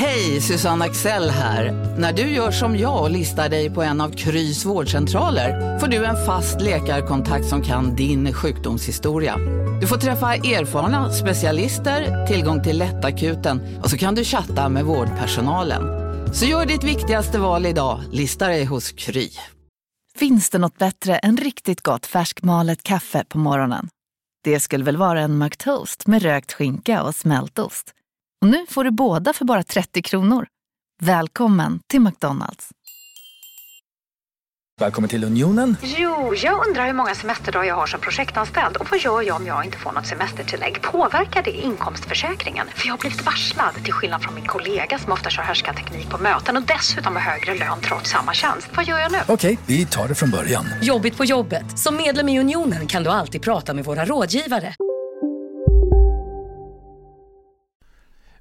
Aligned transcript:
Hej, 0.00 0.40
Susanne 0.40 0.84
Axel 0.84 1.30
här. 1.30 1.72
När 1.98 2.12
du 2.12 2.22
gör 2.22 2.50
som 2.50 2.78
jag 2.78 3.02
och 3.02 3.10
listar 3.10 3.48
dig 3.48 3.70
på 3.70 3.82
en 3.82 4.00
av 4.00 4.10
Krys 4.10 4.64
vårdcentraler 4.64 5.78
får 5.78 5.86
du 5.86 6.04
en 6.04 6.26
fast 6.26 6.60
läkarkontakt 6.60 7.46
som 7.46 7.62
kan 7.62 7.96
din 7.96 8.32
sjukdomshistoria. 8.32 9.36
Du 9.80 9.86
får 9.86 9.96
träffa 9.96 10.34
erfarna 10.34 11.12
specialister, 11.12 12.26
tillgång 12.26 12.62
till 12.62 12.78
lättakuten 12.78 13.78
och 13.82 13.90
så 13.90 13.98
kan 13.98 14.14
du 14.14 14.24
chatta 14.24 14.68
med 14.68 14.84
vårdpersonalen. 14.84 15.82
Så 16.34 16.44
gör 16.44 16.66
ditt 16.66 16.84
viktigaste 16.84 17.38
val 17.38 17.66
idag, 17.66 18.00
lista 18.12 18.48
dig 18.48 18.64
hos 18.64 18.92
Kry. 18.92 19.30
Finns 20.18 20.50
det 20.50 20.58
något 20.58 20.78
bättre 20.78 21.18
än 21.18 21.36
riktigt 21.36 21.82
gott 21.82 22.06
färskmalet 22.06 22.82
kaffe 22.82 23.24
på 23.28 23.38
morgonen? 23.38 23.88
Det 24.44 24.60
skulle 24.60 24.84
väl 24.84 24.96
vara 24.96 25.20
en 25.20 25.38
McToast 25.38 26.06
med 26.06 26.22
rökt 26.22 26.52
skinka 26.52 27.02
och 27.02 27.14
smältost. 27.14 27.94
Och 28.42 28.48
nu 28.48 28.66
får 28.68 28.84
du 28.84 28.90
båda 28.90 29.32
för 29.32 29.44
bara 29.44 29.62
30 29.62 30.02
kronor. 30.02 30.46
Välkommen 31.02 31.80
till 31.86 32.00
McDonalds. 32.00 32.68
Välkommen 34.80 35.08
till 35.10 35.24
Unionen. 35.24 35.76
Jo, 35.82 36.34
jag 36.34 36.66
undrar 36.68 36.86
hur 36.86 36.92
många 36.92 37.14
semesterdagar 37.14 37.64
jag 37.68 37.74
har 37.74 37.86
som 37.86 38.00
projektanställd 38.00 38.76
och 38.76 38.90
vad 38.90 39.00
gör 39.00 39.22
jag 39.22 39.36
om 39.36 39.46
jag 39.46 39.64
inte 39.64 39.78
får 39.78 39.92
något 39.92 40.06
semestertillägg? 40.06 40.82
Påverkar 40.82 41.42
det 41.42 41.50
inkomstförsäkringen? 41.50 42.66
För 42.74 42.86
jag 42.86 42.92
har 42.92 42.98
blivit 42.98 43.26
varslad, 43.26 43.74
till 43.84 43.92
skillnad 43.92 44.22
från 44.22 44.34
min 44.34 44.46
kollega 44.46 44.98
som 44.98 45.12
ofta 45.12 45.30
kör 45.30 45.42
härskarteknik 45.42 46.10
på 46.10 46.18
möten 46.18 46.56
och 46.56 46.62
dessutom 46.62 47.16
har 47.16 47.22
högre 47.22 47.54
lön 47.54 47.80
trots 47.80 48.10
samma 48.10 48.34
tjänst. 48.34 48.68
Vad 48.76 48.84
gör 48.84 48.98
jag 48.98 49.12
nu? 49.12 49.18
Okej, 49.28 49.58
vi 49.66 49.86
tar 49.86 50.08
det 50.08 50.14
från 50.14 50.30
början. 50.30 50.64
Jobbigt 50.82 51.16
på 51.16 51.24
jobbet. 51.24 51.78
Som 51.78 51.96
medlem 51.96 52.28
i 52.28 52.40
Unionen 52.40 52.86
kan 52.86 53.02
du 53.02 53.10
alltid 53.10 53.42
prata 53.42 53.74
med 53.74 53.84
våra 53.84 54.04
rådgivare. 54.04 54.74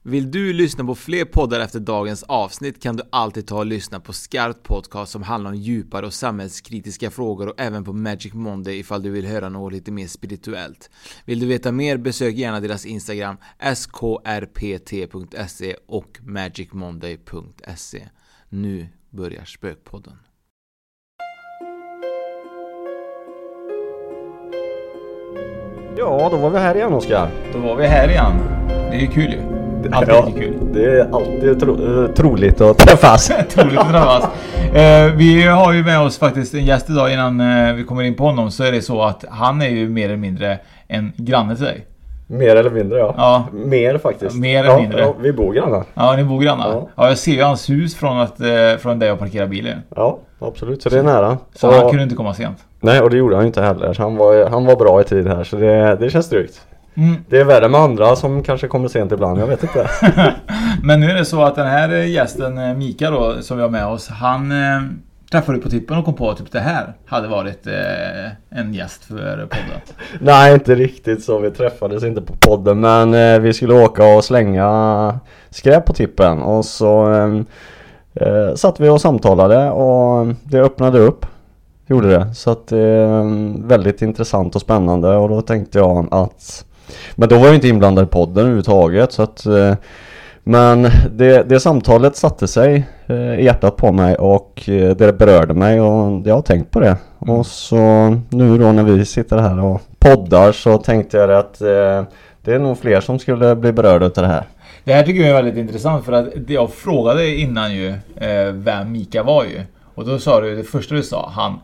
Vill 0.07 0.31
du 0.31 0.53
lyssna 0.53 0.84
på 0.84 0.95
fler 0.95 1.25
poddar 1.25 1.59
efter 1.59 1.79
dagens 1.79 2.23
avsnitt 2.23 2.84
kan 2.84 2.95
du 2.95 3.03
alltid 3.09 3.47
ta 3.47 3.57
och 3.57 3.66
lyssna 3.66 3.99
på 3.99 4.13
Skarpt 4.13 4.63
Podcast 4.63 5.11
som 5.11 5.23
handlar 5.23 5.52
om 5.52 5.58
djupare 5.58 6.05
och 6.05 6.14
samhällskritiska 6.14 7.11
frågor 7.11 7.47
och 7.47 7.53
även 7.58 7.83
på 7.83 7.94
Magic 7.94 8.33
Monday 8.33 8.80
ifall 8.80 9.02
du 9.02 9.09
vill 9.09 9.25
höra 9.25 9.49
något 9.49 9.73
lite 9.73 9.91
mer 9.91 10.08
spirituellt. 10.08 10.89
Vill 11.25 11.39
du 11.39 11.45
veta 11.45 11.72
mer 11.72 11.97
besök 11.97 12.36
gärna 12.36 12.59
deras 12.59 12.86
Instagram 12.86 13.38
skrpt.se 13.75 15.75
och 15.88 16.19
magicmonday.se. 16.21 18.09
Nu 18.49 18.88
börjar 19.09 19.45
Spökpodden. 19.45 20.17
Ja, 25.97 26.30
då 26.31 26.38
var 26.38 26.49
vi 26.49 26.59
här 26.59 26.75
igen 26.75 26.94
Oskar. 26.94 27.31
Då 27.53 27.59
var 27.59 27.75
vi 27.75 27.88
här 27.88 28.09
igen. 28.09 28.33
Det 28.92 29.05
är 29.05 29.11
kul 29.11 29.31
ju. 29.31 29.67
Alltid 29.92 30.14
ja, 30.14 30.31
kul. 30.38 30.53
Det 30.73 30.86
är 30.86 31.16
alltid 31.16 31.59
tro 31.59 32.03
eh, 32.03 32.11
troligt 32.11 32.61
att 32.61 32.78
träffas. 32.78 33.31
Troligt 33.50 33.80
att 33.80 33.89
träffas. 33.92 34.23
Eh, 34.75 35.14
vi 35.16 35.44
har 35.47 35.73
ju 35.73 35.83
med 35.83 36.00
oss 36.02 36.17
faktiskt 36.20 36.53
en 36.53 36.66
gäst 36.66 36.89
idag 36.89 37.14
innan 37.14 37.42
eh, 37.42 37.73
vi 37.73 37.83
kommer 37.83 38.03
in 38.03 38.16
på 38.16 38.23
honom 38.23 38.52
så 38.52 38.64
är 38.64 38.72
det 38.72 38.81
så 38.81 39.02
att 39.02 39.25
han 39.30 39.61
är 39.61 39.70
ju 39.70 39.89
mer 39.89 40.05
eller 40.05 40.17
mindre 40.17 40.59
en 40.88 41.11
granne 41.17 41.55
till 41.55 41.66
dig. 41.66 41.86
Mer 42.30 42.55
eller 42.55 42.70
mindre 42.70 43.00
ja. 43.00 43.14
Ja. 43.17 43.45
Mer 43.52 43.98
faktiskt. 43.98 44.36
Mer 44.36 44.59
eller 44.59 44.70
ja, 44.70 44.80
mindre. 44.80 45.02
Ja, 45.02 45.14
vi 45.22 45.33
bor 45.33 45.53
grannar. 45.53 45.83
Ja, 45.94 46.16
ni 46.16 46.23
bor 46.23 46.42
grannar. 46.42 46.70
Ja. 46.70 46.89
Ja. 46.95 47.08
jag 47.08 47.17
ser 47.17 47.31
ju 47.31 47.42
hans 47.44 47.70
hus 47.70 47.95
från, 47.95 48.20
att, 48.20 48.39
eh, 48.39 48.48
från 48.80 49.00
där 49.00 49.08
jag 49.08 49.20
parkerar 49.20 49.48
bilen. 49.48 49.81
Ja, 49.95 50.17
absolut. 50.39 50.81
Så 50.81 50.89
det 50.89 51.00
är 51.00 51.03
nära. 51.03 51.38
Så 51.53 51.67
Och- 51.67 51.73
han 51.73 51.89
kunde 51.89 52.03
inte 52.03 52.16
komma 52.16 52.33
sent. 52.33 52.58
Nej, 52.80 53.02
och 53.02 53.09
det 53.09 53.17
gjorde 53.17 53.36
han 53.36 53.44
ju 53.44 53.48
inte 53.48 53.61
heller. 53.61 53.94
Så 53.94 54.02
Han 54.03 54.16
var, 54.17 54.50
han 54.50 54.66
var 54.66 54.75
bra 54.75 55.02
i 55.02 55.03
tid 55.03 55.28
här, 55.28 55.44
så 55.44 55.55
det, 55.55 55.95
det 56.00 56.09
känns 56.09 56.30
tryggt. 56.30 56.61
Mm. 56.98 57.16
Det 57.30 57.38
är 57.38 57.44
värre 57.44 57.70
med 57.70 57.81
andra 57.81 58.16
som 58.16 58.44
kanske 58.44 58.67
kommer 58.67 58.88
sent 58.88 59.12
ibland, 59.12 59.40
jag 59.40 59.48
vet 59.48 59.64
inte. 59.64 59.90
Men 60.84 61.00
nu 61.00 61.09
är 61.12 61.16
det 61.16 61.26
så 61.26 61.44
att 61.44 61.56
den 61.56 61.67
här 61.67 61.89
gästen, 61.89 62.58
eh, 62.58 62.73
Mika 62.73 63.12
då, 63.12 63.42
som 63.42 63.58
vi 63.58 63.64
har 63.64 63.70
med 63.70 63.88
oss, 63.88 64.08
han 64.09 64.52
eh, 64.52 64.81
träffade 65.31 65.58
på 65.58 65.70
tippen 65.70 65.98
och 65.98 66.06
kom 66.06 66.14
på 66.14 66.30
att 66.30 66.38
typ 66.38 66.52
det 66.52 66.59
här 66.59 66.94
hade 67.06 67.28
varit 67.28 67.67
eh, 67.67 68.59
en 68.59 68.73
gäst 68.73 69.04
för 69.04 69.38
podden. 69.38 69.82
Nej, 70.20 70.54
inte 70.54 70.76
riktigt 70.76 71.23
så. 71.23 71.39
Vi 71.39 71.52
träffades 71.52 72.04
inte 72.04 72.21
på 72.21 72.33
podden, 72.33 72.80
men 72.80 73.14
eh, 73.14 73.39
vi 73.39 73.54
skulle 73.54 73.73
åka 73.73 74.05
och 74.16 74.23
slänga 74.23 75.20
skräp 75.50 75.86
på 75.86 75.94
tippen. 75.94 76.42
Och 76.42 76.66
så 76.66 77.14
eh, 77.14 77.42
eh, 78.27 78.55
satt 78.55 78.80
vi 78.80 78.89
och 78.89 79.02
samtalade 79.02 79.70
och 79.70 80.27
det 80.44 80.60
öppnade 80.60 81.00
upp. 81.00 81.26
Gjorde 81.89 82.10
det. 82.10 82.33
Så 82.33 82.52
att 82.52 82.67
det 82.67 82.80
är 82.80 83.67
väldigt 83.67 84.02
intressant 84.02 84.55
och 84.55 84.61
spännande 84.61 85.16
och 85.16 85.30
då 85.30 85.42
tänkte 85.42 85.77
jag 85.77 86.08
att 86.11 86.66
Men 87.15 87.30
då 87.30 87.37
var 87.37 87.45
jag 87.45 87.55
inte 87.55 87.67
inblandad 87.67 88.03
i 88.03 88.08
podden 88.08 88.37
överhuvudtaget 88.37 89.11
så 89.11 89.23
att 89.23 89.45
eh, 89.45 89.75
Men 90.43 90.81
det, 91.11 91.49
det 91.49 91.59
samtalet 91.59 92.15
satte 92.15 92.48
sig 92.48 92.87
eh, 93.08 93.39
i 93.39 93.43
hjärtat 93.43 93.75
på 93.75 93.92
mig 93.92 94.15
och 94.15 94.70
eh, 94.70 94.95
det 94.95 95.17
berörde 95.17 95.53
mig 95.53 95.81
och 95.81 96.27
jag 96.27 96.36
har 96.36 96.42
tänkt 96.42 96.71
på 96.71 96.80
det. 96.80 96.97
Och 97.20 97.45
så 97.45 97.77
nu 98.30 98.58
då 98.58 98.71
när 98.71 98.83
vi 98.83 99.05
sitter 99.05 99.37
här 99.37 99.59
och 99.59 99.81
poddar 99.99 100.52
så 100.52 100.77
tänkte 100.77 101.17
jag 101.17 101.31
att 101.31 101.59
det 102.42 102.53
är 102.53 102.59
nog 102.59 102.77
fler 102.77 103.02
som 103.02 103.20
skulle 103.20 103.55
bli 103.55 103.71
berörda 103.71 104.05
av 104.05 104.11
det 104.11 104.27
här. 104.27 104.43
Det 104.83 104.93
här 104.93 105.03
tycker 105.03 105.21
jag 105.21 105.30
är 105.30 105.43
väldigt 105.43 105.58
intressant 105.58 106.05
för 106.05 106.11
att 106.11 106.27
jag 106.47 106.73
frågade 106.73 107.36
innan 107.36 107.76
ju 107.76 107.93
vem 108.53 108.92
Mika 108.92 109.23
var 109.23 109.43
ju. 109.43 109.61
Och 109.95 110.05
då 110.05 110.20
sa 110.20 110.42
du, 110.42 110.55
det 110.55 110.64
första 110.64 110.95
du 110.95 111.03
sa, 111.03 111.31
han, 111.36 111.59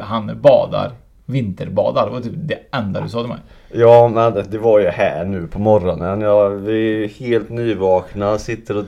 han 0.00 0.40
badar, 0.40 0.92
vinterbadar. 1.26 2.06
Det 2.06 2.12
var 2.12 2.20
typ 2.20 2.32
det 2.36 2.58
enda 2.72 3.00
du 3.00 3.08
sa 3.08 3.20
till 3.20 3.28
mig. 3.28 3.38
Ja 3.72 4.08
men 4.08 4.50
det, 4.50 4.58
var 4.58 4.78
ju 4.78 4.86
här 4.86 5.24
nu 5.24 5.46
på 5.46 5.58
morgonen. 5.58 6.20
Ja, 6.20 6.48
vi 6.48 7.04
är 7.04 7.08
helt 7.08 7.48
nyvakna, 7.48 8.38
sitter 8.38 8.76
och 8.76 8.84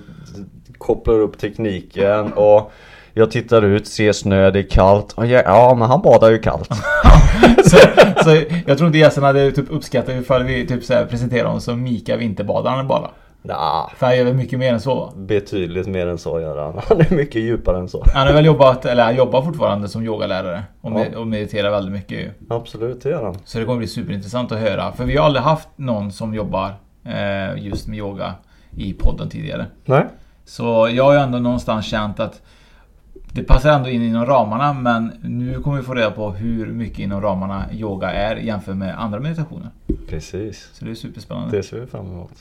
kopplar 0.78 1.14
upp 1.14 1.38
tekniken 1.38 2.32
och 2.32 2.72
jag 3.14 3.30
tittar 3.30 3.62
ut, 3.62 3.86
ser 3.86 4.12
snö, 4.12 4.50
det 4.50 4.58
är 4.58 4.70
kallt. 4.70 5.12
Och 5.12 5.26
ja, 5.26 5.74
men 5.78 5.88
han 5.88 6.02
badar 6.02 6.30
ju 6.30 6.38
kallt. 6.38 6.68
så, 7.64 7.76
så 8.24 8.42
jag 8.66 8.78
tror 8.78 8.86
inte 8.86 8.98
gästen 8.98 9.24
hade 9.24 9.52
typ 9.52 9.70
uppskattat 9.70 10.14
ifall 10.14 10.44
vi 10.44 10.66
typ 10.66 10.84
så 10.84 10.94
här 10.94 11.04
presenterar 11.04 11.44
honom 11.44 11.60
som 11.60 11.82
Mika 11.82 12.16
Vinterbadaren 12.16 12.88
bara. 12.88 13.10
Nah, 13.42 13.90
För 13.96 14.06
han 14.06 14.16
gör 14.16 14.24
väl 14.24 14.34
mycket 14.34 14.58
mer 14.58 14.72
än 14.72 14.80
så 14.80 14.94
va? 14.94 15.12
betydligt 15.16 15.86
mer 15.86 16.06
än 16.06 16.18
så 16.18 16.40
gör 16.40 16.62
han. 16.64 16.80
Han 16.88 17.00
är 17.00 17.14
mycket 17.14 17.42
djupare 17.42 17.78
än 17.78 17.88
så. 17.88 18.04
Han 18.14 18.26
har 18.26 18.34
väl 18.34 18.44
jobbat, 18.44 18.84
eller 18.84 19.04
han 19.04 19.16
jobbar 19.16 19.42
fortfarande 19.42 19.88
som 19.88 20.04
yogalärare 20.04 20.62
och, 20.80 20.92
med, 20.92 21.10
Ja. 21.12 21.18
och 21.18 21.26
mediterar 21.26 21.70
väldigt 21.70 21.92
mycket 21.92 22.18
ju. 22.18 22.30
Absolut, 22.50 23.02
det 23.02 23.08
gör 23.10 23.24
han. 23.24 23.36
Så 23.44 23.58
det 23.58 23.64
kommer 23.64 23.78
bli 23.78 23.86
superintressant 23.86 24.52
att 24.52 24.58
höra. 24.58 24.92
För 24.92 25.04
vi 25.04 25.16
har 25.16 25.24
aldrig 25.26 25.42
haft 25.42 25.68
någon 25.76 26.12
som 26.12 26.34
jobbar 26.34 26.74
eh, 27.04 27.64
just 27.64 27.86
med 27.88 27.98
yoga 27.98 28.34
i 28.76 28.92
podden 28.92 29.28
tidigare. 29.28 29.66
Nej. 29.84 30.04
Så 30.44 30.88
jag 30.92 31.04
har 31.04 31.12
ju 31.12 31.18
ändå 31.18 31.38
någonstans 31.38 31.86
känt 31.86 32.20
att 32.20 32.42
det 33.32 33.42
passar 33.42 33.70
ändå 33.70 33.88
in 33.88 34.02
inom 34.02 34.26
ramarna 34.26 34.72
men 34.72 35.12
nu 35.22 35.60
kommer 35.60 35.76
vi 35.76 35.82
få 35.82 35.94
reda 35.94 36.10
på 36.10 36.30
hur 36.30 36.66
mycket 36.66 36.98
inom 36.98 37.20
ramarna 37.20 37.64
yoga 37.72 38.10
är 38.10 38.36
jämfört 38.36 38.76
med 38.76 39.00
andra 39.00 39.20
meditationer. 39.20 39.70
Precis. 40.08 40.68
Så 40.72 40.84
det 40.84 40.90
är 40.90 40.94
superspännande. 40.94 41.56
Det 41.56 41.62
ser 41.62 41.80
vi 41.80 41.86
fram 41.86 42.06
emot. 42.06 42.32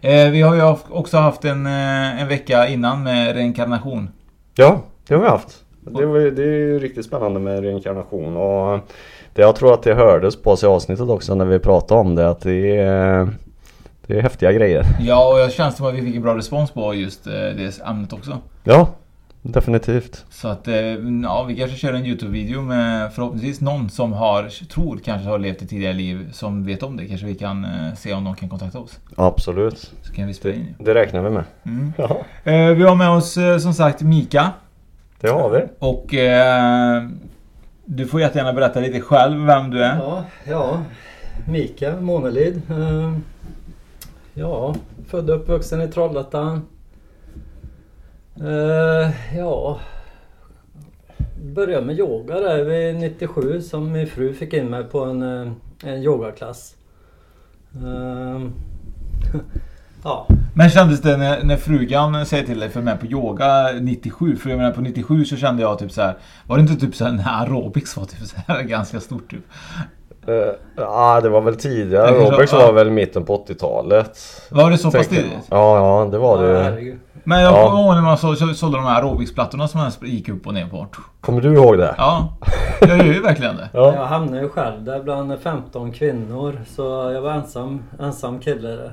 Eh, 0.00 0.30
vi 0.30 0.42
har 0.42 0.54
ju 0.54 0.76
också 0.88 1.16
haft 1.16 1.44
en, 1.44 1.66
eh, 1.66 2.22
en 2.22 2.28
vecka 2.28 2.68
innan 2.68 3.02
med 3.02 3.34
reinkarnation. 3.34 4.08
Ja, 4.54 4.82
det 5.08 5.14
har 5.14 5.22
vi 5.22 5.28
haft. 5.28 5.64
Det, 5.80 6.06
var, 6.06 6.18
det 6.18 6.42
är 6.42 6.46
ju 6.46 6.78
riktigt 6.78 7.06
spännande 7.06 7.40
med 7.40 7.60
reinkarnation 7.60 8.36
och 8.36 8.80
det, 9.34 9.42
jag 9.42 9.56
tror 9.56 9.74
att 9.74 9.82
det 9.82 9.94
hördes 9.94 10.42
på 10.42 10.56
sig 10.56 10.68
i 10.68 10.72
avsnittet 10.72 11.08
också 11.08 11.34
när 11.34 11.44
vi 11.44 11.58
pratade 11.58 12.00
om 12.00 12.14
det 12.14 12.28
att 12.28 12.40
det 12.40 12.76
är, 12.76 13.28
det 14.06 14.18
är 14.18 14.22
häftiga 14.22 14.52
grejer. 14.52 14.84
Ja, 15.00 15.32
och 15.32 15.40
jag 15.40 15.52
känns 15.52 15.76
som 15.76 15.86
att 15.86 15.94
vi 15.94 16.02
fick 16.02 16.16
en 16.16 16.22
bra 16.22 16.36
respons 16.36 16.70
på 16.70 16.94
just 16.94 17.26
eh, 17.26 17.32
det 17.32 17.80
ämnet 17.86 18.12
också. 18.12 18.38
Ja, 18.64 18.88
definitivt. 19.42 20.24
Så 20.30 20.48
att, 20.48 20.68
eh, 20.68 20.74
ja, 21.22 21.44
vi 21.48 21.56
kanske 21.56 21.76
kör 21.76 21.92
en 21.92 22.06
YouTube-video 22.06 22.60
med 22.62 23.12
förhoppningsvis 23.12 23.60
någon 23.60 23.90
som 23.90 24.12
har, 24.12 24.48
tror 24.66 24.98
kanske 25.04 25.28
har 25.28 25.38
levt 25.38 25.62
ett 25.62 25.68
tidigare 25.70 25.94
liv 25.94 26.28
som 26.32 26.64
vet 26.64 26.82
om 26.82 26.96
det. 26.96 27.06
Kanske 27.06 27.26
vi 27.26 27.34
kan 27.34 27.64
eh, 27.64 27.94
se 27.96 28.12
om 28.14 28.24
någon 28.24 28.34
kan 28.36 28.48
kontakta 28.48 28.78
oss. 28.78 29.00
Absolut. 29.16 29.92
Så 30.02 30.12
kan 30.12 30.26
vi 30.26 30.34
spela 30.34 30.54
in. 30.54 30.74
Det 30.78 30.94
räknar 30.94 31.22
vi 31.22 31.30
med. 31.30 31.44
Mm. 31.64 31.92
Ja, 31.98 32.16
Eh, 32.44 32.68
vi 32.68 32.82
har 32.82 32.94
med 32.94 33.10
oss 33.10 33.38
som 33.62 33.74
sagt 33.74 34.02
Mika. 34.02 34.50
det 35.20 35.28
har 35.28 35.50
vi. 35.50 35.60
Och 35.78 36.14
eh, 36.14 37.02
du 37.84 38.06
får 38.06 38.20
jättegärna 38.20 38.52
berätta 38.52 38.80
lite 38.80 39.00
själv 39.00 39.46
vem 39.46 39.70
du 39.70 39.84
är. 39.84 39.96
Ja, 39.96 40.24
ja. 40.44 40.82
Mika 41.48 41.96
Månelid. 42.00 42.62
Ja, 44.34 44.74
född 45.08 45.30
och 45.30 45.36
uppvuxen 45.36 45.80
i 45.82 45.88
Trollhättan. 45.88 46.66
Eh, 48.40 49.36
ja, 49.36 49.78
började 51.42 51.86
med 51.86 51.98
yoga 51.98 52.40
där 52.40 52.64
vid 52.64 52.96
97 52.96 53.60
som 53.60 53.92
min 53.92 54.06
fru 54.06 54.34
fick 54.34 54.52
in 54.52 54.66
mig 54.66 54.84
på 54.84 55.04
en, 55.04 55.22
eh, 55.22 55.52
en 55.84 56.02
yogaklass. 56.02 56.74
Eh, 57.74 58.40
ja, 60.04 60.26
Men 60.54 60.70
kändes 60.70 61.00
det 61.00 61.16
när, 61.16 61.44
när 61.44 61.56
frugan 61.56 62.26
säger 62.26 62.46
till 62.46 62.60
dig 62.60 62.68
för 62.68 62.82
med 62.82 63.00
på 63.00 63.06
yoga 63.06 63.72
97? 63.80 64.36
För 64.36 64.50
jag 64.50 64.56
menar 64.56 64.72
på 64.72 64.80
97 64.80 65.24
så 65.24 65.36
kände 65.36 65.62
jag 65.62 65.78
typ 65.78 65.92
så 65.92 66.02
här. 66.02 66.16
Var 66.46 66.56
det 66.56 66.62
inte 66.62 66.76
typ 66.86 66.94
så 66.94 67.04
här 67.04 67.12
när 67.16 67.40
aerobics 67.40 67.96
var 67.96 68.04
typ 68.04 68.26
så 68.26 68.36
här 68.46 68.62
ganska 68.62 69.00
stort 69.00 69.30
typ? 69.30 69.44
Uh, 70.28 70.34
ja, 70.76 71.20
det 71.20 71.28
var 71.28 71.40
väl 71.40 71.56
tidigare. 71.56 72.14
Ja. 72.14 72.46
var 72.52 72.72
väl 72.72 72.90
mitten 72.90 73.24
på 73.24 73.44
80-talet. 73.44 74.18
Var 74.50 74.70
det 74.70 74.78
så 74.78 74.90
pass 74.90 75.08
tidigt? 75.08 75.46
Ja, 75.50 75.76
ja, 75.76 76.10
det 76.10 76.18
var 76.18 76.42
det. 76.42 76.62
herregud. 76.62 76.98
Men 77.24 77.40
jag 77.42 77.52
Ja. 77.52 77.68
kommer 77.70 77.82
ihåg 77.82 77.94
när 77.94 78.02
man 78.02 78.18
så, 78.18 78.34
så, 78.36 78.54
sålde 78.54 78.78
de 78.78 78.84
här 78.86 78.96
aerobicsplattorna 79.02 79.68
som 79.68 79.80
man 79.80 79.90
gick 80.00 80.28
upp 80.28 80.46
och 80.46 80.54
ner 80.54 80.66
på. 80.66 80.86
Kommer 81.20 81.40
du 81.40 81.54
ihåg 81.54 81.78
det? 81.78 81.94
Ja, 81.98 82.28
jag 82.80 82.98
gör 82.98 83.04
ju 83.04 83.22
verkligen 83.22 83.56
det. 83.56 83.68
Ja. 83.72 83.94
Jag 83.94 84.06
hamnade 84.06 84.42
ju 84.42 84.48
själv 84.48 84.84
där 84.84 85.02
bland 85.02 85.38
15 85.40 85.92
kvinnor 85.92 86.60
så 86.66 86.82
jag 87.14 87.22
var 87.22 87.30
ensam, 87.32 87.82
ensam 88.00 88.40
kille 88.40 88.68
där. 88.68 88.92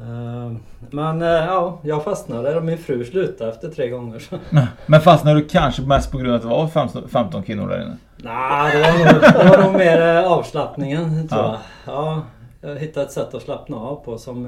Eh, 0.00 0.52
Men 0.90 1.22
eh, 1.22 1.28
ja, 1.28 1.78
jag 1.82 2.04
fastnade 2.04 2.42
där 2.42 2.56
och 2.56 2.64
min 2.64 2.78
fru 2.78 3.04
slutade 3.04 3.50
efter 3.50 3.68
tre 3.68 3.88
gånger. 3.88 4.18
Så. 4.18 4.36
Men 4.86 5.00
fastnade 5.00 5.40
du 5.40 5.48
kanske 5.48 5.82
mest 5.82 6.12
på 6.12 6.18
grund 6.18 6.30
av 6.30 6.36
att 6.36 6.42
det 6.42 6.48
var 6.48 6.68
15, 6.68 7.08
15 7.08 7.42
kvinnor 7.42 7.68
där 7.68 7.82
inne? 7.82 7.96
Nej, 8.16 8.76
det 8.76 8.82
var 8.82 9.12
nog, 9.12 9.22
det 9.50 9.56
var 9.56 9.64
nog 9.64 9.72
mer 9.78 10.16
eh, 10.24 10.32
avslappningen 10.32 11.28
tror 11.28 11.42
Ja. 11.42 11.58
jag. 11.86 11.94
Ja, 11.94 12.22
jag 12.60 12.76
hittade 12.76 13.06
ett 13.06 13.12
sätt 13.12 13.34
att 13.34 13.42
slappna 13.42 13.76
av 13.76 13.96
på 14.04 14.18
som 14.18 14.44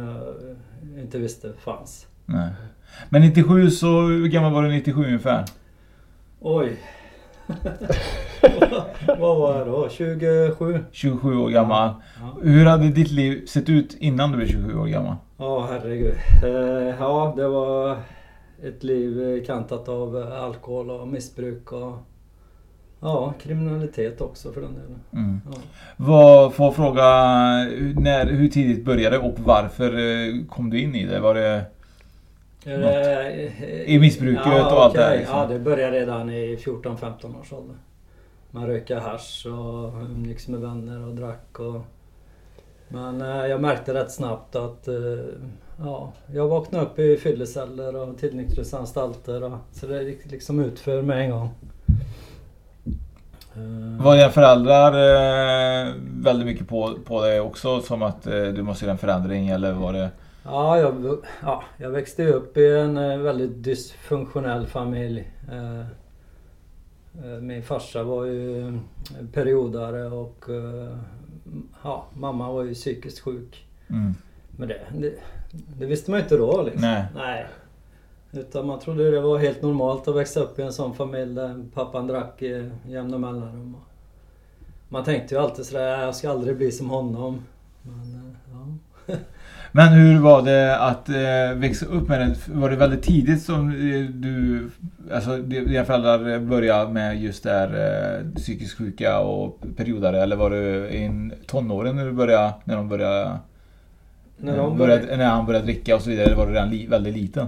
jag 0.94 1.02
inte 1.02 1.18
visste 1.18 1.52
fanns. 1.64 2.06
Nej. 2.26 2.48
Men 3.08 3.22
97 3.22 3.70
så, 3.70 4.00
hur 4.00 4.28
gammal 4.28 4.52
var 4.52 4.62
du 4.62 4.68
97 4.68 5.04
ungefär? 5.04 5.44
Oj. 6.40 6.76
Vad 9.06 9.38
var 9.38 9.58
jag 9.58 9.66
då? 9.66 9.88
27? 9.88 10.84
27 10.92 11.36
år 11.36 11.50
gammal. 11.50 11.94
Ja. 12.20 12.36
Hur 12.42 12.66
hade 12.66 12.88
ditt 12.88 13.10
liv 13.10 13.46
sett 13.46 13.68
ut 13.68 13.96
innan 14.00 14.30
du 14.30 14.36
blev 14.36 14.46
27 14.46 14.78
år 14.78 14.86
gammal? 14.86 15.16
Ja, 15.36 15.68
herregud. 15.70 16.14
Eh, 16.44 16.94
ja, 16.98 17.34
det 17.36 17.48
var 17.48 17.96
ett 18.62 18.84
liv 18.84 19.44
kantat 19.46 19.88
av 19.88 20.18
eh, 20.18 20.42
alkohol 20.42 20.90
och 20.90 21.08
missbruk 21.08 21.72
och 21.72 21.96
ja, 23.00 23.34
kriminalitet 23.42 24.20
också 24.20 24.52
för 24.52 24.60
den 24.60 24.74
delen. 24.74 25.00
Mm. 25.12 25.40
Ja. 25.46 25.58
Vad, 25.96 26.54
får 26.54 26.66
jag 26.66 26.76
fråga 26.76 27.02
när, 27.96 28.26
hur 28.26 28.48
tidigt 28.48 28.84
började 28.84 29.18
och 29.18 29.38
varför 29.38 29.98
eh, 29.98 30.44
kom 30.48 30.70
du 30.70 30.80
in 30.80 30.94
i 30.94 31.06
det? 31.06 31.20
Var 31.20 31.34
det... 31.34 31.64
Det- 32.64 33.84
I 33.86 33.98
missbruket 33.98 34.46
och 34.46 34.82
allt 34.84 34.94
det 34.94 35.02
här, 35.02 35.18
liksom. 35.18 35.38
Ja, 35.38 35.46
det 35.46 35.58
började 35.58 36.00
redan 36.00 36.30
i 36.30 36.56
14-15 36.56 37.40
års 37.40 37.52
ålder. 37.52 37.76
Man 38.50 38.66
rökte 38.66 38.94
hasch 38.94 39.46
och 39.46 40.02
umgicks 40.02 40.48
med 40.48 40.60
vänner 40.60 41.06
och 41.08 41.14
drack 41.14 41.58
och... 41.60 41.80
Men 42.88 43.20
eh, 43.22 43.46
jag 43.46 43.60
märkte 43.60 43.94
rätt 43.94 44.10
snabbt 44.12 44.56
att... 44.56 44.88
Eh, 44.88 44.94
ja, 45.78 46.12
jag 46.34 46.48
vaknade 46.48 46.84
upp 46.84 46.98
i 46.98 47.16
fylleceller 47.16 47.96
och 47.96 48.18
tillnyktringsanstalter 48.18 49.42
och... 49.44 49.52
Så 49.72 49.86
det 49.86 50.02
gick 50.02 50.30
liksom 50.30 50.60
ut 50.60 50.78
för 50.78 51.02
mig 51.02 51.24
en 51.24 51.30
gång. 51.30 51.50
Eh, 53.56 54.04
Var 54.04 54.16
dina 54.16 54.30
föräldrar 54.30 54.92
väldigt 56.22 56.46
mycket 56.46 56.68
på, 56.68 56.94
på 57.04 57.24
det 57.24 57.40
också? 57.40 57.80
Som 57.80 58.02
att 58.02 58.22
du 58.54 58.62
måste 58.62 58.84
göra 58.84 58.92
en 58.92 58.98
förändring 58.98 59.48
eller 59.48 59.72
var 59.72 59.92
det... 59.92 60.10
Ja, 60.50 60.78
jag, 60.78 61.18
ja, 61.42 61.64
jag 61.76 61.90
växte 61.90 62.26
upp 62.26 62.56
i 62.56 62.76
en 62.76 62.96
eh, 62.96 63.18
väldigt 63.18 63.62
dysfunktionell 63.62 64.66
familj. 64.66 65.32
Eh, 65.52 65.80
eh, 67.24 67.40
Min 67.40 67.62
farsa 67.62 68.02
var 68.02 68.24
ju 68.24 68.78
periodare 69.32 70.06
och 70.06 70.44
ja, 71.82 72.06
mamma 72.14 72.52
var 72.52 72.62
ju 72.64 72.74
psykiskt 72.74 73.20
sjuk. 73.20 73.66
Mm. 73.90 74.14
Men 74.56 74.68
det, 74.68 74.80
det, 74.98 75.14
det 75.78 75.86
visste 75.86 76.10
man 76.10 76.20
ju 76.20 76.22
inte 76.22 76.36
då 76.36 76.62
liksom. 76.62 76.82
Nej. 76.82 77.04
Nej. 77.14 77.46
Utan 78.32 78.66
man 78.66 78.78
trodde 78.80 79.10
det 79.10 79.20
var 79.20 79.38
helt 79.38 79.62
normalt 79.62 80.08
att 80.08 80.16
växa 80.16 80.40
upp 80.40 80.58
i 80.58 80.62
en 80.62 80.72
sån 80.72 80.94
familj 80.94 81.34
där 81.34 81.64
pappan 81.74 82.06
drack 82.06 82.42
i 82.42 82.70
jämna 82.86 83.18
mellanrum. 83.18 83.76
Man 84.88 85.04
tänkte 85.04 85.34
ju 85.34 85.40
alltid 85.40 85.66
sådär, 85.66 86.04
jag 86.04 86.16
ska 86.16 86.30
aldrig 86.30 86.56
bli 86.56 86.72
som 86.72 86.90
honom. 86.90 87.42
Men, 87.82 88.36
ja. 89.06 89.14
Men 89.72 89.88
hur 89.88 90.20
var 90.20 90.42
det 90.42 90.78
att 90.78 91.08
eh, 91.08 91.58
växa 91.58 91.86
upp 91.86 92.08
med 92.08 92.20
det? 92.20 92.36
Var 92.52 92.70
det 92.70 92.76
väldigt 92.76 93.02
tidigt 93.02 93.42
som 93.42 93.70
eh, 93.70 94.10
du... 94.10 94.70
Alltså 95.14 95.36
dina 95.36 95.84
föräldrar 95.84 96.38
började 96.38 96.92
med 96.92 97.22
just 97.22 97.42
det 97.42 97.50
här 97.50 97.68
eh, 97.68 98.34
psykiskt 98.36 98.78
sjuka 98.78 99.20
och 99.20 99.60
periodare? 99.76 100.22
Eller 100.22 100.36
var 100.36 100.50
du 100.50 100.88
i 100.88 101.04
en 101.04 101.32
tonåren 101.46 101.96
när 101.96 102.04
du 102.04 102.12
började... 102.12 102.52
När 102.64 102.76
de 102.76 102.88
började... 102.88 103.38
När 104.36 104.56
de 104.56 104.78
började, 104.78 105.16
när 105.16 105.26
han 105.26 105.46
började 105.46 105.64
dricka 105.64 105.96
och 105.96 106.02
så 106.02 106.10
vidare? 106.10 106.26
Eller 106.26 106.36
var 106.36 106.46
du 106.46 106.52
redan 106.52 106.70
li, 106.70 106.86
väldigt 106.86 107.14
liten? 107.14 107.46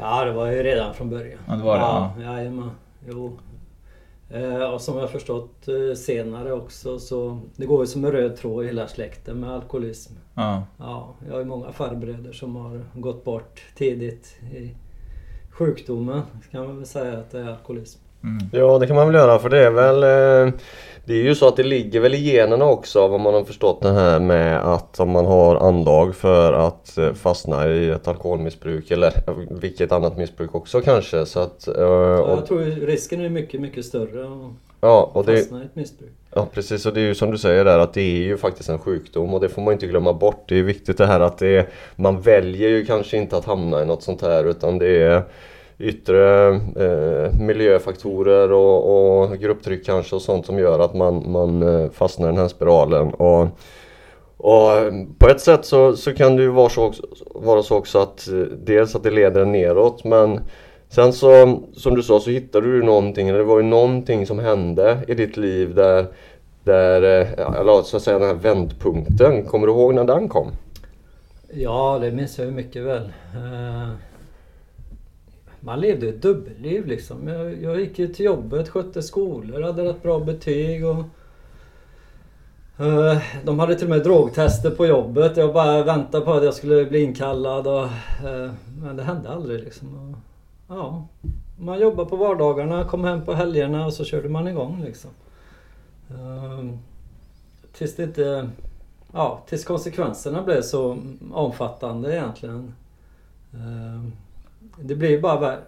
Ja, 0.00 0.24
det 0.24 0.32
var 0.32 0.46
ju 0.46 0.62
redan 0.62 0.94
från 0.94 1.10
början. 1.10 1.38
Ja, 1.48 1.54
det 1.54 1.62
var 1.62 1.76
det, 1.76 2.24
Ja, 2.24 2.32
jajamän. 2.34 2.70
Jo. 3.08 3.38
Eh, 4.30 4.72
och 4.72 4.80
som 4.80 4.98
jag 4.98 5.10
förstått 5.10 5.68
eh, 5.68 5.94
senare 5.96 6.52
också 6.52 6.98
så 6.98 7.40
det 7.56 7.66
går 7.66 7.80
ju 7.80 7.86
som 7.86 8.04
en 8.04 8.12
röd 8.12 8.36
tråd 8.36 8.64
i 8.64 8.66
hela 8.66 8.88
släkten 8.88 9.40
med 9.40 9.50
alkoholism. 9.50 10.14
Ja. 10.34 10.66
Ja, 10.78 11.14
jag 11.26 11.32
har 11.32 11.38
ju 11.38 11.44
många 11.44 11.72
farbröder 11.72 12.32
som 12.32 12.56
har 12.56 12.84
gått 12.94 13.24
bort 13.24 13.62
tidigt 13.76 14.36
i 14.52 14.74
sjukdomen. 15.50 16.22
Kan 16.50 16.66
man 16.66 16.76
väl 16.76 16.86
säga 16.86 17.18
att 17.18 17.30
det 17.30 17.40
är 17.40 17.48
alkoholism. 17.48 18.00
Mm. 18.24 18.48
Ja 18.52 18.78
det 18.78 18.86
kan 18.86 18.96
man 18.96 19.06
väl 19.06 19.14
göra 19.14 19.38
för 19.38 19.48
det 19.48 19.66
är 19.66 19.70
väl 19.70 20.02
eh, 20.02 20.54
Det 21.04 21.14
är 21.14 21.22
ju 21.22 21.34
så 21.34 21.48
att 21.48 21.56
det 21.56 21.62
ligger 21.62 22.00
väl 22.00 22.14
i 22.14 22.32
generna 22.32 22.64
också 22.64 23.08
vad 23.08 23.20
man 23.20 23.34
har 23.34 23.44
förstått 23.44 23.82
det 23.82 23.92
här 23.92 24.20
med 24.20 24.74
att 24.74 25.00
om 25.00 25.10
man 25.10 25.26
har 25.26 25.56
anlag 25.56 26.14
för 26.14 26.52
att 26.52 26.98
eh, 26.98 27.12
fastna 27.12 27.68
i 27.68 27.90
ett 27.90 28.08
alkoholmissbruk 28.08 28.90
eller 28.90 29.12
vilket 29.60 29.92
annat 29.92 30.16
missbruk 30.16 30.54
också 30.54 30.80
kanske 30.80 31.26
så 31.26 31.40
att 31.40 31.68
eh, 31.68 31.74
Ja, 31.76 32.22
och, 32.22 32.38
jag 32.38 32.46
tror 32.46 32.86
risken 32.86 33.20
är 33.20 33.28
mycket, 33.28 33.60
mycket 33.60 33.84
större 33.84 34.24
att 34.24 34.52
Ja 34.80 35.10
och 35.12 35.24
det 35.24 35.36
fastna 35.36 35.62
i 35.62 35.64
ett 35.64 35.76
missbruk. 35.76 36.10
Ja 36.34 36.46
precis 36.52 36.86
och 36.86 36.94
det 36.94 37.00
är 37.00 37.04
ju 37.04 37.14
som 37.14 37.30
du 37.30 37.38
säger 37.38 37.64
där 37.64 37.78
att 37.78 37.94
det 37.94 38.00
är 38.00 38.22
ju 38.22 38.36
faktiskt 38.36 38.68
en 38.68 38.78
sjukdom 38.78 39.34
och 39.34 39.40
det 39.40 39.48
får 39.48 39.62
man 39.62 39.72
inte 39.72 39.86
glömma 39.86 40.12
bort. 40.12 40.44
Det 40.48 40.58
är 40.58 40.62
viktigt 40.62 40.98
det 40.98 41.06
här 41.06 41.20
att 41.20 41.38
det 41.38 41.56
är, 41.56 41.68
man 41.96 42.20
väljer 42.20 42.68
ju 42.68 42.86
kanske 42.86 43.16
inte 43.16 43.36
att 43.36 43.44
hamna 43.44 43.82
i 43.82 43.86
något 43.86 44.02
sånt 44.02 44.22
här 44.22 44.44
utan 44.44 44.78
det 44.78 45.02
är 45.02 45.22
yttre 45.80 46.48
eh, 46.76 47.32
miljöfaktorer 47.40 48.52
och, 48.52 49.22
och 49.22 49.38
grupptryck 49.38 49.86
kanske 49.86 50.16
och 50.16 50.22
sånt 50.22 50.46
som 50.46 50.58
gör 50.58 50.78
att 50.78 50.94
man, 50.94 51.30
man 51.30 51.62
eh, 51.62 51.90
fastnar 51.90 52.28
i 52.28 52.30
den 52.30 52.40
här 52.40 52.48
spiralen. 52.48 53.14
Och, 53.14 53.48
och 54.36 54.70
på 55.18 55.28
ett 55.28 55.40
sätt 55.40 55.64
så, 55.64 55.96
så 55.96 56.14
kan 56.14 56.36
det 56.36 56.42
ju 56.42 56.48
vara 56.48 56.68
så, 56.68 56.86
också, 56.86 57.02
vara 57.34 57.62
så 57.62 57.76
också 57.76 57.98
att 57.98 58.28
eh, 58.28 58.34
dels 58.64 58.94
att 58.94 59.02
det 59.02 59.10
leder 59.10 59.40
en 59.40 59.52
neråt 59.52 60.04
men 60.04 60.40
Sen 60.92 61.12
så, 61.12 61.60
som 61.72 61.94
du 61.94 62.02
sa, 62.02 62.20
så 62.20 62.30
hittade 62.30 62.66
du 62.66 62.82
någonting, 62.82 63.28
eller 63.28 63.38
det 63.38 63.44
var 63.44 63.56
ju 63.56 63.66
någonting 63.66 64.26
som 64.26 64.38
hände 64.38 64.98
i 65.08 65.14
ditt 65.14 65.36
liv 65.36 65.74
där, 65.74 66.06
där 66.64 67.02
eh, 67.02 67.60
eller 67.60 67.82
så 67.82 67.96
att 67.96 68.02
säga 68.02 68.18
den 68.18 68.28
här 68.28 68.34
vändpunkten. 68.34 69.44
Kommer 69.44 69.66
du 69.66 69.72
ihåg 69.72 69.94
när 69.94 70.04
den 70.04 70.28
kom? 70.28 70.50
Ja, 71.52 71.98
det 72.00 72.10
minns 72.10 72.38
jag 72.38 72.46
ju 72.46 72.52
mycket 72.52 72.82
väl. 72.82 73.12
Man 75.60 75.80
levde 75.80 76.08
ett 76.08 76.22
dubbelliv 76.22 76.86
liksom. 76.86 77.28
Jag, 77.28 77.62
jag 77.62 77.80
gick 77.80 77.98
ju 77.98 78.08
till 78.08 78.24
jobbet, 78.24 78.68
skötte 78.68 79.02
skolor, 79.02 79.62
hade 79.62 79.84
rätt 79.84 80.02
bra 80.02 80.20
betyg 80.20 80.86
och... 80.86 81.04
Uh, 82.80 83.18
De 83.44 83.58
hade 83.58 83.74
till 83.74 83.86
och 83.86 83.90
med 83.90 84.02
drogtester 84.02 84.70
på 84.70 84.86
jobbet. 84.86 85.36
Jag 85.36 85.54
bara 85.54 85.82
väntade 85.82 86.24
på 86.24 86.32
att 86.32 86.44
jag 86.44 86.54
skulle 86.54 86.84
bli 86.84 87.02
inkallad 87.02 87.66
och... 87.66 87.84
uh, 88.24 88.52
Men 88.82 88.96
det 88.96 89.02
hände 89.02 89.28
aldrig 89.28 89.60
liksom. 89.60 89.94
Och, 89.94 90.18
Ja, 90.76 91.06
man 91.58 91.80
jobbade 91.80 92.10
på 92.10 92.16
vardagarna, 92.16 92.84
kom 92.84 93.04
hem 93.04 93.24
på 93.24 93.34
helgerna 93.34 93.86
och 93.86 93.92
så 93.92 94.04
körde 94.04 94.28
man 94.28 94.48
igång 94.48 94.82
liksom. 94.84 95.10
Uh, 96.10 96.70
Tills 97.72 97.96
det 97.96 98.02
inte... 98.02 98.50
Ja, 99.12 99.42
tills 99.46 99.64
konsekvenserna 99.64 100.42
blev 100.42 100.62
så 100.62 100.98
omfattande 101.32 102.12
egentligen. 102.16 102.74
Ehm, 103.54 104.12
det 104.82 104.94
blir 104.94 105.20
bara 105.20 105.40
värre. 105.40 105.60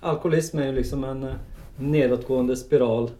Alkoholism 0.00 0.58
är 0.58 0.66
ju 0.66 0.72
liksom 0.72 1.04
en 1.04 1.22
eh, 1.22 1.34
nedåtgående 1.76 2.56
spiral. 2.56 3.10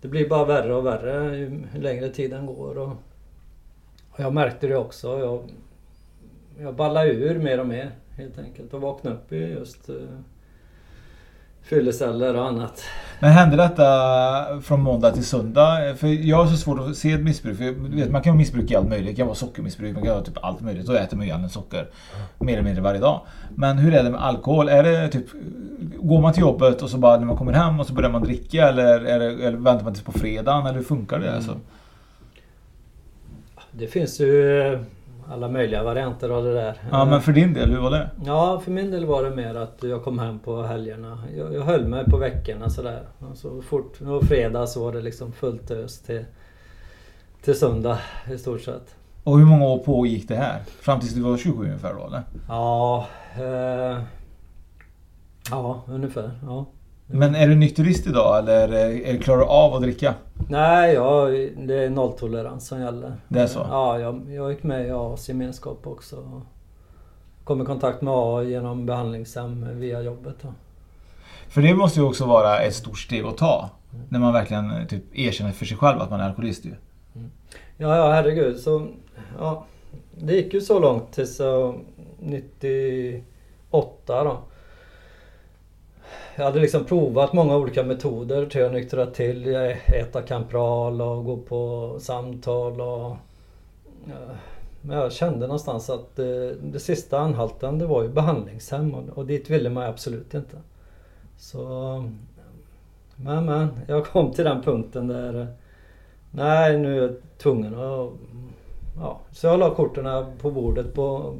Det 0.00 0.08
blir 0.08 0.28
bara 0.28 0.44
värre 0.44 0.74
och 0.74 0.86
värre 0.86 1.36
ju 1.36 1.62
längre 1.74 2.08
tiden 2.08 2.46
går. 2.46 2.78
Och 2.78 2.96
och 4.14 4.20
jag 4.20 4.34
märkte 4.34 4.66
det 4.66 4.76
också. 4.76 5.18
Jag, 5.18 5.42
jag 6.58 6.74
ballade 6.74 7.10
ur 7.10 7.38
mer 7.38 7.60
och 7.60 7.66
mer 7.66 7.90
helt 8.16 8.38
enkelt 8.38 8.74
och 8.74 8.80
vaknade 8.80 9.16
upp 9.16 9.32
i 9.32 9.36
just 9.36 9.90
uh, 9.90 9.96
fylleceller 11.64 12.36
och 12.36 12.46
annat. 12.46 12.82
Men 13.20 13.32
hände 13.32 13.56
detta 13.56 13.84
från 14.62 14.80
måndag 14.80 15.10
till 15.10 15.24
söndag? 15.24 15.94
För 15.96 16.06
jag 16.06 16.36
har 16.36 16.46
så 16.46 16.56
svårt 16.56 16.78
att 16.80 16.96
se 16.96 17.12
ett 17.12 17.20
missbruk. 17.20 17.58
För 17.58 17.96
vet, 17.96 18.10
man 18.10 18.22
kan 18.22 18.30
ha 18.30 18.38
missbruk 18.38 18.70
i 18.70 18.76
allt 18.76 18.88
möjligt. 18.88 19.10
Det 19.10 19.14
kan 19.14 19.26
vara 19.26 19.34
sockermissbruk, 19.34 19.94
man 19.94 20.02
kan 20.02 20.14
ha 20.14 20.22
typ 20.22 20.44
allt 20.44 20.60
möjligt. 20.60 20.86
Då 20.86 20.92
äter 20.92 21.16
man 21.16 21.26
ju 21.26 21.32
gärna 21.32 21.48
socker. 21.48 21.88
Mer 22.38 22.52
eller 22.52 22.62
mindre 22.62 22.82
varje 22.82 23.00
dag. 23.00 23.20
Men 23.54 23.78
hur 23.78 23.94
är 23.94 24.02
det 24.02 24.10
med 24.10 24.24
alkohol? 24.24 24.68
Är 24.68 24.82
det 24.82 25.08
typ... 25.08 25.26
Går 25.94 26.20
man 26.20 26.32
till 26.32 26.40
jobbet 26.40 26.82
och 26.82 26.90
så 26.90 26.98
bara 26.98 27.18
när 27.18 27.26
man 27.26 27.36
kommer 27.36 27.52
hem 27.52 27.80
och 27.80 27.86
så 27.86 27.94
börjar 27.94 28.10
man 28.10 28.22
dricka? 28.22 28.68
Eller, 28.68 29.00
det, 29.00 29.12
eller 29.46 29.58
väntar 29.58 29.84
man 29.84 29.94
tills 29.94 30.04
på 30.04 30.12
fredagen? 30.12 30.66
Eller 30.66 30.78
hur 30.78 30.84
funkar 30.84 31.18
det? 31.18 31.34
Alltså? 31.34 31.56
Det 33.70 33.86
finns 33.86 34.20
ju 34.20 34.60
eh, 34.60 34.80
alla 35.30 35.48
möjliga 35.48 35.82
varianter 35.82 36.30
av 36.30 36.44
det 36.44 36.54
där. 36.54 36.74
Ja 36.90 37.04
men 37.04 37.20
för 37.20 37.32
din 37.32 37.54
del, 37.54 37.70
hur 37.70 37.80
var 37.80 37.90
det? 37.90 38.10
Ja, 38.24 38.60
för 38.64 38.70
min 38.70 38.90
del 38.90 39.06
var 39.06 39.24
det 39.24 39.30
mer 39.36 39.54
att 39.54 39.78
jag 39.82 40.04
kom 40.04 40.18
hem 40.18 40.38
på 40.38 40.62
helgerna. 40.62 41.18
Jag, 41.36 41.54
jag 41.54 41.62
höll 41.62 41.86
mig 41.86 42.04
på 42.04 42.16
veckorna 42.16 42.70
sådär. 42.70 43.02
Och 43.18 43.36
så 43.36 43.62
fort 43.62 44.00
var 44.00 44.20
fredag 44.20 44.66
så 44.66 44.84
var 44.84 44.92
det 44.92 45.00
liksom 45.00 45.32
fullt 45.32 45.70
ös 45.70 46.02
till, 46.02 46.24
till 47.42 47.58
söndag 47.58 47.98
i 48.32 48.38
stort 48.38 48.60
sett. 48.60 48.94
Och 49.24 49.38
hur 49.38 49.46
många 49.46 49.64
år 49.64 49.78
pågick 49.78 50.28
det 50.28 50.36
här? 50.36 50.60
Fram 50.80 51.00
tills 51.00 51.12
du 51.14 51.20
var 51.20 51.36
27 51.36 51.64
ungefär 51.64 51.94
då 51.94 52.06
eller? 52.06 52.22
Ja, 52.48 53.06
eh, 53.36 53.98
Ja, 55.50 55.82
ungefär. 55.88 56.30
Ja. 56.46 56.66
Men 57.06 57.34
är 57.34 57.48
du 57.48 57.54
nykterist 57.54 58.06
idag 58.06 58.38
eller 58.38 58.72
är, 58.72 59.18
klarar 59.18 59.38
du 59.38 59.44
av 59.44 59.74
att 59.74 59.82
dricka? 59.82 60.14
Nej, 60.48 60.94
ja, 60.94 61.26
det 61.56 61.84
är 61.84 61.90
nolltolerans 61.90 62.66
som 62.66 62.80
gäller. 62.80 63.12
Det 63.28 63.40
är 63.40 63.46
så? 63.46 63.66
Ja, 63.70 63.98
jag, 63.98 64.30
jag 64.30 64.52
gick 64.52 64.62
med 64.62 64.86
i 64.86 64.90
AAs 64.90 65.28
gemenskap 65.28 65.86
också. 65.86 66.42
Kom 67.44 67.62
i 67.62 67.64
kontakt 67.64 68.02
med 68.02 68.14
AA 68.14 68.42
genom 68.42 68.86
behandlingshem 68.86 69.80
via 69.80 70.02
jobbet. 70.02 70.36
Då. 70.42 70.48
För 71.48 71.62
det 71.62 71.74
måste 71.74 72.00
ju 72.00 72.06
också 72.06 72.26
vara 72.26 72.58
ett 72.58 72.74
stort 72.74 72.98
steg 72.98 73.24
att 73.24 73.36
ta. 73.36 73.70
När 74.08 74.18
man 74.18 74.32
verkligen 74.32 74.86
typ 74.86 75.18
erkänner 75.18 75.52
för 75.52 75.66
sig 75.66 75.76
själv 75.76 76.00
att 76.00 76.10
man 76.10 76.20
är 76.20 76.24
alkoholist 76.24 76.64
ju. 76.64 76.74
Mm. 77.14 77.30
Ja, 77.76 77.96
ja 77.96 78.12
herregud. 78.12 78.60
Så, 78.60 78.86
ja, 79.38 79.64
det 80.14 80.34
gick 80.34 80.54
ju 80.54 80.60
så 80.60 80.78
långt 80.78 81.12
tills 81.12 81.40
uh, 81.40 81.74
98 82.18 84.24
då. 84.24 84.38
Jag 86.36 86.44
hade 86.44 86.60
liksom 86.60 86.84
provat 86.84 87.32
många 87.32 87.56
olika 87.56 87.82
metoder 87.82 88.46
till 88.46 88.64
att 88.64 88.72
nyktra 88.72 89.06
till. 89.06 89.54
Äta 89.86 90.22
kampral 90.22 91.02
och 91.02 91.24
gå 91.24 91.36
på 91.36 91.96
samtal 92.00 92.80
och... 92.80 93.16
Men 94.80 94.96
jag 94.96 95.12
kände 95.12 95.46
någonstans 95.46 95.90
att 95.90 96.16
det, 96.16 96.54
det 96.54 96.80
sista 96.80 97.18
anhalten 97.18 97.78
det 97.78 97.86
var 97.86 98.02
ju 98.02 98.08
behandlingshem 98.08 98.94
och, 98.94 99.18
och 99.18 99.26
dit 99.26 99.50
ville 99.50 99.70
man 99.70 99.84
absolut 99.84 100.34
inte. 100.34 100.56
Så... 101.38 101.64
Men 103.16 103.44
men, 103.44 103.68
jag 103.88 104.06
kom 104.06 104.32
till 104.32 104.44
den 104.44 104.62
punkten 104.62 105.08
där... 105.08 105.46
Nej, 106.30 106.78
nu 106.78 106.98
är 106.98 107.02
jag 107.02 107.16
tvungen 107.38 107.74
att... 107.74 108.10
Ja, 109.00 109.20
så 109.32 109.46
jag 109.46 109.58
la 109.58 109.74
korten 109.74 110.24
på 110.38 110.50
bordet 110.50 110.94
på, 110.94 111.34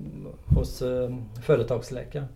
hos 0.47 0.83
eh, 0.83 1.17
företagsläkaren. 1.43 2.27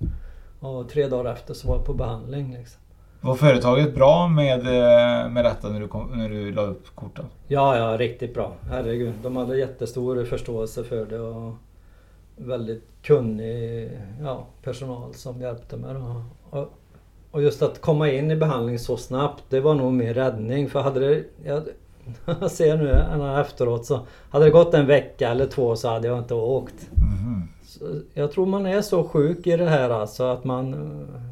Och 0.60 0.88
tre 0.88 1.06
dagar 1.06 1.32
efter 1.32 1.54
så 1.54 1.68
var 1.68 1.76
jag 1.76 1.84
på 1.84 1.94
behandling. 1.94 2.56
Liksom. 2.58 2.80
Var 3.20 3.34
företaget 3.34 3.94
bra 3.94 4.28
med, 4.28 4.58
eh, 4.58 5.30
med 5.30 5.44
detta 5.44 5.68
när 5.68 5.80
du, 5.80 5.88
kom, 5.88 6.18
när 6.18 6.28
du 6.28 6.52
la 6.52 6.62
upp 6.62 6.94
korten? 6.94 7.24
Ja, 7.46 7.76
ja, 7.76 7.98
riktigt 7.98 8.34
bra. 8.34 8.52
Herregud. 8.70 9.14
De 9.22 9.36
hade 9.36 9.58
jättestor 9.58 10.24
förståelse 10.24 10.84
för 10.84 11.06
det 11.06 11.18
och 11.18 11.54
väldigt 12.36 12.84
kunnig 13.02 13.90
ja, 14.22 14.46
personal 14.62 15.14
som 15.14 15.40
hjälpte 15.40 15.76
mig. 15.76 15.96
Och, 16.50 16.72
och 17.30 17.42
just 17.42 17.62
att 17.62 17.80
komma 17.80 18.10
in 18.10 18.30
i 18.30 18.36
behandling 18.36 18.78
så 18.78 18.96
snabbt, 18.96 19.44
det 19.48 19.60
var 19.60 19.74
nog 19.74 19.92
min 19.92 20.14
räddning. 20.14 20.70
För 20.70 20.80
hade 20.80 21.00
det... 21.00 21.24
Jag, 21.44 21.62
jag 22.40 22.50
ser 22.50 22.76
nu 22.76 22.90
efteråt 23.40 23.86
så 23.86 24.00
hade 24.30 24.44
det 24.44 24.50
gått 24.50 24.74
en 24.74 24.86
vecka 24.86 25.28
eller 25.28 25.46
två 25.46 25.76
så 25.76 25.88
hade 25.88 26.08
jag 26.08 26.18
inte 26.18 26.34
åkt. 26.34 26.90
Mm. 26.96 27.48
Jag 28.14 28.32
tror 28.32 28.46
man 28.46 28.66
är 28.66 28.82
så 28.82 29.04
sjuk 29.04 29.46
i 29.46 29.56
det 29.56 29.68
här 29.68 29.90
alltså 29.90 30.24
att 30.24 30.44
man, 30.44 30.76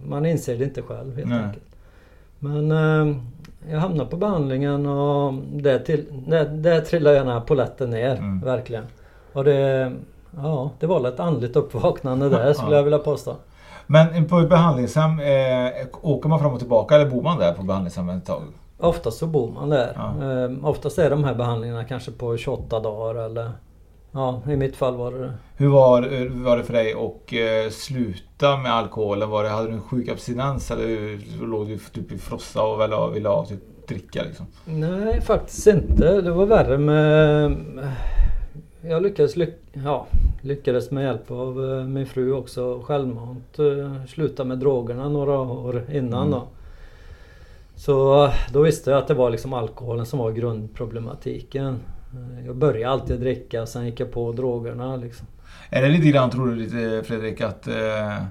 man 0.04 0.26
inser 0.26 0.58
det 0.58 0.64
inte 0.64 0.82
själv 0.82 1.16
helt 1.16 1.28
Nej. 1.28 1.42
enkelt. 1.44 1.64
Men 2.38 2.72
eh, 2.72 3.16
jag 3.70 3.78
hamnade 3.78 4.10
på 4.10 4.16
behandlingen 4.16 4.86
och 4.86 5.34
där, 5.34 5.78
till, 5.78 6.04
där, 6.26 6.44
där 6.44 6.80
trillade 6.80 7.16
gärna 7.16 7.40
poletten 7.40 7.90
ner, 7.90 8.16
mm. 8.16 8.40
verkligen. 8.40 8.84
Och 9.32 9.44
det, 9.44 9.92
ja, 10.36 10.70
det 10.80 10.86
var 10.86 11.08
ett 11.08 11.20
andligt 11.20 11.56
uppvaknande 11.56 12.28
där 12.28 12.52
skulle 12.54 12.70
ja. 12.70 12.76
jag 12.76 12.84
vilja 12.84 12.98
påstå. 12.98 13.34
Men 13.86 14.28
på 14.28 14.38
ett 14.38 14.48
behandlingshem, 14.48 15.20
eh, 15.20 15.86
åker 16.02 16.28
man 16.28 16.40
fram 16.40 16.52
och 16.52 16.58
tillbaka 16.58 16.94
eller 16.94 17.10
bor 17.10 17.22
man 17.22 17.38
där 17.38 17.52
på 17.52 17.62
behandlingshemmet 17.62 18.16
ett 18.16 18.26
tag? 18.26 18.42
Oftast 18.78 19.18
så 19.18 19.26
bor 19.26 19.50
man 19.50 19.68
där. 19.68 19.92
Ja. 19.96 20.44
Eh, 20.44 20.68
oftast 20.68 20.98
är 20.98 21.10
de 21.10 21.24
här 21.24 21.34
behandlingarna 21.34 21.84
kanske 21.84 22.10
på 22.10 22.36
28 22.36 22.80
dagar 22.80 23.14
eller 23.24 23.50
Ja, 24.16 24.42
i 24.48 24.56
mitt 24.56 24.76
fall 24.76 24.96
var 24.96 25.12
det 25.12 25.18
det. 25.18 25.32
Hur 25.56 25.68
var, 25.68 26.02
hur 26.02 26.44
var 26.44 26.56
det 26.56 26.64
för 26.64 26.72
dig 26.72 26.92
att 26.92 27.32
eh, 27.32 27.70
sluta 27.70 28.56
med 28.56 28.72
alkoholen? 28.72 29.30
Var 29.30 29.44
det, 29.44 29.48
hade 29.48 29.68
du 29.68 29.72
en 29.72 29.80
sjuk 29.80 30.08
abstinens 30.08 30.70
eller 30.70 31.18
låg 31.46 31.68
du 31.68 31.78
typ 31.78 32.12
i 32.12 32.18
frossa 32.18 32.62
och 32.62 32.80
ville, 32.80 33.10
ville 33.14 33.28
ha 33.28 33.46
typ, 33.46 33.88
dricka 33.88 34.22
liksom? 34.22 34.46
Nej, 34.64 35.20
faktiskt 35.20 35.66
inte. 35.66 36.20
Det 36.20 36.30
var 36.30 36.46
värre 36.46 36.78
med... 36.78 37.56
Jag 38.80 39.02
lyckades, 39.02 39.36
lyck, 39.36 39.54
ja, 39.72 40.06
lyckades 40.40 40.90
med 40.90 41.04
hjälp 41.04 41.30
av 41.30 41.70
eh, 41.70 41.84
min 41.84 42.06
fru 42.06 42.32
också 42.32 42.82
självmant 42.82 43.58
eh, 43.58 44.06
sluta 44.08 44.44
med 44.44 44.58
drogerna 44.58 45.08
några 45.08 45.38
år 45.38 45.84
innan 45.92 46.26
mm. 46.26 46.30
då. 46.30 46.42
Så 47.74 48.28
då 48.52 48.62
visste 48.62 48.90
jag 48.90 48.98
att 48.98 49.08
det 49.08 49.14
var 49.14 49.30
liksom 49.30 49.52
alkoholen 49.52 50.06
som 50.06 50.18
var 50.18 50.32
grundproblematiken. 50.32 51.80
Jag 52.46 52.56
började 52.56 52.92
alltid 52.92 53.20
dricka, 53.20 53.66
sen 53.66 53.86
gick 53.86 54.00
jag 54.00 54.12
på 54.12 54.32
drogerna 54.32 54.96
liksom. 54.96 55.26
Är 55.70 55.82
det 55.82 55.88
lite 55.88 56.08
grann, 56.08 56.30
tror 56.30 56.46
du 56.46 56.56
lite 56.56 57.02
Fredrik, 57.06 57.40
att... 57.40 57.68
Eh, 57.68 58.22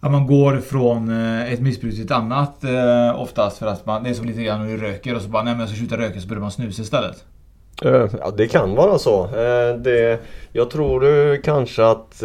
att 0.00 0.12
man 0.12 0.26
går 0.26 0.56
från 0.56 1.08
eh, 1.08 1.52
ett 1.52 1.60
missbruk 1.60 1.94
till 1.94 2.04
ett 2.04 2.10
annat 2.10 2.64
eh, 2.64 3.20
oftast 3.20 3.58
för 3.58 3.66
att 3.66 3.86
man... 3.86 4.02
Det 4.02 4.10
är 4.10 4.14
som 4.14 4.26
lite 4.26 4.42
grann 4.42 4.60
när 4.60 4.68
du 4.68 4.76
röker 4.76 5.16
och 5.16 5.22
så 5.22 5.28
bara, 5.28 5.42
nej 5.42 5.52
men 5.52 5.60
jag 5.60 5.68
ska 5.68 5.78
sluta 5.78 5.98
röka 5.98 6.20
så 6.20 6.28
börjar 6.28 6.40
man 6.40 6.50
snusa 6.50 6.82
istället. 6.82 7.24
Eh, 7.82 8.06
ja, 8.20 8.30
det 8.36 8.48
kan 8.48 8.74
vara 8.74 8.98
så. 8.98 9.24
Eh, 9.24 9.76
det, 9.76 10.20
jag 10.52 10.70
tror 10.70 11.42
kanske 11.42 11.86
att 11.86 12.22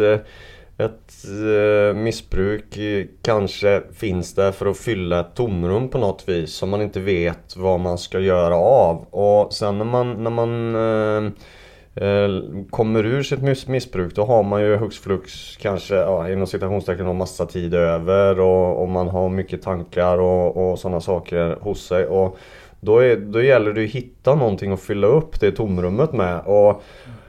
ett 0.78 1.24
eh, 1.24 1.96
missbruk 1.96 2.78
kanske 3.22 3.82
finns 3.94 4.34
där 4.34 4.52
för 4.52 4.66
att 4.66 4.78
fylla 4.78 5.20
ett 5.20 5.34
tomrum 5.34 5.88
på 5.88 5.98
något 5.98 6.28
vis 6.28 6.52
som 6.52 6.70
man 6.70 6.82
inte 6.82 7.00
vet 7.00 7.56
vad 7.56 7.80
man 7.80 7.98
ska 7.98 8.18
göra 8.18 8.56
av. 8.56 9.06
Och 9.10 9.52
sen 9.52 9.78
när 9.78 9.84
man, 9.84 10.24
när 10.24 10.30
man 10.30 10.74
eh, 10.74 11.32
eh 11.94 12.28
kommer 12.70 13.06
ur 13.06 13.22
sitt 13.22 13.68
missbruk 13.68 14.14
då 14.14 14.24
har 14.24 14.42
man 14.42 14.62
ju 14.62 14.76
hux 14.76 14.98
flux 14.98 15.56
kanske 15.56 15.94
ja, 15.94 16.30
inom 16.30 16.46
citationstecken 16.46 17.06
har 17.06 17.14
massa 17.14 17.46
tid 17.46 17.74
över 17.74 18.40
och, 18.40 18.82
och 18.82 18.88
man 18.88 19.08
har 19.08 19.28
mycket 19.28 19.62
tankar 19.62 20.18
och, 20.18 20.56
och 20.56 20.78
sådana 20.78 21.00
saker 21.00 21.58
hos 21.60 21.86
sig. 21.86 22.06
Och 22.06 22.38
då, 22.80 22.98
är, 22.98 23.16
då 23.16 23.42
gäller 23.42 23.72
det 23.72 23.84
att 23.84 23.90
hitta 23.90 24.34
någonting 24.34 24.72
att 24.72 24.80
fylla 24.80 25.06
upp 25.06 25.40
det 25.40 25.52
tomrummet 25.52 26.12
med. 26.12 26.40
Och 26.46 26.82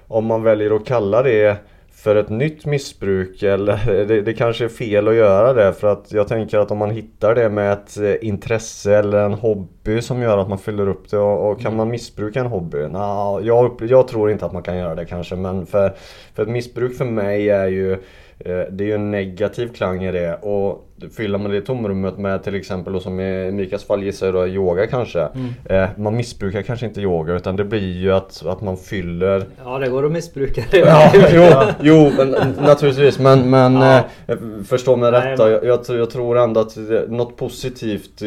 om 0.07 0.25
man 0.25 0.43
väljer 0.43 0.75
att 0.75 0.85
kalla 0.85 1.23
det 1.23 1.57
för 2.03 2.15
ett 2.15 2.29
nytt 2.29 2.65
missbruk 2.65 3.43
eller 3.43 4.05
det, 4.05 4.21
det, 4.21 4.33
kanske 4.33 4.65
är 4.65 4.69
fel 4.69 5.07
att 5.07 5.15
göra 5.15 5.53
det 5.53 5.73
för 5.73 5.87
att 5.87 6.11
jag 6.11 6.27
tänker 6.27 6.57
att 6.57 6.71
om 6.71 6.77
man 6.77 6.91
hittar 6.91 7.35
det 7.35 7.49
med 7.49 7.73
ett 7.73 7.97
eh, 7.97 8.27
intresse 8.27 8.95
eller 8.97 9.25
en 9.25 9.33
hobby 9.33 9.82
som 10.01 10.21
gör 10.21 10.37
att 10.37 10.49
man 10.49 10.57
fyller 10.57 10.87
upp 10.87 11.09
det 11.09 11.17
och, 11.17 11.51
och 11.51 11.57
kan 11.59 11.67
mm. 11.67 11.77
man 11.77 11.89
missbruka 11.89 12.39
en 12.39 12.45
hobby? 12.45 12.87
Nah, 12.87 13.39
jag, 13.41 13.81
jag 13.89 14.07
tror 14.07 14.31
inte 14.31 14.45
att 14.45 14.53
man 14.53 14.63
kan 14.63 14.77
göra 14.77 14.95
det 14.95 15.05
kanske 15.05 15.35
men 15.35 15.65
för, 15.65 15.93
för 16.35 16.43
ett 16.43 16.49
missbruk 16.49 16.97
för 16.97 17.05
mig 17.05 17.49
är 17.49 17.67
ju 17.67 17.91
eh, 18.39 18.61
det 18.71 18.83
är 18.83 18.87
ju 18.87 18.93
en 18.93 19.11
negativ 19.11 19.67
klang 19.67 20.03
i 20.03 20.11
det 20.11 20.35
och 20.35 20.89
fyller 21.09 21.37
man 21.37 21.51
det 21.51 21.61
tomrummet 21.61 22.17
med 22.17 22.43
till 22.43 22.55
exempel, 22.55 22.95
och 22.95 23.01
som 23.01 23.19
i 23.19 23.51
Mikas 23.51 23.83
fall 23.83 24.03
gissar 24.03 24.27
jag 24.27 24.35
då 24.35 24.47
yoga 24.47 24.87
kanske. 24.87 25.19
Mm. 25.19 25.53
Eh, 25.65 25.89
man 25.97 26.15
missbrukar 26.15 26.61
kanske 26.61 26.85
inte 26.85 27.01
yoga 27.01 27.33
utan 27.33 27.55
det 27.55 27.63
blir 27.63 27.97
ju 27.97 28.11
att, 28.11 28.45
att 28.45 28.61
man 28.61 28.77
fyller... 28.77 29.45
Ja 29.65 29.79
det 29.79 29.89
går 29.89 30.05
att 30.05 30.11
missbruka 30.11 30.61
det. 30.71 30.77
ja, 30.77 31.11
jo, 31.31 31.43
jo 31.81 32.11
men, 32.17 32.55
naturligtvis 32.61 33.19
men, 33.19 33.49
men 33.49 33.75
ja. 33.75 34.03
eh, 34.27 34.37
förstå 34.67 34.95
mig 34.95 35.11
rätt 35.11 35.39
jag, 35.39 35.65
jag, 35.65 35.79
jag, 35.87 36.09
tror 36.09 36.37
ändå 36.37 36.59
att 36.59 36.77
något 37.07 37.37
positivt 37.37 38.17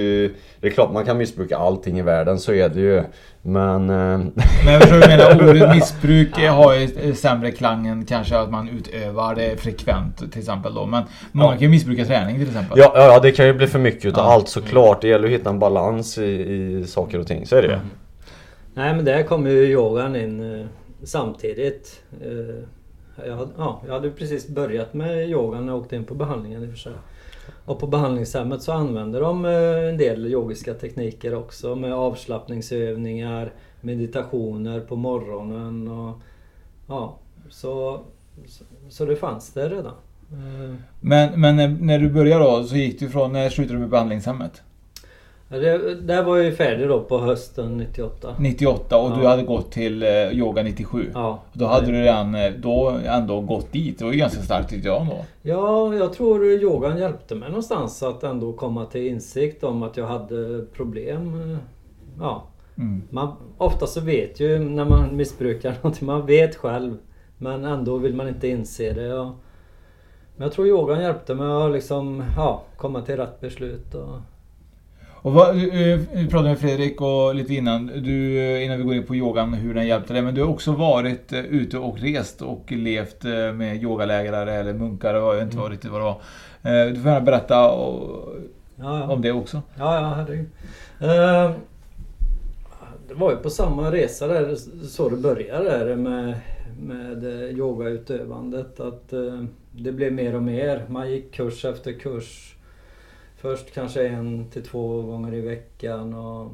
Det 0.60 0.66
är 0.66 0.70
klart 0.70 0.92
man 0.92 1.04
kan 1.04 1.18
missbruka 1.18 1.45
allting 1.52 1.98
i 1.98 2.02
världen, 2.02 2.38
så 2.38 2.52
är 2.52 2.68
det 2.68 2.80
ju. 2.80 3.02
Men... 3.42 3.90
Eh... 3.90 4.18
Men 4.64 4.72
jag 4.72 4.82
förstår 4.82 5.00
du 5.00 5.08
menar, 5.08 5.48
ordet 5.50 5.74
missbruk 5.74 6.38
har 6.38 6.74
ju 6.74 7.14
sämre 7.14 7.50
klang 7.50 7.86
än 7.86 8.04
kanske 8.04 8.38
att 8.38 8.50
man 8.50 8.68
utövar 8.68 9.34
det 9.34 9.60
frekvent 9.60 10.32
till 10.32 10.40
exempel 10.40 10.74
då. 10.74 10.86
Men 10.86 11.04
många 11.32 11.50
ja. 11.50 11.52
kan 11.52 11.62
ju 11.62 11.68
missbruka 11.68 12.04
träning 12.04 12.38
till 12.38 12.48
exempel. 12.48 12.78
Ja, 12.78 12.92
ja, 12.94 13.20
det 13.20 13.32
kan 13.32 13.46
ju 13.46 13.52
bli 13.52 13.66
för 13.66 13.78
mycket 13.78 14.04
utav 14.04 14.24
ja. 14.24 14.32
allt 14.32 14.48
såklart. 14.48 15.00
Det 15.00 15.08
gäller 15.08 15.28
att 15.28 15.34
hitta 15.34 15.50
en 15.50 15.58
balans 15.58 16.18
i, 16.18 16.22
i 16.22 16.84
saker 16.86 17.18
och 17.18 17.26
ting, 17.26 17.46
så 17.46 17.56
är 17.56 17.62
det 17.62 17.68
ju. 17.68 17.74
Mm. 17.74 17.86
Nej 18.74 18.94
men 18.94 19.04
där 19.04 19.22
kommer 19.22 19.50
ju 19.50 19.62
yogan 19.62 20.16
in 20.16 20.60
eh, 20.60 20.66
samtidigt. 21.02 22.02
Eh, 22.20 23.26
jag, 23.26 23.36
hade, 23.36 23.50
ja, 23.58 23.82
jag 23.86 23.92
hade 23.92 24.10
precis 24.10 24.48
börjat 24.48 24.94
med 24.94 25.30
yogan 25.30 25.66
när 25.66 25.72
jag 25.72 25.82
åkte 25.82 25.96
in 25.96 26.04
på 26.04 26.14
behandlingen 26.14 26.62
i 26.62 26.66
och 26.66 26.70
för 26.70 26.78
sig. 26.78 26.92
Och 27.66 27.78
på 27.78 27.86
behandlingshemmet 27.86 28.62
så 28.62 28.72
använder 28.72 29.20
de 29.20 29.44
eh, 29.44 29.88
en 29.88 29.96
del 29.96 30.26
yogiska 30.26 30.74
tekniker 30.74 31.34
också 31.34 31.74
med 31.74 31.94
avslappningsövningar, 31.94 33.52
meditationer 33.80 34.80
på 34.80 34.96
morgonen 34.96 35.88
och 35.88 36.20
ja, 36.88 37.18
så, 37.50 38.00
så, 38.46 38.64
så 38.88 39.04
det 39.04 39.16
fanns 39.16 39.52
det 39.52 39.68
redan. 39.68 39.94
Eh, 40.32 40.74
men, 41.00 41.40
men 41.40 41.56
när, 41.56 41.68
när 41.68 41.98
du 41.98 42.10
började 42.10 42.44
då 42.44 42.64
så 42.64 42.76
gick 42.76 42.98
du 42.98 43.08
från, 43.08 43.32
när 43.32 43.50
slutade 43.50 43.74
du 43.74 43.80
med 43.80 43.90
behandlingshemmet? 43.90 44.62
Det, 45.48 45.94
där 45.94 46.22
var 46.22 46.36
jag 46.36 46.46
ju 46.46 46.52
färdig 46.52 46.88
då 46.88 47.00
på 47.00 47.18
hösten 47.18 47.76
98. 47.76 48.34
98 48.38 48.98
och 48.98 49.10
ja. 49.10 49.16
du 49.20 49.26
hade 49.26 49.42
gått 49.42 49.72
till 49.72 50.02
eh, 50.02 50.08
yoga 50.08 50.62
97. 50.62 51.10
Ja. 51.14 51.42
Då 51.52 51.66
hade 51.66 51.86
du 51.86 51.92
redan 51.92 52.34
eh, 52.34 52.52
då 52.58 52.98
ändå 53.04 53.40
gått 53.40 53.72
dit. 53.72 53.98
Det 53.98 54.04
var 54.04 54.12
ju 54.12 54.18
ganska 54.18 54.42
starkt 54.42 54.70
tyckte 54.70 54.88
jag 54.88 55.06
då. 55.06 55.24
Ja, 55.42 55.94
jag 55.94 56.12
tror 56.12 56.44
yogan 56.44 56.98
hjälpte 56.98 57.34
mig 57.34 57.48
någonstans 57.48 58.02
att 58.02 58.22
ändå 58.22 58.52
komma 58.52 58.86
till 58.86 59.06
insikt 59.06 59.64
om 59.64 59.82
att 59.82 59.96
jag 59.96 60.06
hade 60.06 60.64
problem. 60.72 61.52
Eh, 61.52 61.58
ja. 62.20 62.46
Mm. 62.78 63.02
Man, 63.10 63.36
ofta 63.58 63.86
så 63.86 64.00
vet 64.00 64.40
ju 64.40 64.58
när 64.58 64.84
man 64.84 65.16
missbrukar 65.16 65.70
någonting, 65.82 66.06
man 66.06 66.26
vet 66.26 66.56
själv. 66.56 66.96
Men 67.38 67.64
ändå 67.64 67.96
vill 67.98 68.14
man 68.14 68.28
inte 68.28 68.48
inse 68.48 68.92
det. 68.92 69.14
Och, 69.18 69.32
Men 70.36 70.44
jag 70.44 70.52
tror 70.52 70.66
yogan 70.66 71.02
hjälpte 71.02 71.34
mig 71.34 71.46
att 71.46 71.72
liksom, 71.72 72.24
ja, 72.36 72.62
komma 72.76 73.02
till 73.02 73.16
rätt 73.16 73.40
beslut. 73.40 73.94
Och... 73.94 74.20
Och 75.26 75.32
vad, 75.32 75.48
eh, 75.48 76.00
vi 76.12 76.26
pratade 76.30 76.48
med 76.48 76.58
Fredrik 76.58 77.00
och 77.00 77.34
lite 77.34 77.54
innan, 77.54 77.86
du, 77.86 78.38
eh, 78.38 78.64
innan 78.64 78.78
vi 78.78 78.84
går 78.84 78.94
in 78.94 79.06
på 79.06 79.14
yogan, 79.14 79.54
hur 79.54 79.74
den 79.74 79.86
hjälpte 79.86 80.12
dig. 80.12 80.22
Men 80.22 80.34
du 80.34 80.42
har 80.42 80.48
också 80.48 80.72
varit 80.72 81.32
eh, 81.32 81.40
ute 81.40 81.78
och 81.78 81.98
rest 81.98 82.42
och 82.42 82.72
levt 82.72 83.22
med 83.54 83.82
yogalägare 83.82 84.52
eller 84.52 84.72
munkar, 84.72 85.14
jag 85.14 85.34
vet 85.34 85.42
inte 85.42 85.56
vad 85.56 85.70
riktigt 85.70 85.90
vad 85.90 86.00
det 86.00 86.04
var. 86.04 86.20
Du 86.90 87.00
får 87.00 87.10
gärna 87.10 87.20
berätta 87.20 87.70
och, 87.70 88.34
ja, 88.76 88.98
ja. 88.98 89.12
om 89.12 89.22
det 89.22 89.32
också. 89.32 89.62
Ja, 89.78 90.00
ja, 90.00 90.14
herregud. 90.16 90.46
Uh, 91.02 91.56
det 93.08 93.14
var 93.14 93.30
ju 93.30 93.36
på 93.36 93.50
samma 93.50 93.92
resa 93.92 94.26
där, 94.26 94.56
så 94.88 95.08
det 95.08 95.16
började 95.16 95.64
där 95.64 95.96
med, 95.96 96.34
med 96.80 97.24
yogautövandet. 97.58 98.80
Att 98.80 99.12
uh, 99.12 99.44
det 99.72 99.92
blev 99.92 100.12
mer 100.12 100.34
och 100.34 100.42
mer. 100.42 100.84
Man 100.88 101.10
gick 101.10 101.34
kurs 101.34 101.64
efter 101.64 101.92
kurs. 101.92 102.55
Först 103.36 103.74
kanske 103.74 104.08
en 104.08 104.50
till 104.50 104.62
två 104.62 105.02
gånger 105.02 105.34
i 105.34 105.40
veckan 105.40 106.14
och, 106.14 106.50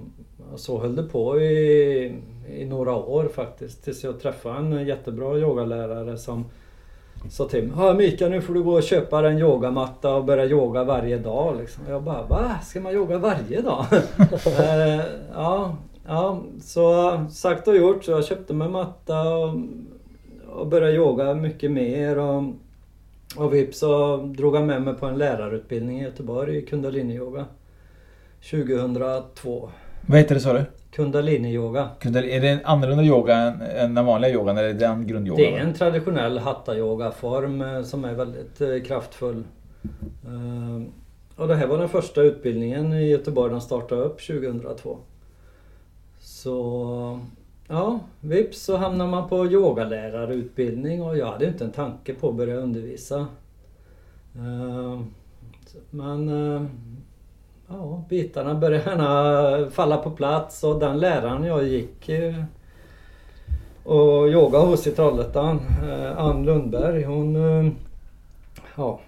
så 0.57 0.81
höll 0.81 0.97
det 0.97 1.03
på 1.03 1.41
i, 1.41 2.15
i 2.49 2.65
några 2.65 2.95
år 2.95 3.29
faktiskt. 3.35 3.85
Tills 3.85 4.05
jag 4.05 4.21
träffade 4.21 4.59
en 4.59 4.87
jättebra 4.87 5.39
yogalärare 5.39 6.19
som 6.19 6.45
sa 7.31 7.49
till 7.49 7.63
mig 7.63 7.73
Ja 7.77 7.95
Mika 7.95 8.29
nu 8.29 8.41
får 8.41 8.55
du 8.55 8.63
gå 8.63 8.73
och 8.73 8.83
köpa 8.83 9.29
en 9.29 9.39
yogamatta 9.39 10.15
och 10.15 10.25
börja 10.25 10.45
yoga 10.45 10.85
varje 10.85 11.19
dag. 11.19 11.57
Liksom. 11.59 11.85
Jag 11.89 12.03
bara 12.03 12.23
va? 12.23 12.59
Ska 12.65 12.81
man 12.81 12.93
yoga 12.93 13.19
varje 13.19 13.61
dag? 13.61 13.87
eh, 14.47 15.05
ja, 15.35 15.77
ja, 16.07 16.43
så 16.61 17.21
sagt 17.31 17.69
och 17.69 17.77
gjort. 17.77 18.05
Så 18.05 18.11
jag 18.11 18.25
köpte 18.25 18.55
mig 18.55 18.69
matta 18.69 19.35
och, 19.35 19.55
och 20.49 20.67
började 20.67 20.95
yoga 20.95 21.35
mycket 21.35 21.71
mer. 21.71 22.19
Och, 22.19 22.43
och 23.37 23.55
vips 23.55 23.79
så 23.79 24.17
drog 24.17 24.57
han 24.57 24.67
med 24.67 24.83
mig 24.83 24.95
på 24.95 25.07
en 25.07 25.19
lärarutbildning 25.19 26.01
i 26.01 26.03
Göteborg 26.03 26.57
i 26.57 26.67
kundalini-yoga. 26.67 27.45
2002. 28.51 29.71
Vad 30.07 30.19
heter 30.19 30.35
det 30.35 30.41
sa 30.41 30.53
du? 30.53 30.65
Kundalini-yoga. 30.91 31.89
Är 32.01 32.41
det 32.41 32.49
en 32.49 32.61
annorlunda 32.65 33.05
yoga 33.05 33.37
än, 33.37 33.95
den 33.95 34.07
vanliga 34.07 34.33
yogan 34.33 34.59
eller 34.59 34.69
är 34.69 34.73
det 34.73 34.79
den 34.79 35.07
grundyogan? 35.07 35.43
Det 35.43 35.57
är 35.57 35.61
en 35.61 35.75
traditionell 35.75 36.39
hatta-yoga-form 36.39 37.63
eh, 37.63 37.83
som 37.83 38.05
är 38.05 38.15
väldigt 38.15 38.61
eh, 38.61 38.83
kraftfull. 38.87 39.45
Eh, 40.25 40.83
och 41.37 41.49
det 41.49 41.55
här 41.55 41.67
var 41.67 41.79
den 41.79 41.89
första 41.89 42.23
utbildningen 42.23 42.93
i 42.93 43.09
Göteborg 43.09 43.51
den 43.51 43.61
startade 43.61 44.03
upp 44.03 44.27
2002. 44.27 44.99
Så 46.21 47.21
Ja, 47.69 48.01
vips 48.21 48.63
så 48.63 48.77
hamnar 48.77 49.07
man 49.07 49.29
på 49.29 49.47
yogalärarutbildning 49.47 51.03
och 51.03 51.19
jag 51.19 51.27
hade 51.27 51.47
inte 51.47 51.65
en 51.65 51.73
tanke 51.73 52.15
på 52.15 52.29
att 52.29 52.35
börja 52.35 52.57
undervisa. 52.57 53.27
Eh, 54.37 55.01
men 55.91 56.29
eh, 56.29 56.63
ja, 57.69 58.05
bitarna 58.09 58.55
började 58.55 58.91
gärna 58.91 59.71
falla 59.71 59.97
på 59.97 60.11
plats 60.11 60.65
och 60.65 60.81
den 60.81 60.99
läraren 60.99 61.45
jag 61.45 61.65
gick 61.65 62.09
eh, 62.09 62.45
och 63.85 64.29
yoga 64.29 64.59
hos 64.59 64.87
i 64.87 64.91
Trollhättan, 64.91 65.61
Ann 66.17 66.45
Lundberg, 66.45 67.05
hon 67.05 67.35
ja, 68.77 69.01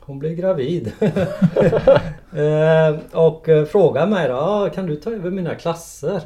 hon 0.00 0.18
blev 0.18 0.34
gravid. 0.34 0.92
och 3.12 3.48
frågade 3.68 4.06
mig 4.06 4.28
då, 4.28 4.70
kan 4.74 4.86
du 4.86 4.96
ta 4.96 5.10
över 5.10 5.30
mina 5.30 5.54
klasser? 5.54 6.22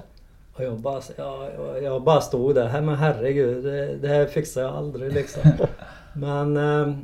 Och 0.55 0.65
jag 0.65 0.79
bara, 0.79 1.03
jag, 1.17 1.83
jag 1.83 2.03
bara 2.03 2.21
stod 2.21 2.55
där, 2.55 2.81
men 2.81 2.95
herregud, 2.95 3.65
det, 3.65 3.97
det 3.97 4.09
här 4.09 4.27
fixar 4.27 4.63
jag 4.63 4.75
aldrig 4.75 5.13
liksom. 5.13 5.43
men 6.13 6.57
eh, 6.57 6.95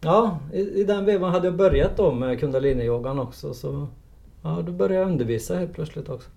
ja, 0.00 0.38
i, 0.52 0.60
i 0.60 0.84
den 0.84 1.04
vevan 1.04 1.32
hade 1.32 1.46
jag 1.46 1.56
börjat 1.56 1.96
då 1.96 2.12
med 2.12 2.40
kundaliniyogan 2.40 3.18
också 3.18 3.54
så 3.54 3.86
ja, 4.42 4.62
då 4.66 4.72
började 4.72 4.94
jag 4.94 5.10
undervisa 5.10 5.56
helt 5.56 5.72
plötsligt 5.72 6.08
också. 6.08 6.30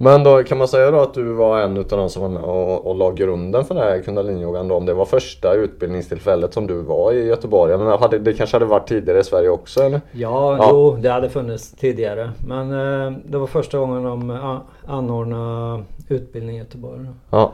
Men 0.00 0.24
då 0.24 0.42
kan 0.42 0.58
man 0.58 0.68
säga 0.68 0.90
då 0.90 1.00
att 1.00 1.14
du 1.14 1.32
var 1.32 1.60
en 1.60 1.76
utav 1.76 1.98
de 1.98 2.10
som 2.10 2.22
var 2.22 2.28
med 2.28 2.42
och, 2.42 2.86
och 2.86 2.96
la 2.96 3.10
grunden 3.10 3.64
för 3.64 3.74
den 3.74 3.84
här 3.84 4.02
kundaliniyogan 4.02 4.68
då? 4.68 4.74
Om 4.74 4.86
det 4.86 4.94
var 4.94 5.04
första 5.04 5.54
utbildningstillfället 5.54 6.54
som 6.54 6.66
du 6.66 6.82
var 6.82 7.12
i 7.12 7.26
Göteborg? 7.26 7.70
Jag 7.70 7.80
menar, 7.80 7.98
hade, 7.98 8.18
det 8.18 8.32
kanske 8.32 8.56
hade 8.56 8.64
varit 8.64 8.88
tidigare 8.88 9.20
i 9.20 9.24
Sverige 9.24 9.48
också 9.48 9.82
eller? 9.82 10.00
Ja, 10.12 10.56
ja. 10.56 10.68
jo 10.70 10.96
det 11.02 11.08
hade 11.08 11.28
funnits 11.28 11.72
tidigare. 11.72 12.30
Men 12.46 12.70
eh, 12.70 13.18
det 13.24 13.38
var 13.38 13.46
första 13.46 13.78
gången 13.78 14.02
de 14.02 14.30
eh, 14.30 14.58
anordnade 14.86 15.82
utbildning 16.08 16.56
i 16.56 16.58
Göteborg. 16.58 17.06
Ja. 17.30 17.52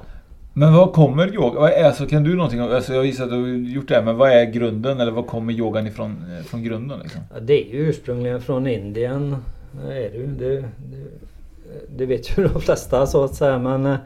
Men 0.53 0.75
vad 0.75 0.93
kommer 0.93 1.35
yoga? 1.35 1.87
Alltså, 1.87 2.07
kan 2.07 2.25
du 2.25 2.35
någonting 2.35 2.61
alltså, 2.61 2.95
Jag 2.95 3.07
gissar 3.07 3.25
att 3.25 3.31
du 3.31 3.37
har 3.37 3.49
gjort 3.75 3.89
det, 3.89 4.03
men 4.03 4.17
vad 4.17 4.31
är 4.31 4.45
grunden? 4.45 5.01
Eller 5.01 5.13
vad 5.13 5.27
kommer 5.27 5.53
yogan 5.53 5.87
ifrån 5.87 6.25
eh, 6.39 6.45
från 6.45 6.63
grunden? 6.63 7.01
Liksom? 7.03 7.21
Ja, 7.35 7.41
det 7.41 7.69
är 7.69 7.75
ju 7.75 7.89
ursprungligen 7.89 8.41
från 8.41 8.67
Indien. 8.67 9.37
Det 9.87 10.07
är 10.07 10.11
det, 10.11 10.27
det, 10.27 10.57
det 10.61 11.25
Eh, 11.75 11.81
det 11.97 12.07
vet 12.07 12.39
ju 12.39 12.49
de 12.49 12.61
flesta 12.61 13.07
så 13.07 13.25
att 13.25 13.35
säga 13.35 13.59
men 13.59 13.87
eh, 13.87 13.99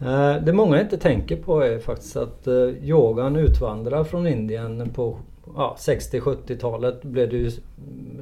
eh, 0.00 0.42
det 0.42 0.52
många 0.52 0.80
inte 0.80 0.98
tänker 0.98 1.36
på 1.36 1.60
är 1.60 1.78
faktiskt 1.78 2.16
att 2.16 2.48
yogan 2.82 3.36
utvandrar 3.36 4.04
från 4.04 4.26
Indien 4.26 4.90
på 4.94 5.18
ja, 5.56 5.76
60-70-talet 5.78 7.02
blev 7.02 7.30
det 7.30 7.36
ju 7.36 7.50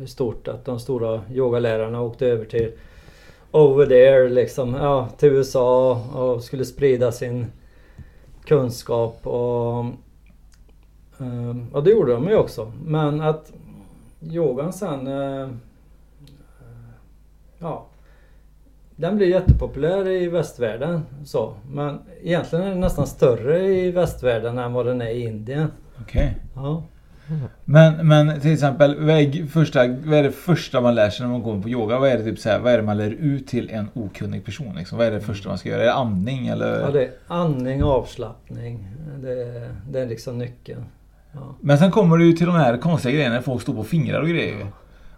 stort 0.06 0.48
att 0.48 0.64
de 0.64 0.80
stora 0.80 1.22
yogalärarna 1.32 2.02
åkte 2.02 2.26
över 2.26 2.44
till 2.44 2.72
over 3.50 3.86
there 3.86 4.28
liksom, 4.28 4.74
ja, 4.74 5.08
till 5.18 5.28
USA 5.28 6.02
och 6.14 6.42
skulle 6.42 6.64
sprida 6.64 7.12
sin 7.12 7.46
kunskap 8.44 9.26
och, 9.26 9.78
och 11.72 11.84
det 11.84 11.90
gjorde 11.90 12.12
de 12.12 12.28
ju 12.28 12.36
också. 12.36 12.72
Men 12.84 13.20
att 13.20 13.52
yogan 14.22 14.72
sen 14.72 15.08
ja, 17.58 17.86
den 18.98 19.16
blir 19.16 19.28
jättepopulär 19.28 20.08
i 20.08 20.28
västvärlden. 20.28 21.02
Så. 21.24 21.54
Men 21.70 21.98
egentligen 22.22 22.64
är 22.64 22.68
den 22.68 22.80
nästan 22.80 23.06
större 23.06 23.66
i 23.66 23.90
västvärlden 23.90 24.58
än 24.58 24.72
vad 24.72 24.86
den 24.86 25.00
är 25.00 25.10
i 25.10 25.22
Indien. 25.24 25.70
Okej. 26.00 26.36
Okay. 26.52 26.64
Ja. 26.64 26.82
Men, 27.64 28.08
men 28.08 28.40
till 28.40 28.52
exempel, 28.52 29.00
vad 29.00 29.16
är, 29.16 29.46
första, 29.46 29.86
vad 29.86 30.18
är 30.18 30.22
det 30.22 30.30
första 30.30 30.80
man 30.80 30.94
lär 30.94 31.10
sig 31.10 31.26
när 31.26 31.32
man 31.32 31.42
går 31.42 31.62
på 31.62 31.68
yoga? 31.68 31.98
Vad 31.98 32.10
är 32.10 32.18
det, 32.18 32.24
typ 32.24 32.38
så 32.38 32.48
här, 32.48 32.58
vad 32.58 32.72
är 32.72 32.82
man 32.82 32.96
lär 32.96 33.10
ut 33.10 33.46
till 33.46 33.70
en 33.70 33.88
okunnig 33.94 34.44
person? 34.44 34.74
Liksom? 34.76 34.98
Vad 34.98 35.06
är 35.06 35.10
det 35.10 35.20
första 35.20 35.48
man 35.48 35.58
ska 35.58 35.68
göra? 35.68 35.82
Är 35.82 35.86
det 35.86 35.94
andning 35.94 36.46
eller? 36.48 36.80
Ja, 36.80 36.90
det 36.90 37.02
är 37.02 37.10
andning 37.26 37.84
och 37.84 37.90
avslappning. 37.90 38.88
Det, 39.22 39.68
det 39.90 40.00
är 40.00 40.06
liksom 40.06 40.38
nyckeln. 40.38 40.84
Ja. 41.32 41.56
Men 41.60 41.78
sen 41.78 41.90
kommer 41.90 42.16
du 42.16 42.32
till 42.32 42.46
de 42.46 42.54
här 42.54 42.76
konstiga 42.76 43.14
grejerna 43.14 43.34
när 43.34 43.42
folk 43.42 43.62
står 43.62 43.74
på 43.74 43.84
fingrar 43.84 44.20
och 44.20 44.28
grejer. 44.28 44.66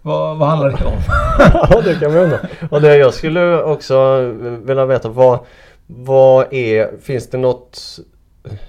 Vad, 0.03 0.39
vad 0.39 0.49
handlar 0.49 0.71
det 0.71 0.85
om? 0.85 1.01
ja 1.71 1.81
det 1.85 1.95
kan 1.95 2.15
man 2.15 2.23
undra. 2.23 2.39
Och 2.71 2.81
det 2.81 2.97
jag 2.97 3.15
skulle 3.15 3.63
också 3.63 4.21
vilja 4.63 4.87
veta 4.87 5.09
vad, 5.09 5.39
vad 5.87 6.53
är, 6.53 7.01
finns 7.03 7.31
det 7.31 7.39
något 7.39 8.01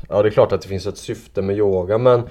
Ja 0.09 0.21
det 0.21 0.29
är 0.29 0.31
klart 0.31 0.51
att 0.51 0.61
det 0.61 0.67
finns 0.67 0.87
ett 0.87 0.97
syfte 0.97 1.41
med 1.41 1.57
yoga 1.57 1.97
men 1.97 2.23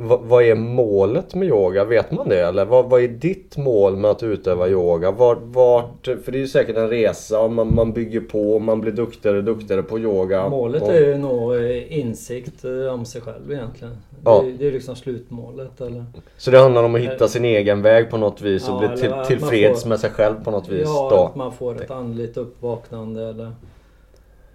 vad, 0.00 0.42
är 0.42 0.54
målet 0.54 1.34
med 1.34 1.48
yoga? 1.48 1.84
Vet 1.84 2.10
man 2.10 2.28
det? 2.28 2.40
Eller 2.40 2.64
vad, 2.64 2.90
vad 2.90 3.02
är 3.02 3.08
ditt 3.08 3.56
mål 3.56 3.96
med 3.96 4.10
att 4.10 4.22
utöva 4.22 4.68
yoga? 4.68 5.10
Vart, 5.10 5.38
vart, 5.42 6.04
för 6.04 6.32
det 6.32 6.38
är 6.38 6.40
ju 6.40 6.48
säkert 6.48 6.76
en 6.76 6.88
resa 6.88 7.40
och 7.40 7.52
man, 7.52 7.74
man 7.74 7.92
bygger 7.92 8.20
på 8.20 8.54
och 8.54 8.62
man 8.62 8.80
blir 8.80 8.92
duktigare 8.92 9.38
och 9.38 9.44
duktigare 9.44 9.82
på 9.82 9.98
yoga. 9.98 10.48
Målet 10.48 10.82
och... 10.82 10.94
är 10.94 11.00
ju 11.00 11.18
nå 11.18 11.54
eh, 11.54 11.98
insikt 11.98 12.64
eh, 12.64 12.94
om 12.94 13.04
sig 13.04 13.20
själv 13.20 13.52
egentligen. 13.52 13.96
Ja. 14.24 14.42
Det, 14.44 14.52
det 14.52 14.68
är 14.68 14.72
liksom 14.72 14.96
slutmålet. 14.96 15.80
Eller... 15.80 16.04
Så 16.36 16.50
det 16.50 16.58
handlar 16.58 16.82
om 16.82 16.94
att 16.94 17.00
hitta 17.00 17.28
sin 17.28 17.44
egen 17.44 17.82
väg 17.82 18.10
på 18.10 18.16
något 18.16 18.42
vis 18.42 18.68
och 18.68 18.84
ja, 18.84 18.88
bli 18.88 19.00
till, 19.00 19.12
tillfreds 19.26 19.82
får... 19.82 19.88
med 19.88 20.00
sig 20.00 20.10
själv 20.10 20.44
på 20.44 20.50
något 20.50 20.68
vis? 20.68 20.82
Ja, 20.84 21.08
då. 21.10 21.24
att 21.24 21.36
man 21.36 21.52
får 21.52 21.82
ett 21.82 21.90
andligt 21.90 22.36
uppvaknande 22.36 23.28
eller 23.28 23.52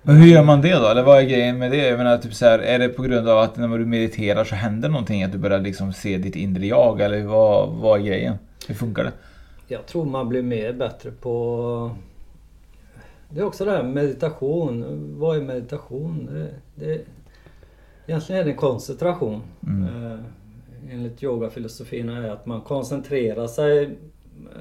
men 0.03 0.15
hur 0.15 0.27
gör 0.27 0.43
man 0.43 0.61
det 0.61 0.73
då? 0.73 0.87
Eller 0.87 1.03
vad 1.03 1.19
är 1.19 1.23
grejen 1.23 1.57
med 1.57 1.71
det? 1.71 1.87
Jag 1.87 1.97
menar, 1.97 2.17
typ 2.17 2.33
så 2.33 2.45
här, 2.45 2.59
är 2.59 2.79
det 2.79 2.89
på 2.89 3.03
grund 3.03 3.29
av 3.29 3.39
att 3.39 3.57
när 3.57 3.77
du 3.77 3.85
mediterar 3.85 4.43
så 4.43 4.55
händer 4.55 4.89
någonting? 4.89 5.23
Att 5.23 5.31
du 5.31 5.37
börjar 5.37 5.59
liksom 5.59 5.93
se 5.93 6.17
ditt 6.17 6.35
inre 6.35 6.65
jag? 6.65 7.01
Eller 7.01 7.23
vad, 7.23 7.69
vad 7.69 7.99
är 7.99 8.03
grejen? 8.03 8.35
Hur 8.67 8.75
funkar 8.75 9.03
det? 9.03 9.11
Jag 9.67 9.85
tror 9.85 10.05
man 10.05 10.29
blir 10.29 10.41
mer 10.41 10.73
bättre 10.73 11.11
på... 11.11 11.95
Det 13.29 13.39
är 13.39 13.45
också 13.45 13.65
det 13.65 13.71
här 13.71 13.83
meditation. 13.83 14.85
Vad 15.19 15.37
är 15.37 15.41
meditation? 15.41 16.25
Det, 16.25 16.49
det... 16.85 17.01
Egentligen 18.07 18.41
är 18.41 18.45
det 18.45 18.53
koncentration. 18.53 19.41
Mm. 19.67 19.83
Eh, 19.83 20.19
enligt 20.91 21.23
yogafilosofin 21.23 22.09
är 22.09 22.29
att 22.29 22.45
man 22.45 22.61
koncentrerar 22.61 23.47
sig 23.47 23.83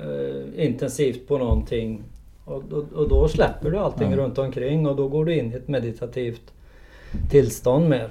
eh, 0.05 0.66
intensivt 0.66 1.28
på 1.28 1.38
någonting 1.38 2.02
och, 2.44 2.72
och, 2.72 2.92
och 2.92 3.09
då 3.09 3.28
släpper 3.28 3.70
du 3.70 3.78
allting 3.78 4.07
mm. 4.07 4.18
runt 4.18 4.38
omkring 4.38 4.87
och 4.87 4.96
då 4.96 5.09
går 5.09 5.24
du 5.24 5.35
in 5.35 5.52
i 5.52 5.55
ett 5.55 5.68
meditativt 5.68 6.52
tillstånd 7.31 7.88
mer. 7.88 8.09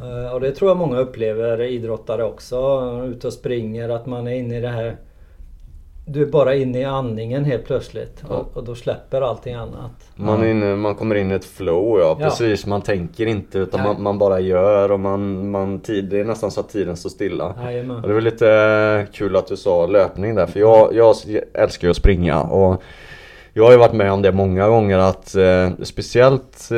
Uh, 0.00 0.34
och 0.34 0.40
det 0.40 0.52
tror 0.52 0.70
jag 0.70 0.76
många 0.76 0.98
upplever, 0.98 1.62
idrottare 1.62 2.24
också, 2.24 2.90
ute 3.06 3.26
och 3.26 3.32
springer, 3.32 3.88
att 3.88 4.06
man 4.06 4.26
är 4.26 4.32
inne 4.32 4.58
i 4.58 4.60
det 4.60 4.68
här 4.68 4.96
du 6.04 6.22
är 6.22 6.26
bara 6.26 6.54
inne 6.54 6.80
i 6.80 6.84
andningen 6.84 7.44
helt 7.44 7.64
plötsligt 7.64 8.22
Ja. 8.28 8.34
och, 8.36 8.56
och 8.56 8.64
då 8.64 8.74
släpper 8.74 9.22
allting 9.22 9.54
annat. 9.54 9.90
Man, 10.16 10.42
är 10.42 10.46
inne, 10.46 10.76
man 10.76 10.94
kommer 10.94 11.14
in 11.14 11.30
i 11.30 11.34
ett 11.34 11.44
flow 11.44 11.98
ja, 12.00 12.16
Ja. 12.20 12.24
precis. 12.28 12.66
Man 12.66 12.82
tänker 12.82 13.26
inte 13.26 13.58
utan 13.58 13.82
man, 13.82 14.02
man 14.02 14.18
bara 14.18 14.40
gör 14.40 14.92
och 14.92 15.00
man, 15.00 15.50
man 15.50 15.80
tid, 15.80 16.04
det 16.04 16.20
är 16.20 16.24
nästan 16.24 16.50
så 16.50 16.60
att 16.60 16.68
tiden 16.68 16.96
står 16.96 17.10
stilla. 17.10 17.54
Det 18.06 18.12
var 18.12 18.20
lite 18.20 18.50
eh, 18.50 19.12
kul 19.14 19.36
att 19.36 19.46
du 19.46 19.56
sa 19.56 19.86
löpning 19.86 20.34
där 20.34 20.46
för 20.46 20.60
jag, 20.60 20.94
jag 20.94 21.14
älskar 21.54 21.88
ju 21.88 21.90
att 21.90 21.96
springa 21.96 22.42
och 22.42 22.82
jag 23.54 23.64
har 23.64 23.72
ju 23.72 23.78
varit 23.78 23.92
med 23.92 24.12
om 24.12 24.22
det 24.22 24.32
många 24.32 24.68
gånger 24.68 24.98
att 24.98 25.34
eh, 25.34 25.70
speciellt 25.82 26.70
eh, 26.70 26.76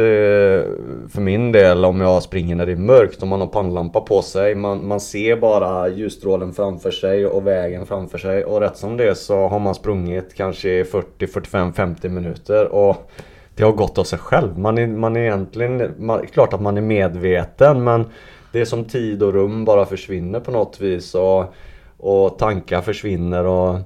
för 1.08 1.20
min 1.20 1.52
del 1.52 1.84
om 1.84 2.00
jag 2.00 2.22
springer 2.22 2.56
när 2.56 2.66
det 2.66 2.72
är 2.72 2.76
mörkt 2.76 3.22
och 3.22 3.28
man 3.28 3.40
har 3.40 3.46
pannlampa 3.46 4.00
på 4.00 4.22
sig. 4.22 4.54
Man, 4.54 4.86
man 4.86 5.00
ser 5.00 5.36
bara 5.36 5.88
ljusstrålen 5.88 6.52
framför 6.52 6.90
sig 6.90 7.26
och 7.26 7.46
vägen 7.46 7.86
framför 7.86 8.18
sig 8.18 8.44
och 8.44 8.60
rätt 8.60 8.76
som 8.76 8.96
det 8.96 9.08
är 9.08 9.14
så 9.14 9.48
har 9.48 9.58
man 9.58 9.74
sprungit 9.74 10.34
kanske 10.34 10.84
40, 10.84 11.26
45, 11.26 11.72
50 11.72 12.08
minuter 12.08 12.74
och 12.74 13.10
det 13.54 13.64
har 13.64 13.72
gått 13.72 13.98
av 13.98 14.04
sig 14.04 14.18
själv. 14.18 14.58
Man 14.58 14.78
är, 14.78 14.86
man 14.86 15.16
är 15.16 15.20
egentligen, 15.20 15.94
man, 15.98 16.26
klart 16.26 16.52
att 16.52 16.62
man 16.62 16.76
är 16.76 16.82
medveten 16.82 17.84
men 17.84 18.04
det 18.52 18.60
är 18.60 18.64
som 18.64 18.84
tid 18.84 19.22
och 19.22 19.32
rum 19.32 19.64
bara 19.64 19.86
försvinner 19.86 20.40
på 20.40 20.50
något 20.50 20.80
vis 20.80 21.14
och, 21.14 21.44
och 21.96 22.38
tankar 22.38 22.80
försvinner 22.80 23.46
och 23.46 23.78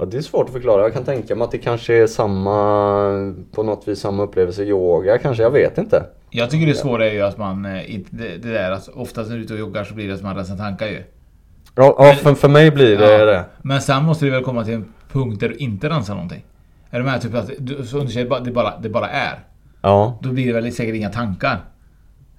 Ja, 0.00 0.06
det 0.06 0.16
är 0.16 0.20
svårt 0.22 0.46
att 0.46 0.52
förklara. 0.52 0.82
Jag 0.82 0.92
kan 0.92 1.04
tänka 1.04 1.34
mig 1.34 1.44
att 1.44 1.50
det 1.50 1.58
kanske 1.58 1.94
är 1.94 2.06
samma, 2.06 3.34
på 3.52 3.62
något 3.62 3.88
vis 3.88 4.00
samma 4.00 4.22
upplevelse 4.22 4.62
i 4.62 4.68
yoga 4.68 5.18
kanske, 5.18 5.42
jag 5.42 5.50
vet 5.50 5.78
inte. 5.78 6.02
Jag 6.30 6.50
tycker 6.50 6.66
det 6.66 6.74
svåra 6.74 7.06
är 7.06 7.12
ju 7.12 7.22
att 7.22 7.38
man, 7.38 7.64
eh, 7.64 7.82
det, 8.10 8.36
det 8.42 8.52
där 8.52 8.70
att 8.70 8.88
oftast 8.88 9.28
när 9.30 9.36
du 9.36 9.42
är 9.42 9.44
ute 9.44 9.54
och 9.54 9.60
joggar 9.60 9.84
så 9.84 9.94
blir 9.94 10.08
det 10.08 10.14
att 10.14 10.22
man 10.22 10.36
rensar 10.36 10.56
tankar 10.56 10.86
ju. 10.86 11.02
Ja, 11.74 11.94
ja 11.98 12.14
för, 12.14 12.34
för 12.34 12.48
mig 12.48 12.70
blir 12.70 12.98
det 12.98 13.12
Ja. 13.18 13.24
det. 13.24 13.44
Men 13.62 13.80
sen 13.80 14.04
måste 14.04 14.24
du 14.24 14.30
väl 14.30 14.44
komma 14.44 14.64
till 14.64 14.74
en 14.74 14.92
punkt 15.12 15.40
där 15.40 15.48
du 15.48 15.54
inte 15.54 15.88
rensar 15.88 16.14
någonting? 16.14 16.44
Är 16.90 16.98
du 16.98 17.04
med? 17.04 17.20
Typ 17.22 17.34
att 17.34 17.50
du, 17.58 17.84
säger, 17.84 18.28
bara- 18.28 18.40
det 18.40 18.50
bara, 18.50 18.72
det 18.82 18.88
bara 18.88 19.08
är. 19.08 19.38
Ja. 19.82 20.18
Då 20.22 20.28
blir 20.28 20.46
det 20.46 20.52
väl 20.60 20.72
säkert 20.72 20.94
inga 20.94 21.10
tankar? 21.10 21.58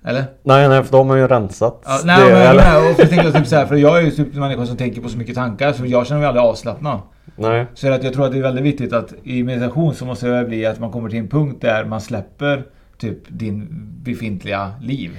Eller? 0.06 0.24
Nej, 0.44 0.70
nej, 0.70 0.84
för 0.84 0.92
de 0.92 1.10
har 1.10 1.16
ju 1.18 1.28
rensat 1.28 1.82
Ja, 1.86 2.00
nej, 2.06 2.26
det. 2.26 2.34
men, 2.34 2.42
eller? 2.42 2.64
nej, 2.64 2.78
och 2.94 3.00
jag 3.00 3.10
tänker 3.10 3.32
typ 3.32 3.48
så 3.48 3.56
här, 3.56 3.66
för 3.66 3.76
jag 3.76 3.98
är 3.98 4.02
ju 4.02 4.12
typ 4.12 4.34
en 4.34 4.40
människa 4.40 4.66
som 4.66 4.78
tänker 4.78 5.02
på 5.02 5.10
så 5.10 5.18
mycket 5.18 5.36
tankar 5.36 5.74
så 5.74 5.86
jag 5.86 6.08
känner 6.08 6.20
mig 6.22 6.28
aldrig 6.28 6.46
avslappnad. 6.46 7.00
Nej. 7.42 7.66
Så 7.74 7.92
att 7.92 8.04
jag 8.04 8.14
tror 8.14 8.26
att 8.26 8.32
det 8.32 8.38
är 8.38 8.42
väldigt 8.42 8.64
viktigt 8.64 8.94
att 8.94 9.14
i 9.24 9.44
meditation 9.44 9.94
så 9.96 10.06
måste 10.06 10.28
det 10.28 10.46
bli 10.46 10.66
att 10.66 10.80
man 10.80 10.92
kommer 10.92 11.10
till 11.10 11.20
en 11.20 11.28
punkt 11.28 11.62
där 11.62 11.86
man 11.86 12.02
släpper 12.02 12.64
typ 12.98 13.18
din 13.28 13.68
befintliga 14.04 14.72
liv. 14.82 15.12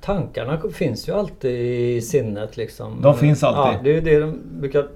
Tankarna 0.00 0.60
finns 0.72 1.08
ju 1.08 1.12
alltid 1.12 1.60
i 1.96 2.02
sinnet 2.02 2.56
liksom. 2.56 3.02
De 3.02 3.14
finns 3.14 3.42
alltid. 3.42 3.78
Ja, 3.78 3.82
det 3.84 3.90
är 3.90 3.94
ju 3.94 4.00
det 4.00 4.18
de 4.18 4.40
brukar... 4.60 4.86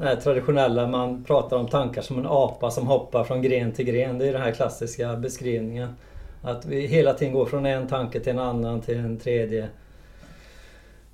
Det 0.00 0.16
traditionella, 0.16 0.86
man 0.86 1.24
pratar 1.24 1.56
om 1.56 1.68
tankar 1.68 2.02
som 2.02 2.18
en 2.18 2.26
apa 2.26 2.70
som 2.70 2.86
hoppar 2.86 3.24
från 3.24 3.42
gren 3.42 3.72
till 3.72 3.84
gren. 3.84 4.18
Det 4.18 4.28
är 4.28 4.32
den 4.32 4.42
här 4.42 4.50
klassiska 4.50 5.16
beskrivningen. 5.16 5.88
Att 6.42 6.66
vi 6.66 6.86
hela 6.86 7.14
tiden 7.14 7.34
går 7.34 7.46
från 7.46 7.66
en 7.66 7.86
tanke 7.86 8.20
till 8.20 8.32
en 8.32 8.38
annan 8.38 8.80
till 8.80 8.98
en 8.98 9.18
tredje. 9.18 9.68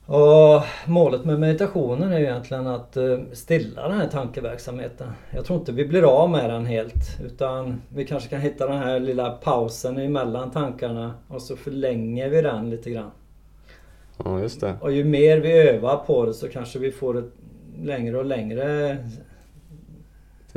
Och 0.07 0.63
målet 0.87 1.25
med 1.25 1.41
meditationen 1.41 2.13
är 2.13 2.19
ju 2.19 2.25
egentligen 2.25 2.67
att 2.67 2.97
eh, 2.97 3.19
stilla 3.33 3.89
den 3.89 3.99
här 3.99 4.09
tankeverksamheten. 4.09 5.09
Jag 5.31 5.45
tror 5.45 5.59
inte 5.59 5.73
vi 5.73 5.85
blir 5.85 6.23
av 6.23 6.31
med 6.31 6.51
den 6.51 6.67
helt. 6.67 7.21
Utan 7.25 7.83
vi 7.89 8.05
kanske 8.05 8.29
kan 8.29 8.41
hitta 8.41 8.67
den 8.67 8.79
här 8.79 9.01
lilla 9.01 9.31
pausen 9.31 9.99
emellan 9.99 10.51
tankarna 10.51 11.15
och 11.29 11.43
så 11.43 11.57
förlänger 11.57 12.29
vi 12.29 12.43
den 12.43 12.71
lite 12.71 12.91
grann. 12.91 13.11
Ja, 14.25 14.41
just 14.41 14.61
det. 14.61 14.75
Och 14.81 14.93
ju 14.93 15.05
mer 15.05 15.39
vi 15.39 15.53
övar 15.53 15.97
på 15.97 16.27
det 16.27 16.35
så 16.35 16.49
kanske 16.49 16.79
vi 16.79 16.93
får 16.93 17.19
ett 17.19 17.33
längre 17.83 18.19
och 18.19 18.25
längre... 18.25 18.97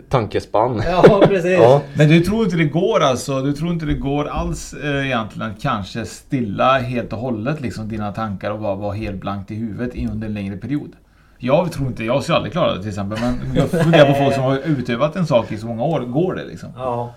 Tankespann. 0.09 0.81
Ja, 0.85 1.21
precis. 1.27 1.51
ja. 1.59 1.81
Men 1.97 2.09
du 2.09 2.19
tror 2.19 2.43
inte 2.43 2.57
det 2.57 2.65
går 2.65 2.99
alltså? 2.99 3.41
Du 3.41 3.53
tror 3.53 3.71
inte 3.71 3.85
det 3.85 3.93
går 3.93 4.27
alls 4.27 4.73
eh, 4.73 5.05
egentligen 5.05 5.51
att 5.51 5.61
kanske 5.61 6.05
stilla 6.05 6.77
helt 6.77 7.13
och 7.13 7.19
hållet 7.19 7.61
liksom 7.61 7.89
dina 7.89 8.11
tankar 8.11 8.51
och 8.51 8.59
bara 8.59 8.75
vara 8.75 8.93
helt 8.93 9.21
blankt 9.21 9.51
i 9.51 9.55
huvudet 9.55 9.95
i 9.95 10.07
under 10.07 10.27
en 10.27 10.33
längre 10.33 10.57
period? 10.57 10.91
Jag 11.37 11.71
tror 11.71 11.87
inte, 11.87 12.03
jag 12.03 12.23
skulle 12.23 12.35
aldrig 12.35 12.51
klara 12.53 12.73
det 12.73 12.79
till 12.79 12.89
exempel, 12.89 13.19
men 13.21 13.55
jag 13.55 13.69
funderar 13.69 14.13
på 14.13 14.13
folk 14.23 14.35
som 14.35 14.43
har 14.43 14.57
utövat 14.57 15.15
en 15.15 15.27
sak 15.27 15.51
i 15.51 15.57
så 15.57 15.67
många 15.67 15.83
år. 15.83 15.99
Går 15.99 16.35
det 16.35 16.45
liksom? 16.45 16.69
Ja. 16.75 17.13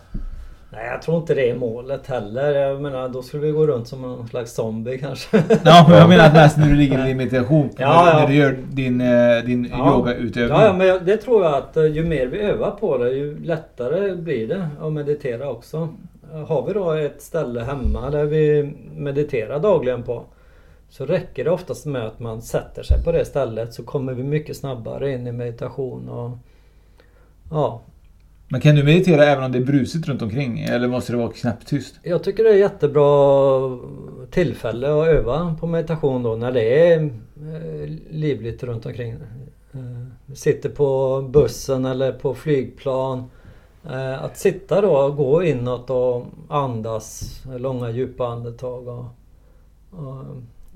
Nej, 0.71 0.87
jag 0.87 1.03
tror 1.03 1.17
inte 1.17 1.35
det 1.35 1.51
är 1.51 1.55
målet 1.57 2.07
heller. 2.07 2.55
Jag 2.55 2.81
menar, 2.83 3.09
då 3.09 3.23
skulle 3.23 3.43
vi 3.47 3.53
gå 3.53 3.67
runt 3.67 3.89
som 3.89 4.03
någon 4.03 4.29
slags 4.29 4.53
zombie 4.55 4.99
kanske. 4.99 5.43
Ja, 5.65 5.87
men 5.89 5.99
jag 5.99 6.09
menar 6.09 6.27
att 6.27 6.33
mest 6.35 6.57
när 6.59 6.67
du 6.69 6.75
ligger 6.75 7.05
i 7.05 7.09
din 7.09 7.17
meditation, 7.17 7.71
Ja, 7.79 8.05
när, 8.05 8.13
ja. 8.13 8.19
när 8.21 8.27
du 8.29 8.35
gör 8.35 8.57
din, 8.73 9.01
eh, 9.01 9.45
din 9.45 9.69
Ja. 9.71 9.95
yogautövning. 9.97 10.59
Ja, 10.61 10.73
men 10.73 11.05
det 11.05 11.17
tror 11.17 11.45
jag 11.45 11.55
att 11.55 11.77
eh, 11.77 11.85
ju 11.87 12.05
mer 12.05 12.27
vi 12.27 12.39
övar 12.41 12.71
på 12.71 12.99
det 12.99 13.11
ju 13.11 13.39
lättare 13.45 14.15
blir 14.17 14.49
det 14.49 14.69
att 14.81 14.93
meditera 14.93 15.51
också. 15.51 15.89
Har 16.49 16.67
vi 16.67 16.73
då 16.73 16.93
ett 16.93 17.23
ställe 17.23 17.61
hemma 17.61 18.11
där 18.11 18.25
vi 18.25 18.73
mediterar 18.97 19.59
dagligen 19.59 20.03
på 20.03 20.23
så 20.91 21.07
räcker 21.07 21.45
det 21.45 21.51
oftast 21.51 21.87
med 21.87 22.07
att 22.07 22.21
man 22.21 22.43
sätter 22.43 22.83
sig 22.83 23.05
på 23.05 23.13
det 23.13 23.25
stället 23.25 23.75
så 23.75 23.83
kommer 23.83 24.13
vi 24.15 24.23
mycket 24.23 24.57
snabbare 24.57 25.13
in 25.13 25.27
i 25.27 25.33
meditation 25.33 26.09
och 26.09 26.31
ja, 27.51 27.81
men 28.51 28.61
kan 28.61 28.75
du 28.75 28.85
meditera 28.85 29.25
även 29.25 29.45
om 29.45 29.53
det 29.53 29.59
är 29.59 29.65
brusigt 29.65 30.09
runt 30.09 30.23
omkring? 30.23 30.61
Eller 30.61 30.89
måste 30.89 31.13
det 31.13 31.17
vara 31.17 31.33
knäpptyst? 31.33 31.95
Jag 32.03 32.23
tycker 32.25 32.45
det 32.45 32.51
är 32.51 32.55
jättebra 32.55 33.79
tillfälle 34.31 34.87
att 34.87 35.09
öva 35.09 35.57
på 35.61 35.67
meditation 35.67 36.23
då 36.23 36.37
när 36.37 36.53
det 36.53 36.93
är 36.93 37.03
eh, 37.03 37.91
livligt 38.11 38.63
runt 38.63 38.87
omkring. 38.87 39.13
Eh, 39.73 40.35
sitter 40.35 40.69
på 40.69 41.23
bussen 41.33 41.85
eller 41.85 42.13
på 42.13 42.35
flygplan. 42.35 43.25
Eh, 43.91 44.25
att 44.25 44.39
sitta 44.39 44.81
då 44.81 44.97
och 44.97 45.17
gå 45.17 45.43
inåt 45.43 45.91
och 45.91 46.27
andas 46.49 47.41
långa 47.59 47.91
djupa 47.91 48.27
andetag 48.27 48.89
och, 48.89 49.05
och 49.91 50.25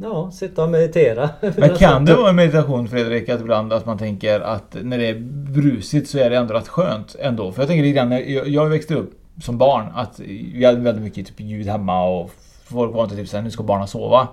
ja, 0.02 0.30
sitta 0.30 0.62
och 0.64 0.70
meditera. 0.70 1.30
Men 1.56 1.68
kan 1.78 2.04
det 2.04 2.14
vara 2.14 2.28
en 2.30 2.36
meditation 2.36 2.88
Fredrik, 2.88 3.28
att 3.28 3.40
ibland 3.40 3.72
att 3.72 3.86
man 3.86 3.98
tänker 3.98 4.40
att 4.40 4.76
när 4.82 4.98
det 4.98 5.06
är 5.06 5.14
brusigt 5.52 6.08
så 6.10 6.18
är 6.18 6.30
det 6.30 6.36
ändå 6.36 6.54
rätt 6.54 6.68
skönt 6.68 7.16
ändå? 7.20 7.52
För 7.52 7.62
jag 7.62 7.68
tänker 7.68 7.84
lite 7.84 7.96
grann, 7.96 8.10
jag, 8.12 8.48
jag 8.48 8.66
växte 8.66 8.94
upp 8.94 9.10
som 9.42 9.58
barn 9.58 9.86
att 9.94 10.20
vi 10.54 10.64
hade 10.64 10.80
väldigt 10.80 11.04
mycket 11.04 11.26
typ 11.26 11.40
ljud 11.40 11.66
hemma 11.66 12.04
och 12.04 12.30
folk 12.64 12.94
var 12.94 13.04
inte 13.04 13.16
typ 13.16 13.28
såhär, 13.28 13.44
nu 13.44 13.50
ska 13.50 13.62
barnen 13.62 13.88
sova. 13.88 14.28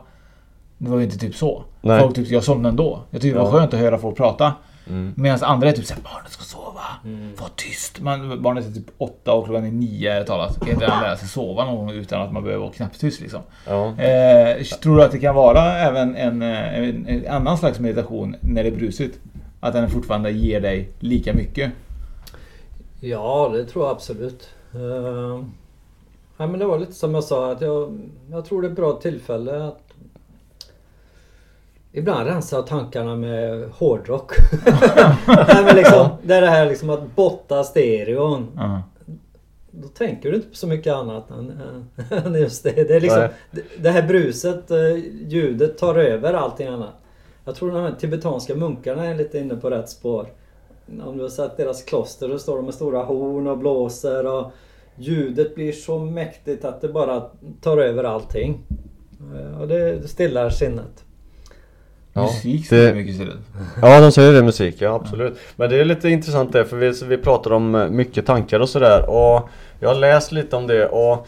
Det 0.77 0.89
var 0.89 0.97
ju 0.97 1.03
inte 1.03 1.17
typ 1.17 1.35
så. 1.35 1.63
Nej. 1.81 2.01
Folk 2.01 2.15
typ, 2.15 2.27
jag 2.31 2.43
somnade 2.43 2.69
ändå. 2.69 2.99
Jag 3.09 3.21
tyckte 3.21 3.37
det 3.39 3.43
var 3.43 3.51
Ja. 3.51 3.59
skönt 3.59 3.73
att 3.73 3.79
höra 3.79 3.97
folk 3.97 4.17
prata. 4.17 4.53
Mm. 4.89 5.13
Medan 5.17 5.39
andra 5.43 5.69
är 5.69 5.73
typ 5.73 5.85
såhär, 5.85 6.01
barnen 6.03 6.29
ska 6.29 6.43
sova. 6.43 6.81
Var 7.37 7.49
tyst. 7.55 7.99
Man, 8.01 8.41
barnet 8.41 8.67
är 8.67 8.71
typ 8.71 8.91
åtta 8.97 9.33
och 9.33 9.45
klockan 9.45 9.65
är 9.65 9.71
nio 9.71 10.13
är 10.13 10.23
talat. 10.23 10.59
Kan 10.59 10.69
inte 10.69 10.87
lära 10.87 11.17
sig 11.17 11.27
sova 11.27 11.65
någon 11.65 11.75
gång 11.75 11.91
utan 11.91 12.21
att 12.21 12.33
man 12.33 12.43
behöver 12.43 12.63
vara 12.63 12.73
knäpptyst 12.73 13.21
liksom. 13.21 13.41
Ja. 13.67 14.01
Eh, 14.01 14.63
tror 14.63 14.97
du 14.97 15.03
att 15.03 15.11
det 15.11 15.19
kan 15.19 15.35
vara 15.35 15.79
även 15.79 16.15
en, 16.15 16.41
eh, 16.41 16.79
en, 16.79 17.07
en 17.07 17.27
annan 17.27 17.57
slags 17.57 17.79
meditation 17.79 18.35
när 18.41 18.63
det 18.63 18.69
är 18.69 18.75
brusigt? 18.75 19.19
Att 19.59 19.73
den 19.73 19.89
fortfarande 19.89 20.31
ger 20.31 20.61
dig 20.61 20.89
lika 20.99 21.33
mycket? 21.33 21.71
Ja, 22.99 23.51
det 23.53 23.65
tror 23.65 23.85
jag 23.85 23.91
absolut. 23.91 24.49
Uh, 24.75 25.43
ja, 26.37 26.47
men 26.47 26.59
det 26.59 26.65
var 26.65 26.79
lite 26.79 26.93
som 26.93 27.13
jag 27.13 27.23
sa 27.23 27.51
att 27.51 27.61
jag, 27.61 27.99
jag 28.31 28.45
tror 28.45 28.61
det 28.61 28.67
är 28.67 28.69
ett 28.69 28.75
bra 28.75 28.93
tillfälle 28.93 29.63
att 29.63 29.88
Ibland 31.91 32.27
rensa 32.27 32.61
tankarna 32.61 33.15
med 33.15 33.69
hårdrock. 33.69 34.31
Nej, 35.27 35.63
men 35.65 35.75
liksom, 35.75 36.07
det 36.23 36.33
är 36.35 36.41
det 36.41 36.47
här 36.47 36.65
liksom 36.65 36.89
att 36.89 37.15
botta 37.15 37.63
stereon. 37.63 38.47
Ja. 38.55 38.81
Då 39.71 39.87
tänker 39.87 40.29
du 40.29 40.35
inte 40.35 40.47
på 40.49 40.55
så 40.55 40.67
mycket 40.67 40.93
annat 40.93 41.29
än, 41.31 41.61
än 42.25 42.33
just 42.33 42.63
det. 42.63 42.71
Det, 42.71 42.95
är 42.95 42.99
liksom, 43.01 43.27
det, 43.51 43.61
det 43.79 43.89
här 43.89 44.07
bruset, 44.07 44.71
eh, 44.71 44.95
ljudet 45.27 45.77
tar 45.77 45.95
över 45.95 46.33
allting 46.33 46.67
annat. 46.67 46.93
Jag 47.45 47.55
tror 47.55 47.71
de 47.71 47.81
här 47.81 47.95
tibetanska 47.99 48.55
munkarna 48.55 49.05
är 49.05 49.15
lite 49.15 49.39
inne 49.39 49.55
på 49.55 49.69
rätt 49.69 49.89
spår. 49.89 50.27
Om 51.05 51.17
du 51.17 51.23
har 51.23 51.29
sett 51.29 51.57
deras 51.57 51.83
kloster, 51.83 52.27
då 52.29 52.39
står 52.39 52.55
de 52.55 52.65
med 52.65 52.73
stora 52.73 53.03
horn 53.03 53.47
och 53.47 53.57
blåser 53.57 54.25
och 54.25 54.51
ljudet 54.95 55.55
blir 55.55 55.71
så 55.71 55.99
mäktigt 55.99 56.65
att 56.65 56.81
det 56.81 56.87
bara 56.89 57.23
tar 57.61 57.77
över 57.77 58.03
allting. 58.03 58.63
Eh, 59.35 59.61
Och 59.61 59.67
det 59.67 60.07
stillar 60.09 60.49
sinnet. 60.49 61.03
Ja, 62.13 62.21
Musik 62.21 62.69
det- 62.69 62.87
det... 62.87 62.93
mycket 62.93 63.11
istället. 63.13 63.35
Ja, 63.81 63.99
de 64.01 64.11
säger 64.11 64.33
det 64.33 64.43
musik, 64.43 64.75
ja 64.79 64.95
absolut. 64.95 65.39
Men 65.55 65.69
det 65.69 65.77
är 65.81 65.85
lite 65.85 66.09
intressant 66.09 66.53
det, 66.53 66.65
för 66.65 66.77
vi, 66.77 66.93
vi 67.07 67.17
pratar 67.17 67.51
om 67.51 67.75
eh, 67.75 67.89
mycket 67.89 68.25
tankar 68.25 68.59
och 68.59 68.69
sådär. 68.69 69.09
Och 69.09 69.49
jag 69.79 69.89
har 69.89 69.95
läst 69.95 70.31
lite 70.31 70.55
om 70.55 70.67
det 70.67 70.85
och 70.85 71.27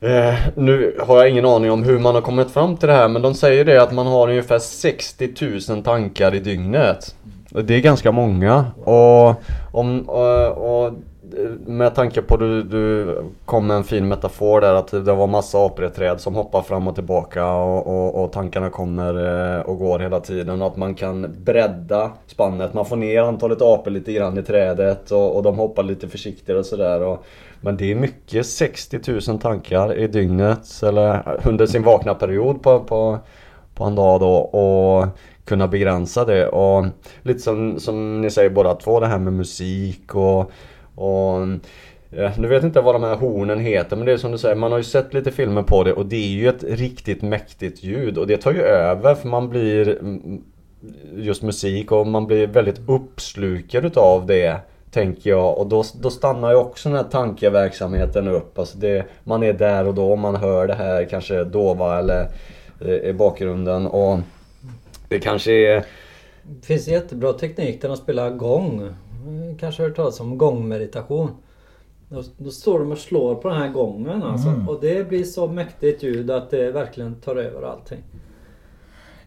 eh, 0.00 0.34
nu 0.56 0.96
har 1.06 1.16
jag 1.16 1.30
ingen 1.30 1.44
aning 1.46 1.70
om 1.70 1.82
hur 1.82 1.98
man 1.98 2.14
har 2.14 2.22
kommit 2.22 2.50
fram 2.50 2.76
till 2.76 2.88
det 2.88 2.94
här, 2.94 3.08
men 3.08 3.22
de 3.22 3.34
säger 3.34 3.64
det 3.64 3.82
att 3.82 3.92
man 3.92 4.06
har 4.06 4.28
ungefär 4.28 4.58
60 4.58 5.30
000 5.70 5.82
tankar 5.82 6.34
i 6.34 6.38
dygnet. 6.38 7.14
Det 7.50 7.74
är 7.74 7.80
ganska 7.80 8.12
många. 8.12 8.64
Och, 8.84 9.34
om, 9.72 10.00
och, 10.08 10.48
och 10.86 10.92
med 11.66 11.94
tanke 11.94 12.22
på 12.22 12.36
du, 12.36 12.62
du 12.62 13.16
kom 13.44 13.66
med 13.66 13.76
en 13.76 13.84
fin 13.84 14.08
metafor 14.08 14.60
där 14.60 14.74
att 14.74 14.90
det 14.90 15.12
var 15.12 15.26
massa 15.26 15.66
apreträd 15.66 16.20
som 16.20 16.34
hoppar 16.34 16.62
fram 16.62 16.88
och 16.88 16.94
tillbaka 16.94 17.46
och, 17.46 17.86
och, 17.86 18.24
och 18.24 18.32
tankarna 18.32 18.70
kommer 18.70 19.14
eh, 19.56 19.60
och 19.60 19.78
går 19.78 19.98
hela 19.98 20.20
tiden 20.20 20.62
och 20.62 20.66
att 20.66 20.76
man 20.76 20.94
kan 20.94 21.36
bredda 21.44 22.10
spannet. 22.26 22.74
Man 22.74 22.84
får 22.84 22.96
ner 22.96 23.22
antalet 23.22 23.62
apor 23.62 23.90
lite 23.90 24.12
grann 24.12 24.38
i 24.38 24.42
trädet 24.42 25.10
och, 25.10 25.36
och 25.36 25.42
de 25.42 25.58
hoppar 25.58 25.82
lite 25.82 26.08
försiktigare 26.08 26.58
och 26.58 26.66
sådär. 26.66 27.18
Men 27.60 27.76
det 27.76 27.90
är 27.90 27.94
mycket 27.94 28.46
60 28.46 29.00
000 29.28 29.38
tankar 29.38 29.94
i 29.98 30.06
dygnet 30.06 30.82
eller 30.82 31.38
under 31.44 31.66
sin 31.66 31.82
vakna 31.82 32.14
period 32.14 32.62
på, 32.62 32.80
på, 32.80 33.18
på 33.74 33.84
en 33.84 33.94
dag 33.94 34.20
då 34.20 34.34
och 34.36 35.06
kunna 35.44 35.68
begränsa 35.68 36.24
det 36.24 36.48
och 36.48 36.86
lite 37.22 37.40
som, 37.40 37.80
som 37.80 38.20
ni 38.20 38.30
säger 38.30 38.50
båda 38.50 38.74
två 38.74 39.00
det 39.00 39.06
här 39.06 39.18
med 39.18 39.32
musik 39.32 40.14
och 40.14 40.50
och 40.98 41.48
ja, 42.10 42.32
nu 42.38 42.48
vet 42.48 42.62
jag 42.62 42.68
inte 42.68 42.80
vad 42.80 42.94
de 42.94 43.02
här 43.02 43.16
hornen 43.16 43.60
heter 43.60 43.96
men 43.96 44.06
det 44.06 44.12
är 44.12 44.16
som 44.16 44.32
du 44.32 44.38
säger, 44.38 44.54
man 44.54 44.72
har 44.72 44.78
ju 44.78 44.84
sett 44.84 45.14
lite 45.14 45.30
filmer 45.30 45.62
på 45.62 45.84
det 45.84 45.92
och 45.92 46.06
det 46.06 46.16
är 46.16 46.28
ju 46.28 46.48
ett 46.48 46.64
riktigt 46.64 47.22
mäktigt 47.22 47.82
ljud 47.82 48.18
och 48.18 48.26
det 48.26 48.36
tar 48.36 48.52
ju 48.52 48.62
över 48.62 49.14
för 49.14 49.28
man 49.28 49.48
blir 49.48 49.98
mm, 49.98 50.42
just 51.16 51.42
musik 51.42 51.92
och 51.92 52.06
man 52.06 52.26
blir 52.26 52.46
väldigt 52.46 52.80
uppslukad 52.88 53.84
utav 53.84 54.26
det 54.26 54.60
Tänker 54.90 55.30
jag 55.30 55.58
och 55.58 55.66
då, 55.66 55.84
då 56.00 56.10
stannar 56.10 56.50
ju 56.50 56.56
också 56.56 56.88
den 56.88 56.98
här 56.98 57.04
tankeverksamheten 57.04 58.28
upp. 58.28 58.58
Alltså 58.58 58.78
det, 58.78 59.06
man 59.24 59.42
är 59.42 59.52
där 59.52 59.86
och 59.86 59.94
då, 59.94 60.16
man 60.16 60.36
hör 60.36 60.66
det 60.66 60.74
här 60.74 61.04
kanske 61.04 61.44
dova 61.44 61.98
eller 61.98 62.28
eh, 62.80 62.94
i 62.94 63.12
bakgrunden 63.12 63.86
och 63.86 64.18
det 65.08 65.18
kanske 65.18 65.52
är... 65.52 65.84
Det 66.42 66.66
finns 66.66 66.88
jättebra 66.88 67.32
teknik 67.32 67.82
där 67.82 67.88
de 67.88 67.96
spelar 67.96 68.30
gång 68.30 68.94
kanske 69.60 69.82
hört 69.82 69.96
talas 69.96 70.20
om 70.20 70.38
gångmeditation. 70.38 71.30
Då, 72.08 72.22
då 72.36 72.50
står 72.50 72.78
de 72.78 72.92
och 72.92 72.98
slår 72.98 73.34
på 73.34 73.48
den 73.48 73.58
här 73.58 73.68
gången 73.68 74.22
alltså. 74.22 74.48
Mm. 74.48 74.68
Och 74.68 74.78
det 74.80 75.08
blir 75.08 75.24
så 75.24 75.48
mäktigt 75.48 76.02
ljud 76.02 76.30
att 76.30 76.50
det 76.50 76.72
verkligen 76.72 77.14
tar 77.14 77.36
över 77.36 77.62
allting. 77.62 78.02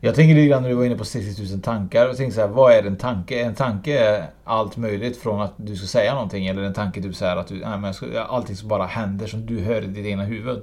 Jag 0.03 0.15
tänker 0.15 0.35
lite 0.35 0.47
grann 0.47 0.61
när 0.61 0.69
du 0.69 0.75
var 0.75 0.85
inne 0.85 0.97
på 0.97 1.05
60 1.05 1.53
000 1.53 1.61
tankar. 1.61 2.07
Jag 2.07 2.17
tänker 2.17 2.35
så 2.35 2.41
här, 2.41 2.47
vad 2.47 2.73
är 2.73 2.83
en 2.83 2.97
tanke? 2.97 3.41
En 3.41 3.55
tanke 3.55 3.99
är 3.99 4.25
allt 4.43 4.77
möjligt 4.77 5.17
från 5.17 5.41
att 5.41 5.53
du 5.55 5.75
ska 5.75 5.87
säga 5.87 6.13
någonting 6.13 6.47
eller 6.47 6.63
en 6.63 6.73
tanke 6.73 7.01
typ 7.01 7.15
så 7.15 7.25
här 7.25 7.37
att 7.37 7.47
du, 7.47 7.55
nej, 7.55 7.77
men 7.77 7.93
ska, 7.93 8.21
allting 8.21 8.55
som 8.55 8.67
bara 8.67 8.85
händer 8.85 9.27
som 9.27 9.45
du 9.45 9.59
hör 9.59 9.81
i 9.81 9.85
ditt 9.87 10.05
egna 10.05 10.23
huvud. 10.23 10.61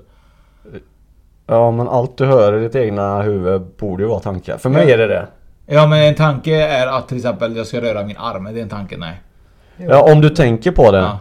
Ja 1.46 1.70
men 1.70 1.88
allt 1.88 2.16
du 2.16 2.26
hör 2.26 2.58
i 2.58 2.62
ditt 2.62 2.74
egna 2.74 3.22
huvud 3.22 3.62
borde 3.76 4.02
ju 4.02 4.08
vara 4.08 4.20
tankar. 4.20 4.58
För 4.58 4.70
mig 4.70 4.88
ja. 4.88 4.94
är 4.94 4.98
det 4.98 5.06
det. 5.06 5.26
Ja 5.66 5.86
men 5.86 6.08
en 6.08 6.14
tanke 6.14 6.54
är 6.66 6.86
att 6.86 7.08
till 7.08 7.16
exempel 7.16 7.56
jag 7.56 7.66
ska 7.66 7.80
röra 7.80 8.04
min 8.04 8.16
arm. 8.16 8.44
Det 8.44 8.60
är 8.60 8.62
en 8.62 8.68
tanke, 8.68 8.96
nej. 8.96 9.20
Ja, 9.78 10.12
om 10.12 10.20
du 10.20 10.30
tänker 10.30 10.70
på 10.70 10.92
det. 10.92 10.98
Ja. 10.98 11.18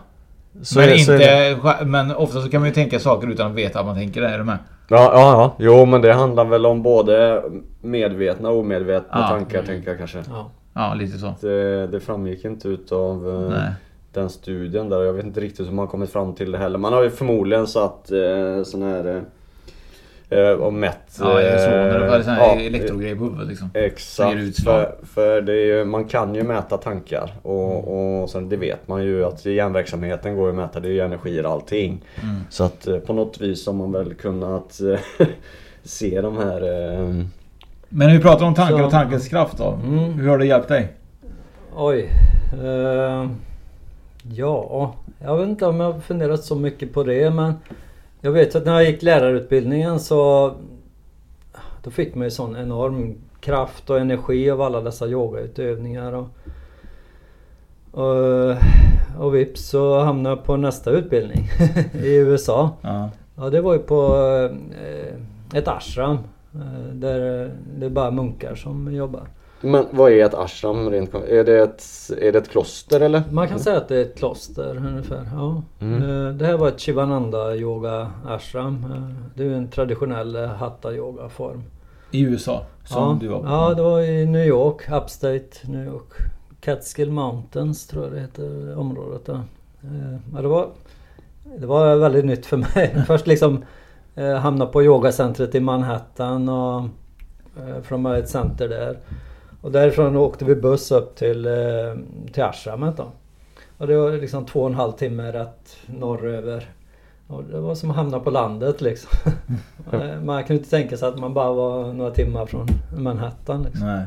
Så 0.61 0.79
men, 0.79 0.89
är, 0.89 0.93
inte, 0.93 1.17
det... 1.17 1.85
men 1.85 2.15
ofta 2.15 2.41
så 2.41 2.49
kan 2.49 2.61
man 2.61 2.69
ju 2.69 2.73
tänka 2.73 2.99
saker 2.99 3.27
utan 3.27 3.51
att 3.51 3.57
veta 3.57 3.79
att 3.79 3.85
man 3.85 3.95
tänker 3.95 4.21
det. 4.21 4.27
Är 4.27 4.37
du 4.37 4.43
med? 4.43 4.57
Ja, 4.89 5.11
ja, 5.13 5.31
ja. 5.31 5.55
Jo, 5.59 5.85
men 5.85 6.01
det 6.01 6.13
handlar 6.13 6.45
väl 6.45 6.65
om 6.65 6.83
både 6.83 7.43
medvetna 7.81 8.49
och 8.49 8.59
omedvetna 8.59 9.19
ja. 9.19 9.27
tankar, 9.27 9.59
mm. 9.59 9.67
tänker 9.67 9.89
jag 9.89 9.97
kanske. 9.97 10.23
Ja, 10.29 10.51
ja 10.73 10.93
lite 10.93 11.17
så. 11.17 11.33
Det, 11.41 11.87
det 11.87 11.99
framgick 11.99 12.45
inte 12.45 12.67
utav 12.67 13.27
uh, 13.27 13.59
den 14.13 14.29
studien 14.29 14.89
där. 14.89 15.03
Jag 15.03 15.13
vet 15.13 15.25
inte 15.25 15.39
riktigt 15.39 15.67
hur 15.67 15.71
man 15.71 15.85
har 15.85 15.87
kommit 15.87 16.11
fram 16.11 16.35
till 16.35 16.51
det 16.51 16.57
heller. 16.57 16.77
Man 16.77 16.93
har 16.93 17.03
ju 17.03 17.09
förmodligen 17.09 17.67
satt 17.67 18.11
uh, 18.11 18.63
sån 18.63 18.81
här 18.81 19.05
Eh, 19.05 19.21
och 20.59 20.73
mätt... 20.73 21.17
Ja, 21.19 21.39
elektroner, 21.39 22.19
eh, 22.19 22.37
ja, 22.37 22.55
elektrogrej 22.59 23.15
på 23.15 23.23
huvudet 23.23 23.47
liksom. 23.47 23.69
Exakt. 23.73 24.63
För, 24.63 24.95
för 25.03 25.41
det 25.41 25.53
är 25.53 25.65
ju, 25.65 25.85
man 25.85 26.05
kan 26.05 26.35
ju 26.35 26.43
mäta 26.43 26.77
tankar. 26.77 27.31
Och, 27.41 27.71
mm. 27.71 27.85
och 27.85 28.29
sen 28.29 28.49
det 28.49 28.57
vet 28.57 28.87
man 28.87 29.03
ju 29.03 29.25
att 29.25 29.45
hjärnverksamheten 29.45 30.35
går 30.35 30.49
att 30.49 30.55
mäta. 30.55 30.79
Det 30.79 30.87
är 30.87 30.91
ju 30.91 30.99
energier 30.99 31.45
och 31.45 31.51
allting. 31.51 32.01
Mm. 32.23 32.35
Så 32.49 32.63
att 32.63 32.87
eh, 32.87 32.97
på 32.97 33.13
något 33.13 33.41
vis 33.41 33.65
har 33.65 33.73
man 33.73 33.91
väl 33.91 34.13
kunnat 34.13 34.81
se 35.83 36.21
de 36.21 36.37
här... 36.37 36.61
Men 37.89 38.11
vi 38.11 38.19
pratar 38.19 38.45
om 38.45 38.55
tankar 38.55 38.83
och 38.83 38.91
tankens 38.91 39.27
kraft 39.27 39.57
då. 39.57 39.79
Mm. 39.83 40.13
Hur 40.13 40.29
har 40.29 40.37
det 40.37 40.45
hjälpt 40.45 40.67
dig? 40.67 40.93
Oj. 41.75 42.09
Uh, 42.63 43.29
ja, 44.23 44.95
jag 45.19 45.37
vet 45.37 45.49
inte 45.49 45.65
om 45.65 45.79
jag 45.79 45.91
har 45.91 45.99
funderat 45.99 46.43
så 46.43 46.55
mycket 46.55 46.93
på 46.93 47.03
det 47.03 47.29
men 47.29 47.53
jag 48.27 48.31
vet 48.31 48.55
att 48.55 48.65
när 48.65 48.73
jag 48.73 48.85
gick 48.85 49.03
lärarutbildningen 49.03 49.99
så 49.99 50.53
då 51.83 51.91
fick 51.91 52.15
man 52.15 52.23
ju 52.23 52.31
sån 52.31 52.55
enorm 52.55 53.15
kraft 53.39 53.89
och 53.89 53.99
energi 53.99 54.51
av 54.51 54.61
alla 54.61 54.81
dessa 54.81 55.07
yogautövningar. 55.07 56.13
Och, 56.13 56.27
och, 57.91 58.55
och 59.19 59.35
vips 59.35 59.69
så 59.69 59.99
hamnade 59.99 60.35
jag 60.35 60.45
på 60.45 60.57
nästa 60.57 60.91
utbildning 60.91 61.49
i 62.03 62.15
USA. 62.15 62.69
Ja. 62.81 63.09
ja. 63.35 63.49
det 63.49 63.61
var 63.61 63.73
ju 63.73 63.79
på 63.79 64.15
eh, 64.81 65.57
ett 65.57 65.67
ashram. 65.67 66.17
Eh, 66.55 66.93
där 66.93 67.51
det 67.79 67.85
är 67.85 67.89
bara 67.89 68.11
munkar 68.11 68.55
som 68.55 68.95
jobbar. 68.95 69.27
Men 69.61 69.85
vad 69.91 70.11
är 70.11 70.25
ett 70.25 70.33
ashram 70.33 70.89
rent 70.89 71.15
är 71.15 71.43
det 71.43 71.59
ett, 71.59 71.83
är 72.21 72.31
det 72.31 72.37
ett 72.37 72.49
kloster 72.49 72.99
eller? 72.99 73.23
Man 73.31 73.47
kan 73.47 73.59
säga 73.59 73.77
att 73.77 73.87
det 73.87 73.97
är 73.97 74.01
ett 74.01 74.17
kloster 74.17 74.77
ungefär. 74.77 75.29
Ja. 75.33 75.63
Mm. 75.79 76.01
Eh, 76.03 76.33
det 76.33 76.45
här 76.45 76.57
var 76.57 76.67
ett 76.67 76.79
Shivananda 76.79 77.55
yoga 77.55 78.11
ashram. 78.27 78.85
Eh, 78.95 79.25
det 79.35 79.43
är 79.43 79.51
en 79.51 79.67
traditionell 79.67 80.35
eh, 80.35 80.47
hatta 80.47 80.93
yoga 80.93 81.29
form. 81.29 81.63
I 82.11 82.21
USA? 82.21 82.65
Som 82.85 83.03
ja. 83.03 83.17
du 83.21 83.27
var 83.27 83.39
på? 83.39 83.47
Ja, 83.47 83.73
det 83.73 83.81
var 83.81 84.01
i 84.01 84.25
New 84.25 84.45
York. 84.45 84.89
Upstate 84.91 85.49
New 85.63 85.85
York. 85.85 86.11
Catskill 86.61 87.11
Mountains 87.11 87.87
tror 87.87 88.03
jag 88.03 88.13
det 88.13 88.19
heter 88.19 88.77
området 88.77 89.25
där. 89.25 89.41
Ja, 90.33 90.41
det, 90.41 90.47
var, 90.47 90.69
det 91.59 91.65
var 91.65 91.95
väldigt 91.95 92.25
nytt 92.25 92.45
för 92.45 92.57
mig. 92.57 93.03
Först 93.07 93.27
liksom 93.27 93.63
hamna 94.41 94.65
på 94.65 94.83
yogacentret 94.83 95.55
i 95.55 95.59
Manhattan 95.59 96.49
och 96.49 96.83
från 97.83 98.05
ett 98.05 98.29
center 98.29 98.69
där. 98.69 98.97
Och 99.61 99.71
därifrån 99.71 100.15
åkte 100.15 100.45
vi 100.45 100.55
buss 100.55 100.91
upp 100.91 101.15
till, 101.15 101.45
eh, 101.45 101.53
till 102.33 102.43
ashramet 102.43 102.97
då. 102.97 103.07
Och 103.77 103.87
det 103.87 103.97
var 103.97 104.11
liksom 104.11 104.45
två 104.45 104.61
och 104.61 104.69
en 104.69 104.75
halv 104.75 104.91
timme 104.91 105.31
rätt 105.31 105.77
norröver. 105.85 106.69
Och 107.27 107.43
det 107.43 107.59
var 107.59 107.75
som 107.75 107.89
att 107.89 107.95
hamna 107.95 108.19
på 108.19 108.29
landet 108.29 108.81
liksom. 108.81 109.31
man 110.25 110.43
kunde 110.43 110.59
inte 110.59 110.69
tänka 110.69 110.97
sig 110.97 111.07
att 111.07 111.19
man 111.19 111.33
bara 111.33 111.53
var 111.53 111.93
några 111.93 112.11
timmar 112.11 112.45
från 112.45 112.67
Manhattan 112.97 113.63
liksom. 113.63 113.87
Nej. 113.87 114.05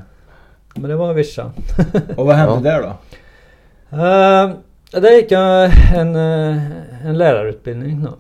Men 0.75 0.91
det 0.91 0.97
var 0.97 1.15
Vischa. 1.15 1.53
och 2.17 2.27
vad 2.27 2.37
hände 2.37 2.69
ja. 2.69 2.75
där 2.75 2.83
då? 2.83 2.97
Uh, 3.97 4.57
där 5.03 5.11
gick 5.11 5.31
jag 5.31 5.71
en, 5.95 6.17
eh, 6.17 7.07
en 7.07 7.19
lärarutbildning 7.19 8.03
då. 8.03 8.11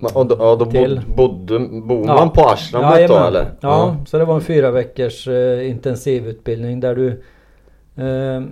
Och 0.00 0.26
då, 0.26 0.36
ja, 0.38 0.56
då 0.56 0.64
bodde, 0.64 1.02
bodde, 1.16 1.58
bor 1.58 2.06
man 2.06 2.30
på 2.30 2.40
ashramet 2.40 3.00
ja, 3.00 3.08
då 3.08 3.26
eller? 3.26 3.42
Ja, 3.42 3.50
ja, 3.60 3.96
så 4.06 4.18
det 4.18 4.24
var 4.24 4.34
en 4.34 4.40
fyra 4.40 4.70
veckors 4.70 5.28
eh, 5.28 5.70
intensivutbildning 5.70 6.80
där 6.80 6.94
du 6.94 7.08
eh, 8.04 8.42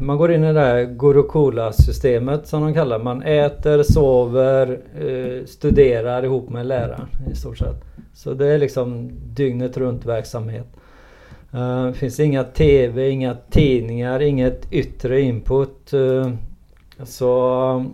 Man 0.00 0.16
går 0.16 0.32
in 0.32 0.44
i 0.44 0.52
det 0.52 0.60
här 0.60 0.84
Gurukula 0.84 1.72
systemet 1.72 2.46
som 2.46 2.62
de 2.62 2.74
kallar 2.74 2.98
Man 2.98 3.22
äter, 3.22 3.82
sover, 3.82 4.80
eh, 5.00 5.46
studerar 5.46 6.24
ihop 6.24 6.50
med 6.50 6.66
läraren 6.66 7.08
i 7.32 7.34
stort 7.34 7.58
sett. 7.58 7.84
Så 8.14 8.34
det 8.34 8.46
är 8.46 8.58
liksom 8.58 9.10
dygnet 9.34 9.76
runt 9.76 10.06
verksamhet. 10.06 10.66
Det 11.50 11.94
finns 11.94 12.20
inga 12.20 12.44
TV, 12.44 13.08
inga 13.08 13.36
tidningar, 13.50 14.22
inget 14.22 14.72
yttre 14.72 15.20
input. 15.20 15.92
Eh, 15.92 16.32
så 17.04 17.84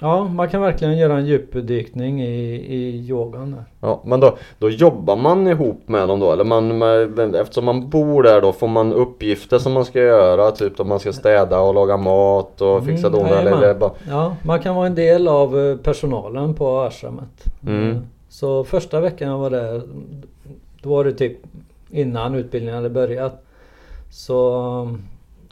Ja, 0.00 0.24
man 0.28 0.48
kan 0.48 0.62
verkligen 0.62 0.98
göra 0.98 1.18
en 1.18 1.26
djupdykning 1.26 2.22
i, 2.22 2.54
i 2.54 3.06
yogan 3.08 3.50
där. 3.50 3.64
Ja, 3.80 4.00
men 4.04 4.20
då, 4.20 4.36
då 4.58 4.70
jobbar 4.70 5.16
man 5.16 5.46
ihop 5.46 5.88
med 5.88 6.08
dem 6.08 6.20
då? 6.20 6.32
Eller 6.32 6.44
man, 6.44 6.78
med, 6.78 7.34
eftersom 7.34 7.64
man 7.64 7.90
bor 7.90 8.22
där 8.22 8.40
då, 8.40 8.52
får 8.52 8.68
man 8.68 8.92
uppgifter 8.92 9.58
som 9.58 9.72
man 9.72 9.84
ska 9.84 9.98
göra? 10.00 10.50
Typ 10.50 10.80
att 10.80 10.86
man 10.86 11.00
ska 11.00 11.12
städa 11.12 11.60
och 11.60 11.74
laga 11.74 11.96
mat 11.96 12.60
och 12.60 12.84
fixa 12.84 13.06
mm, 13.06 13.20
donar? 13.20 13.36
Eller 13.36 13.74
bara... 13.74 13.90
Ja, 14.08 14.36
man 14.42 14.60
kan 14.60 14.74
vara 14.74 14.86
en 14.86 14.94
del 14.94 15.28
av 15.28 15.58
eh, 15.58 15.76
personalen 15.76 16.54
på 16.54 16.80
ashramet. 16.80 17.44
Mm. 17.66 17.90
Eh, 17.90 17.96
så 18.28 18.64
första 18.64 19.00
veckan 19.00 19.30
jag 19.30 19.38
var 19.38 19.50
där, 19.50 19.82
då 20.82 20.88
var 20.88 21.04
det 21.04 21.12
typ 21.12 21.38
innan 21.90 22.34
utbildningen 22.34 22.76
hade 22.76 22.90
börjat. 22.90 23.44
Så 24.10 24.58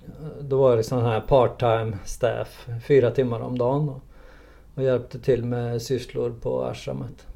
eh, 0.06 0.26
då 0.40 0.56
var 0.56 0.76
det 0.76 0.82
sån 0.82 1.02
här 1.02 1.20
part-time 1.20 1.92
staff, 2.04 2.66
fyra 2.86 3.10
timmar 3.10 3.40
om 3.40 3.58
dagen. 3.58 3.86
Då 3.86 4.00
och 4.74 4.82
hjälpte 4.82 5.18
till 5.18 5.44
med 5.44 5.82
sysslor 5.82 6.34
på 6.42 6.64
ashramet. 6.64 7.26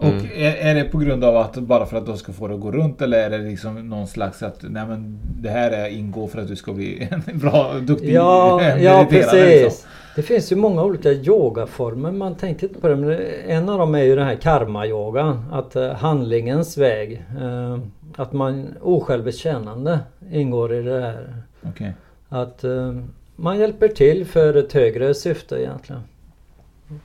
Mm. 0.00 0.16
Och 0.16 0.24
är, 0.24 0.54
är, 0.54 0.74
det 0.74 0.84
på 0.84 0.98
grund 0.98 1.24
av 1.24 1.36
att 1.36 1.54
bara 1.54 1.86
för 1.86 1.96
att 1.96 2.06
de 2.06 2.16
ska 2.16 2.32
få 2.32 2.48
det 2.48 2.54
att 2.54 2.60
gå 2.60 2.72
runt 2.72 3.02
eller 3.02 3.18
är 3.18 3.30
det 3.30 3.38
liksom 3.38 3.88
någon 3.88 4.06
slags 4.06 4.42
att 4.42 4.58
nej 4.62 4.86
men 4.86 5.18
det 5.40 5.48
här 5.48 5.70
är 5.70 5.88
ingå 5.88 6.26
för 6.26 6.40
att 6.40 6.48
du 6.48 6.56
ska 6.56 6.72
bli 6.72 7.08
en 7.26 7.38
bra, 7.38 7.74
duktig 7.80 8.12
Ja, 8.12 8.76
ja 8.78 9.06
precis. 9.10 9.62
Liksom. 9.62 9.90
Det 10.16 10.22
finns 10.22 10.52
ju 10.52 10.56
många 10.56 10.82
olika 10.82 11.12
yogaformer. 11.12 12.12
Man 12.12 12.34
tänker 12.34 12.68
inte 12.68 12.80
på 12.80 12.88
det. 12.88 12.96
Men 12.96 13.20
en 13.46 13.68
av 13.68 13.78
dem 13.78 13.94
är 13.94 14.02
ju 14.02 14.16
den 14.16 14.26
här 14.26 14.36
karma-yogan. 14.36 15.44
Att 15.52 15.76
uh, 15.76 15.90
handlingens 15.90 16.78
väg. 16.78 17.24
Uh, 17.40 17.78
att 18.16 18.32
man 18.32 18.74
osjälviskt 18.80 19.40
tjänande 19.40 19.98
ingår 20.32 20.74
i 20.74 20.82
det 20.82 21.00
här. 21.00 21.42
Okay. 21.68 21.90
Att 22.28 22.64
uh, 22.64 23.00
man 23.36 23.58
hjälper 23.58 23.88
till 23.88 24.26
för 24.26 24.54
ett 24.54 24.72
högre 24.72 25.14
syfte 25.14 25.56
egentligen. 25.56 26.02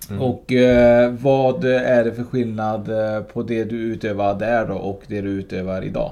Mm. 0.10 0.22
Och 0.22 0.54
eh, 0.54 1.12
vad 1.12 1.66
är 1.66 2.04
det 2.04 2.14
för 2.14 2.24
skillnad 2.24 2.90
eh, 2.90 3.22
på 3.22 3.44
det 3.44 3.64
du 3.64 3.76
utövar 3.76 4.40
där 4.40 4.66
då 4.68 4.76
och 4.76 5.02
det 5.08 5.22
du 5.22 5.30
utövar 5.30 5.82
idag? 5.82 6.12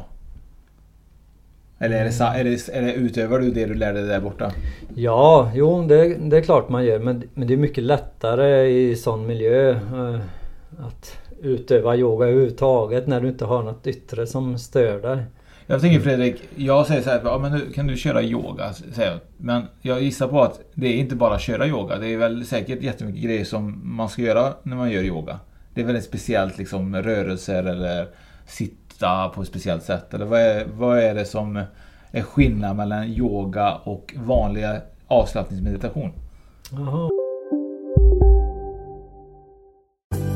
Eller 1.79 1.97
är 1.97 2.03
det, 2.03 2.39
är 2.39 2.43
det, 2.43 2.69
är 2.77 2.81
det, 2.81 2.93
utövar 2.93 3.39
du 3.39 3.51
det 3.51 3.65
du 3.65 3.73
lärde 3.73 3.99
dig 3.99 4.09
där 4.09 4.19
borta? 4.19 4.51
Ja, 4.95 5.51
jo 5.55 5.87
det, 5.87 6.15
det 6.15 6.37
är 6.37 6.41
klart 6.41 6.69
man 6.69 6.85
gör 6.85 6.99
men, 6.99 7.23
men 7.33 7.47
det 7.47 7.53
är 7.53 7.57
mycket 7.57 7.83
lättare 7.83 8.67
i 8.67 8.95
sån 8.95 9.27
miljö 9.27 9.69
eh, 9.71 10.19
att 10.79 11.17
utöva 11.41 11.95
yoga 11.95 12.27
överhuvudtaget 12.27 13.07
när 13.07 13.21
du 13.21 13.27
inte 13.27 13.45
har 13.45 13.63
något 13.63 13.87
yttre 13.87 14.27
som 14.27 14.57
stör 14.57 15.01
dig. 15.01 15.17
Jag 15.69 15.82
tänker 15.82 15.99
Fredrik, 15.99 16.41
jag 16.56 16.88
säger 16.88 17.01
så 17.01 17.10
här, 17.10 17.21
ja, 17.23 17.38
men 17.38 17.51
nu 17.51 17.71
kan 17.71 17.88
du 17.88 17.97
köra 17.97 18.23
yoga? 18.23 18.73
Säger 18.73 19.12
jag. 19.12 19.19
Men 19.38 19.63
jag 19.82 20.01
gissar 20.01 20.27
på 20.27 20.43
att 20.43 20.60
det 20.73 20.88
är 20.88 20.93
inte 20.93 21.15
bara 21.15 21.39
köra 21.39 21.67
yoga. 21.67 21.97
Det 21.97 22.13
är 22.13 22.17
väl 22.17 22.45
säkert 22.45 22.82
jättemycket 22.82 23.23
grejer 23.23 23.45
som 23.45 23.82
man 23.84 24.10
ska 24.10 24.21
göra 24.21 24.53
när 24.63 24.75
man 24.75 24.91
gör 24.91 25.03
yoga. 25.03 25.39
Det 25.73 25.82
är 25.82 25.86
väldigt 25.86 26.03
speciellt 26.03 26.58
liksom 26.58 26.95
rörelser 26.95 27.63
eller 27.63 28.08
sitta 28.45 29.30
på 29.30 29.41
ett 29.41 29.47
speciellt 29.47 29.84
sätt. 29.84 30.13
Eller 30.13 30.25
vad 30.25 30.39
är, 30.39 30.65
vad 30.65 30.99
är 30.99 31.15
det 31.15 31.25
som 31.25 31.63
är 32.12 32.21
skillnad 32.21 32.75
mellan 32.75 33.03
yoga 33.03 33.75
och 33.75 34.13
vanliga 34.17 34.82
avslappningsmeditation? 35.08 36.12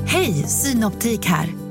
Hej, 0.06 0.34
Synoptik 0.34 1.26
här! 1.26 1.71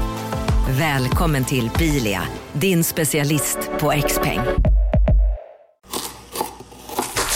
Välkommen 0.69 1.45
till 1.45 1.69
Bilia, 1.79 2.21
din 2.53 2.83
specialist 2.83 3.57
på 3.79 3.91
X-peng. 3.91 4.39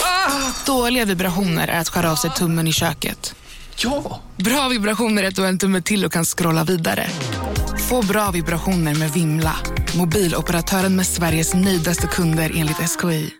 Ah, 0.03 0.65
dåliga 0.65 1.05
vibrationer 1.05 1.67
är 1.67 1.79
att 1.79 1.89
skära 1.89 2.11
av 2.11 2.15
sig 2.15 2.29
tummen 2.29 2.67
i 2.67 2.71
köket. 2.71 3.35
Ja! 3.77 4.19
Bra 4.37 4.67
vibrationer 4.69 5.23
är 5.23 5.27
att 5.27 5.35
du 5.35 5.41
har 5.41 5.49
en 5.49 5.57
tumme 5.57 5.81
till 5.81 6.05
och 6.05 6.11
kan 6.11 6.25
scrolla 6.25 6.63
vidare. 6.63 7.07
Få 7.89 8.01
bra 8.05 8.31
vibrationer 8.31 8.99
med 8.99 9.09
Vimla. 9.09 9.55
Mobiloperatören 9.97 10.95
med 10.95 11.05
Sveriges 11.05 11.53
nöjdaste 11.53 12.07
kunder 12.07 12.51
enligt 12.55 12.99
SKI. 13.01 13.33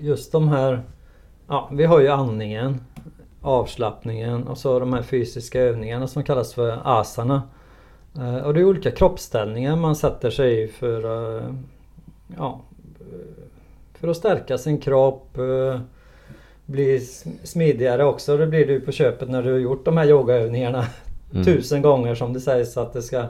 Just 0.00 0.32
de 0.32 0.48
här... 0.48 0.82
Ja, 1.48 1.70
vi 1.72 1.84
har 1.84 2.00
ju 2.00 2.08
andningen 2.08 2.80
avslappningen 3.42 4.48
och 4.48 4.58
så 4.58 4.78
de 4.78 4.92
här 4.92 5.02
fysiska 5.02 5.60
övningarna 5.60 6.06
som 6.06 6.22
kallas 6.22 6.54
för 6.54 6.78
asana. 6.84 7.42
Eh, 8.16 8.36
och 8.36 8.54
det 8.54 8.60
är 8.60 8.64
olika 8.64 8.90
kroppsställningar 8.90 9.76
man 9.76 9.96
sätter 9.96 10.30
sig 10.30 10.62
i 10.62 10.68
för, 10.68 11.36
eh, 11.38 11.54
ja, 12.36 12.60
för 13.94 14.08
att 14.08 14.16
stärka 14.16 14.58
sin 14.58 14.78
kropp. 14.78 15.38
Eh, 15.38 15.80
bli 16.66 17.00
smidigare 17.44 18.04
också. 18.04 18.36
Det 18.36 18.46
blir 18.46 18.66
du 18.66 18.80
på 18.80 18.92
köpet 18.92 19.28
när 19.28 19.42
du 19.42 19.52
har 19.52 19.58
gjort 19.58 19.84
de 19.84 19.96
här 19.96 20.06
yogaövningarna 20.06 20.86
mm. 21.32 21.44
tusen 21.44 21.82
gånger 21.82 22.14
som 22.14 22.32
det 22.32 22.40
sägs 22.40 22.76
att 22.76 22.92
det 22.92 23.02
ska 23.02 23.24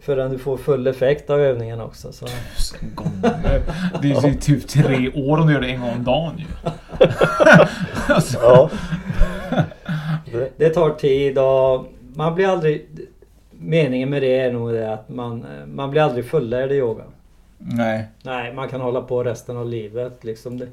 Förrän 0.00 0.30
du 0.30 0.38
får 0.38 0.56
full 0.56 0.86
effekt 0.86 1.30
av 1.30 1.40
övningen 1.40 1.80
också. 1.80 2.12
Så. 2.12 2.26
Tusen 2.26 2.94
gånger? 2.94 3.62
Det 4.02 4.10
är 4.10 4.28
ju 4.28 4.34
typ 4.34 4.68
tre 4.68 5.10
år 5.10 5.38
om 5.38 5.46
du 5.46 5.52
gör 5.52 5.60
det 5.60 5.68
en 5.70 5.80
gång 5.80 5.90
om 5.90 6.04
dagen 6.04 6.38
ju. 6.38 6.44
alltså. 8.14 8.38
ja. 8.42 8.70
det, 10.32 10.52
det 10.56 10.68
tar 10.68 10.90
tid 10.90 11.38
och 11.38 11.86
man 12.14 12.34
blir 12.34 12.48
aldrig... 12.48 12.86
Meningen 13.62 14.10
med 14.10 14.22
det 14.22 14.38
är 14.38 14.52
nog 14.52 14.72
det 14.72 14.92
att 14.92 15.08
man, 15.08 15.46
man 15.66 15.90
blir 15.90 16.02
aldrig 16.02 16.24
fullärd 16.24 16.72
i 16.72 16.74
yoga. 16.74 17.04
Nej. 17.58 18.08
Nej, 18.22 18.54
man 18.54 18.68
kan 18.68 18.80
hålla 18.80 19.02
på 19.02 19.24
resten 19.24 19.56
av 19.56 19.68
livet 19.68 20.24
liksom. 20.24 20.58
Det, 20.58 20.68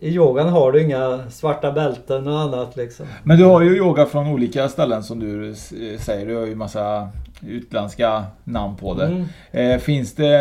I 0.00 0.08
yogan 0.14 0.48
har 0.48 0.72
du 0.72 0.82
inga 0.82 1.30
svarta 1.30 1.72
bälten 1.72 2.28
och 2.28 2.38
annat 2.38 2.76
liksom. 2.76 3.06
Men 3.22 3.38
du 3.38 3.44
har 3.44 3.60
ju 3.60 3.76
yoga 3.76 4.06
från 4.06 4.26
olika 4.26 4.68
ställen 4.68 5.02
som 5.02 5.18
du 5.18 5.54
säger. 5.98 6.26
Du 6.26 6.36
har 6.36 6.46
ju 6.46 6.54
massa 6.54 7.08
utländska 7.46 8.24
namn 8.44 8.76
på 8.76 8.94
det. 8.94 9.06
Mm. 9.06 9.24
Eh, 9.50 9.78
finns 9.78 10.14
det, 10.14 10.36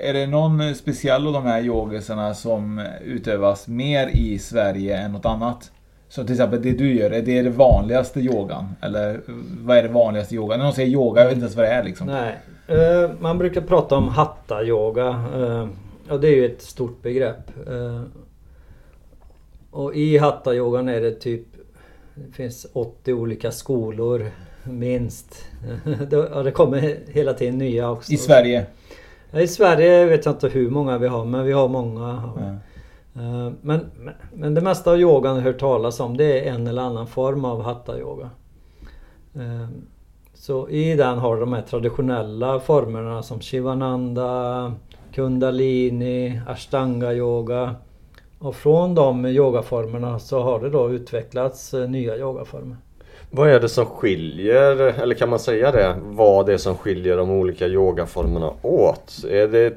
är 0.00 0.12
det 0.12 0.26
någon 0.26 0.74
speciell 0.74 1.26
av 1.26 1.32
de 1.32 1.46
här 1.46 1.62
yogisarna 1.62 2.34
som 2.34 2.86
utövas 3.04 3.68
mer 3.68 4.08
i 4.08 4.38
Sverige 4.38 4.96
än 4.96 5.12
något 5.12 5.26
annat? 5.26 5.70
Så 6.08 6.24
till 6.24 6.32
exempel 6.32 6.62
det 6.62 6.72
du 6.72 6.94
gör, 6.94 7.10
är 7.10 7.22
det 7.22 7.42
det 7.42 7.50
vanligaste 7.50 8.20
yogan? 8.20 8.74
Eller 8.80 9.20
vad 9.60 9.76
är 9.76 9.82
det 9.82 9.88
vanligaste 9.88 10.34
yogan? 10.34 10.58
När 10.58 10.64
någon 10.64 10.74
säger 10.74 10.88
yoga, 10.88 11.20
jag 11.20 11.28
vet 11.28 11.34
inte 11.34 11.44
ens 11.44 11.56
vad 11.56 11.64
det 11.64 11.70
är 11.70 11.84
liksom. 11.84 12.06
Nej. 12.06 12.38
Uh, 12.70 13.10
man 13.20 13.38
brukar 13.38 13.60
prata 13.60 13.96
om 13.96 14.08
hatta-yoga. 14.08 15.08
Uh, 15.36 15.68
och 16.08 16.20
det 16.20 16.28
är 16.28 16.36
ju 16.36 16.46
ett 16.46 16.62
stort 16.62 17.02
begrepp. 17.02 17.50
Uh, 17.70 18.02
och 19.70 19.94
i 19.94 20.18
hatta-yogan 20.18 20.88
är 20.88 21.00
det 21.00 21.12
typ... 21.12 21.46
Det 22.14 22.32
finns 22.32 22.66
80 22.72 23.12
olika 23.12 23.50
skolor 23.50 24.30
minst. 24.64 25.44
och 26.34 26.44
det 26.44 26.50
kommer 26.50 26.98
hela 27.12 27.34
tiden 27.34 27.58
nya 27.58 27.90
också. 27.90 28.12
I 28.12 28.16
Sverige? 28.16 28.66
Ja, 29.30 29.40
I 29.40 29.48
Sverige 29.48 30.06
vet 30.06 30.24
jag 30.24 30.34
inte 30.34 30.48
hur 30.48 30.70
många 30.70 30.98
vi 30.98 31.08
har 31.08 31.24
men 31.24 31.44
vi 31.44 31.52
har 31.52 31.68
många. 31.68 32.32
Ja. 32.36 32.58
Eh, 33.22 33.52
men, 33.60 33.90
men 34.32 34.54
det 34.54 34.60
mesta 34.60 34.90
av 34.90 35.00
yogan 35.00 35.36
jag 35.36 35.42
hört 35.42 35.60
talas 35.60 36.00
om 36.00 36.16
det 36.16 36.48
är 36.48 36.52
en 36.52 36.66
eller 36.66 36.82
annan 36.82 37.06
form 37.06 37.44
av 37.44 37.62
hatta-yoga. 37.62 38.30
Eh, 39.34 39.68
så 40.34 40.68
i 40.68 40.94
den 40.94 41.18
har 41.18 41.40
de 41.40 41.52
här 41.52 41.62
traditionella 41.62 42.60
formerna 42.60 43.22
som 43.22 43.40
Shivananda, 43.40 44.72
Kundalini, 45.12 46.40
Ashtanga-yoga. 46.46 47.74
Och 48.38 48.56
från 48.56 48.94
de 48.94 49.26
yogaformerna 49.26 50.18
så 50.18 50.42
har 50.42 50.60
det 50.60 50.70
då 50.70 50.90
utvecklats 50.90 51.74
eh, 51.74 51.88
nya 51.88 52.16
yogaformer. 52.16 52.76
Vad 53.36 53.50
är 53.50 53.60
det 53.60 53.68
som 53.68 53.86
skiljer, 53.86 55.00
eller 55.02 55.14
kan 55.14 55.28
man 55.28 55.38
säga 55.38 55.72
det, 55.72 55.94
vad 56.02 56.46
det 56.46 56.52
är 56.52 56.58
som 56.58 56.76
skiljer 56.76 57.16
de 57.16 57.30
olika 57.30 57.66
yogaformerna 57.66 58.52
åt? 58.62 59.24
Är 59.30 59.48
det 59.48 59.72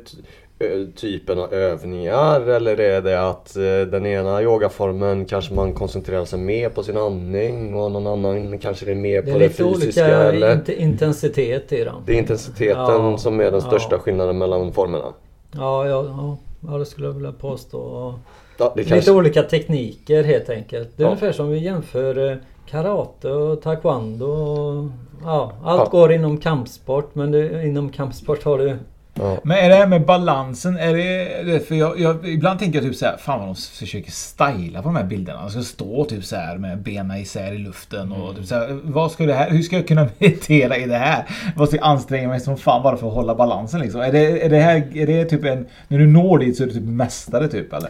typen 0.96 1.40
av 1.40 1.54
övningar 1.54 2.42
eller 2.42 2.80
är 2.80 3.02
det 3.02 3.30
att 3.30 3.56
eh, 3.56 3.62
den 3.92 4.06
ena 4.06 4.42
yogaformen 4.42 5.26
kanske 5.26 5.54
man 5.54 5.74
koncentrerar 5.74 6.26
sig 6.26 6.40
mer 6.40 6.70
på 6.70 6.84
sin 6.84 6.98
andning 6.98 7.76
och 7.76 7.92
någon 7.92 8.08
annan 8.08 8.60
kanske 8.60 8.92
är 8.92 8.96
mer 8.96 9.22
på 9.22 9.40
det 9.40 9.50
fysiska? 9.50 10.08
Det 10.08 10.14
är 10.14 10.34
lite 10.34 10.56
olika 10.56 10.74
intensitet 10.74 11.74
i 11.74 11.84
dem. 11.84 12.04
Det 12.06 12.14
är 12.14 12.18
intensiteten 12.18 13.06
ja, 13.06 13.18
som 13.18 13.40
är 13.40 13.52
den 13.52 13.62
största 13.62 13.96
ja. 13.96 14.00
skillnaden 14.00 14.38
mellan 14.38 14.74
formerna? 14.74 15.14
Ja, 15.52 15.88
ja, 15.88 16.38
ja, 16.68 16.78
det 16.78 16.86
skulle 16.86 17.08
jag 17.08 17.14
vilja 17.14 17.32
påstå. 17.32 18.14
Ja, 18.58 18.74
det 18.76 18.84
kanske... 18.84 18.96
Lite 18.96 19.12
olika 19.12 19.44
tekniker 19.44 20.24
helt 20.24 20.50
enkelt. 20.50 20.90
Det 20.96 21.04
är 21.04 21.06
ja. 21.06 21.10
ungefär 21.10 21.32
som 21.32 21.50
vi 21.50 21.58
jämför 21.58 22.32
eh, 22.32 22.38
karate 22.70 23.32
och 23.32 23.62
taekwondo. 23.62 24.92
Ja, 25.24 25.52
allt 25.64 25.82
ja. 25.94 26.00
går 26.00 26.12
inom 26.12 26.38
kampsport 26.38 27.16
men 27.16 27.32
det, 27.32 27.68
inom 27.68 27.90
kampsport 27.90 28.44
har 28.44 28.58
du 28.58 28.78
Ja. 29.20 29.38
Men 29.44 29.58
är 29.58 29.70
det 29.70 29.76
här 29.76 29.88
med 29.88 30.06
balansen, 30.06 30.78
är 30.78 30.94
det... 30.94 31.68
För 31.68 31.76
jag, 31.76 32.00
jag, 32.00 32.28
ibland 32.28 32.60
tänker 32.60 32.80
jag 32.80 32.90
typ 32.90 32.96
så 32.96 33.06
här, 33.06 33.18
fan 33.18 33.40
vad 33.40 33.48
de 33.48 33.56
försöker 33.56 34.12
styla 34.12 34.82
på 34.82 34.88
de 34.88 34.96
här 34.96 35.04
bilderna. 35.04 35.42
De 35.42 35.50
ska 35.50 35.62
stå 35.62 36.06
typ 36.06 36.26
så 36.26 36.36
här 36.36 36.58
med 36.58 36.82
benen 36.82 37.18
isär 37.18 37.54
i 37.54 37.58
luften 37.58 38.12
och 38.12 38.30
mm. 38.30 38.36
typ 38.36 38.46
så 38.46 38.56
här, 38.56 38.80
vad 38.84 39.12
ska 39.12 39.26
det 39.26 39.34
här, 39.34 39.50
hur 39.50 39.62
ska 39.62 39.76
jag 39.76 39.88
kunna 39.88 40.08
meditera 40.18 40.78
i 40.78 40.86
det 40.86 40.98
här? 40.98 41.26
Vad 41.56 41.68
ska 41.68 41.78
jag 41.78 41.86
anstränga 41.86 42.28
mig 42.28 42.40
som 42.40 42.58
fan 42.58 42.84
bara 42.84 42.98
för 42.98 43.08
att 43.08 43.14
hålla 43.14 43.36
balansen 43.36 43.82
liksom? 43.82 44.02
Är 44.02 44.12
det, 44.12 44.46
är 44.46 44.50
det 44.50 44.60
här, 44.60 44.98
är 44.98 45.08
det 45.08 45.26
typ 45.26 45.46
en... 45.46 45.66
När 45.88 46.00
du 46.00 46.08
når 46.08 46.40
dit 46.40 46.58
så 46.58 46.64
är 46.64 46.68
du 46.68 46.74
typ 46.74 46.84
mästare 46.84 47.48
typ 47.48 47.74
eller? 47.74 47.90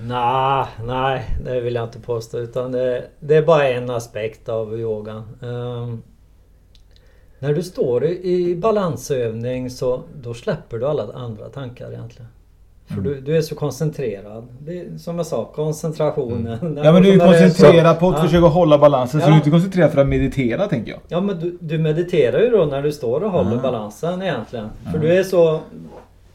Nah, 0.00 0.66
nej, 0.84 1.24
det 1.44 1.60
vill 1.60 1.74
jag 1.74 1.84
inte 1.84 2.00
påstå. 2.00 2.38
Utan 2.38 2.72
det, 2.72 3.04
det 3.20 3.34
är 3.34 3.42
bara 3.42 3.68
en 3.68 3.90
aspekt 3.90 4.48
av 4.48 4.80
yogan. 4.80 5.22
Um, 5.40 6.02
när 7.38 7.54
du 7.54 7.62
står 7.62 8.04
i 8.04 8.56
balansövning 8.56 9.70
så 9.70 10.02
då 10.22 10.34
släpper 10.34 10.78
du 10.78 10.86
alla 10.86 11.12
andra 11.14 11.48
tankar 11.48 11.92
egentligen. 11.92 12.28
För 12.86 12.94
mm. 12.94 13.04
du, 13.04 13.20
du, 13.20 13.36
är 13.36 13.40
så 13.40 13.54
koncentrerad. 13.54 14.48
Är, 14.66 14.98
som 14.98 15.16
jag 15.16 15.26
sa, 15.26 15.44
koncentrationen. 15.44 16.58
Mm. 16.58 16.76
Ja 16.84 16.92
men 16.92 17.02
du 17.02 17.12
är 17.12 17.18
koncentrerad 17.18 17.98
på 17.98 18.08
att 18.08 18.16
ja. 18.16 18.22
försöka 18.22 18.46
hålla 18.46 18.78
balansen 18.78 19.20
ja. 19.20 19.26
så 19.26 19.30
du 19.30 19.34
är 19.34 19.38
inte 19.38 19.50
koncentrerad 19.50 19.92
för 19.92 20.00
att 20.00 20.06
meditera 20.06 20.68
tänker 20.68 20.90
jag. 20.90 21.00
Ja 21.08 21.20
men 21.20 21.40
du, 21.40 21.58
du 21.60 21.78
mediterar 21.78 22.40
ju 22.40 22.50
då 22.50 22.64
när 22.64 22.82
du 22.82 22.92
står 22.92 23.24
och 23.24 23.30
håller 23.30 23.50
mm. 23.50 23.62
balansen 23.62 24.22
egentligen. 24.22 24.68
För 24.92 24.98
du 24.98 25.18
är 25.18 25.22
så 25.22 25.60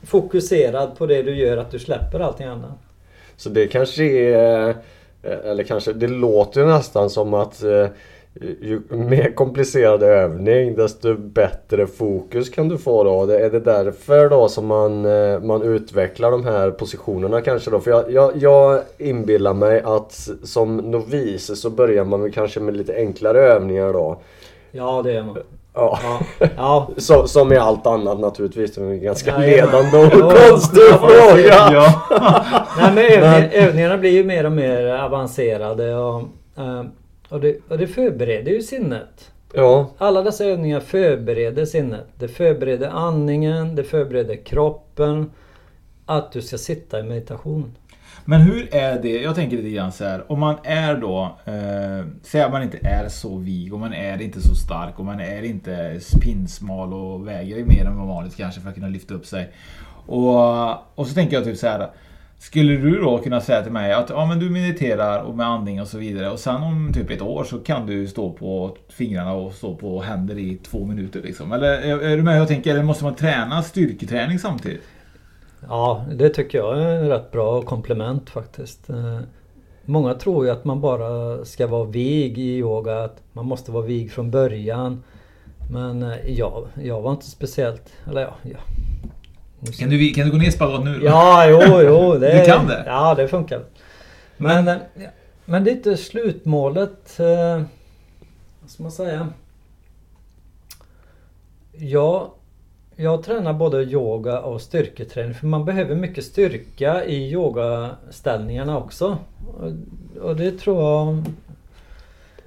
fokuserad 0.03 0.97
på 0.97 1.05
det 1.05 1.23
du 1.23 1.35
gör 1.35 1.57
att 1.57 1.71
du 1.71 1.79
släpper 1.79 2.19
allting 2.19 2.47
annat. 2.47 2.88
Så 3.39 3.49
det 3.49 3.67
kanske 3.67 4.03
är... 4.03 4.69
eh, 4.69 4.75
Eller 5.45 5.63
kanske, 5.63 5.93
det 5.93 6.07
låter 6.07 6.61
ju 6.61 6.67
nästan 6.67 7.09
som 7.09 7.33
att 7.33 7.63
eh, 7.63 7.87
ju 8.61 8.81
mer 8.89 9.31
komplicerad 9.35 10.03
övning 10.03 10.75
desto 10.75 11.15
bättre 11.15 11.87
fokus 11.87 12.49
kan 12.49 12.69
du 12.69 12.77
få 12.77 13.03
då. 13.03 13.25
Det- 13.25 13.39
Är 13.39 13.49
det 13.49 13.59
därför 13.59 14.29
då 14.29 14.47
som 14.49 14.65
man, 14.65 15.05
eh, 15.05 15.39
man 15.39 15.61
utvecklar 15.61 16.31
de 16.31 16.45
här 16.45 16.71
positionerna 16.71 17.41
kanske 17.41 17.71
då? 17.71 17.79
För 17.79 17.91
jag, 17.91 18.11
jag, 18.11 18.31
jag 18.37 18.81
inbillar 18.97 19.53
mig 19.53 19.81
att 19.85 20.29
som 20.43 20.77
novis 20.77 21.61
så 21.61 21.69
börjar 21.69 22.03
man 22.05 22.21
väl 22.21 22.31
kanske 22.31 22.59
med 22.59 22.77
lite 22.77 22.95
enklare 22.95 23.39
övningar 23.41 23.93
då. 23.93 24.17
Ja, 24.71 25.01
det 25.03 25.11
är 25.17 25.23
man. 25.23 25.37
Ja. 25.73 25.99
Ja. 26.03 26.19
ja. 26.57 26.89
Så, 26.97 27.27
som 27.27 27.53
i 27.53 27.57
allt 27.57 27.87
annat 27.87 28.19
naturligtvis. 28.19 28.75
Det 28.75 28.81
är 28.81 28.85
en 28.85 29.01
ganska 29.01 29.31
Jajamän. 29.31 29.51
ledande 29.91 29.97
och 29.97 30.19
Ja, 30.33 30.35
konstig 30.49 30.81
ja, 30.91 30.97
fråga. 30.97 31.43
Ja. 31.73 31.93
Nej, 32.81 32.91
men 32.95 33.23
övningar, 33.23 33.49
övningarna 33.67 33.97
blir 33.97 34.11
ju 34.11 34.23
mer 34.23 34.45
och 34.45 34.51
mer 34.51 34.85
avancerade 34.85 35.95
och, 35.95 36.21
eh, 36.57 36.83
och, 37.29 37.41
det, 37.41 37.57
och 37.67 37.77
det 37.77 37.87
förbereder 37.87 38.51
ju 38.51 38.61
sinnet. 38.61 39.31
Ja. 39.53 39.91
Alla 39.97 40.21
dessa 40.21 40.45
övningar 40.45 40.79
förbereder 40.79 41.65
sinnet. 41.65 42.07
Det 42.15 42.27
förbereder 42.27 42.87
andningen, 42.87 43.75
det 43.75 43.83
förbereder 43.83 44.35
kroppen. 44.35 45.31
Att 46.05 46.31
du 46.31 46.41
ska 46.41 46.57
sitta 46.57 46.99
i 46.99 47.03
meditation. 47.03 47.75
Men 48.25 48.41
hur 48.41 48.75
är 48.75 49.01
det? 49.01 49.21
Jag 49.21 49.35
tänker 49.35 49.57
lite 49.57 49.69
grann 49.69 49.91
så 49.91 50.03
här. 50.03 50.31
Om 50.31 50.39
man 50.39 50.55
är 50.63 50.95
då, 50.95 51.37
eh, 51.45 52.05
säg 52.23 52.41
att 52.41 52.51
man 52.51 52.63
inte 52.63 52.77
är 52.83 53.09
så 53.09 53.37
vig 53.37 53.73
och 53.73 53.79
man 53.79 53.93
är 53.93 54.21
inte 54.21 54.41
så 54.41 54.55
stark 54.55 54.99
och 54.99 55.05
man 55.05 55.19
är 55.19 55.43
inte 55.43 55.99
pinsmal 56.21 56.93
och 56.93 57.27
väger 57.27 57.65
mer 57.65 57.85
än 57.85 58.07
vanligt 58.07 58.37
kanske 58.37 58.61
för 58.61 58.69
att 58.69 58.75
kunna 58.75 58.87
lyfta 58.87 59.13
upp 59.13 59.25
sig. 59.25 59.49
Och, 60.05 60.69
och 60.99 61.07
så 61.07 61.13
tänker 61.13 61.35
jag 61.35 61.43
typ 61.43 61.57
så 61.57 61.67
här. 61.67 61.89
Skulle 62.39 62.77
du 62.77 63.01
då 63.01 63.17
kunna 63.17 63.41
säga 63.41 63.63
till 63.63 63.71
mig 63.71 63.93
att 63.93 64.09
ja, 64.09 64.25
men 64.25 64.39
du 64.39 64.49
mediterar 64.49 65.23
och 65.23 65.35
med 65.35 65.45
andning 65.45 65.81
och 65.81 65.87
så 65.87 65.97
vidare 65.97 66.29
och 66.29 66.39
sen 66.39 66.63
om 66.63 66.91
typ 66.93 67.09
ett 67.09 67.21
år 67.21 67.43
så 67.43 67.59
kan 67.59 67.85
du 67.85 68.07
stå 68.07 68.33
på 68.33 68.77
fingrarna 68.89 69.33
och 69.33 69.53
stå 69.53 69.75
på 69.75 70.01
händer 70.01 70.37
i 70.37 70.57
två 70.57 70.85
minuter 70.85 71.21
liksom? 71.21 71.51
Eller 71.51 72.01
är, 72.01 72.17
du 72.17 72.23
med? 72.23 72.39
Jag 72.39 72.47
tänker, 72.47 72.71
eller 72.71 72.83
måste 72.83 73.03
man 73.03 73.15
träna 73.15 73.63
styrketräning 73.63 74.39
samtidigt? 74.39 74.83
Ja, 75.67 76.05
det 76.15 76.29
tycker 76.29 76.57
jag 76.57 76.81
är 76.81 76.95
en 76.95 77.09
rätt 77.09 77.31
bra 77.31 77.61
komplement 77.61 78.29
faktiskt. 78.29 78.89
Eh, 78.89 79.19
många 79.85 80.13
tror 80.13 80.45
ju 80.45 80.51
att 80.51 80.65
man 80.65 80.81
bara 80.81 81.45
ska 81.45 81.67
vara 81.67 81.83
vig 81.83 82.37
i 82.37 82.57
yoga, 82.57 83.03
att 83.03 83.21
man 83.33 83.45
måste 83.45 83.71
vara 83.71 83.85
vig 83.85 84.11
från 84.11 84.31
början. 84.31 85.03
Men 85.71 86.03
eh, 86.03 86.17
jag, 86.27 86.67
jag 86.83 87.01
var 87.01 87.11
inte 87.11 87.25
speciellt, 87.25 87.93
eller 88.07 88.21
ja, 88.21 88.33
ja. 88.41 88.59
Kan 89.79 89.89
du, 89.89 90.13
kan 90.13 90.25
du 90.25 90.31
gå 90.31 90.37
ner 90.37 90.47
i 90.47 90.51
spagat 90.51 90.85
nu? 90.85 90.99
då? 90.99 91.05
Ja, 91.05 91.47
jo, 91.49 91.81
jo. 91.81 92.13
Det, 92.19 92.39
Du 92.39 92.45
kan 92.45 92.67
det? 92.67 92.83
Ja, 92.85 93.15
det 93.15 93.27
funkar. 93.27 93.61
Men, 94.37 94.67
eh, 94.67 94.77
men 95.45 95.63
det 95.63 95.71
är 95.71 95.75
inte 95.75 95.97
slutmålet. 95.97 97.19
Eh, 97.19 97.61
vad 98.61 98.69
ska 98.69 98.83
man 98.83 98.91
säga? 98.91 99.27
Jag, 101.71 102.29
jag 102.95 103.23
tränar 103.23 103.53
både 103.53 103.83
yoga 103.83 104.39
och 104.39 104.61
styrketräning 104.61 105.33
för 105.33 105.47
man 105.47 105.65
behöver 105.65 105.95
mycket 105.95 106.25
styrka 106.25 107.05
i 107.05 107.31
yogaställningarna 107.31 108.77
också. 108.77 109.17
Och, 109.57 109.71
och 110.21 110.35
det 110.35 110.51
tror 110.51 110.81
jag 110.81 111.23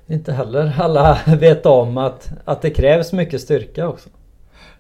inte 0.07 0.33
heller 0.33 0.75
alla 0.79 1.19
vet 1.27 1.67
om 1.67 1.99
att, 1.99 2.31
att 2.45 2.63
det 2.63 2.71
krävs 2.71 3.13
mycket 3.13 3.41
styrka 3.41 3.89
också. 3.89 4.09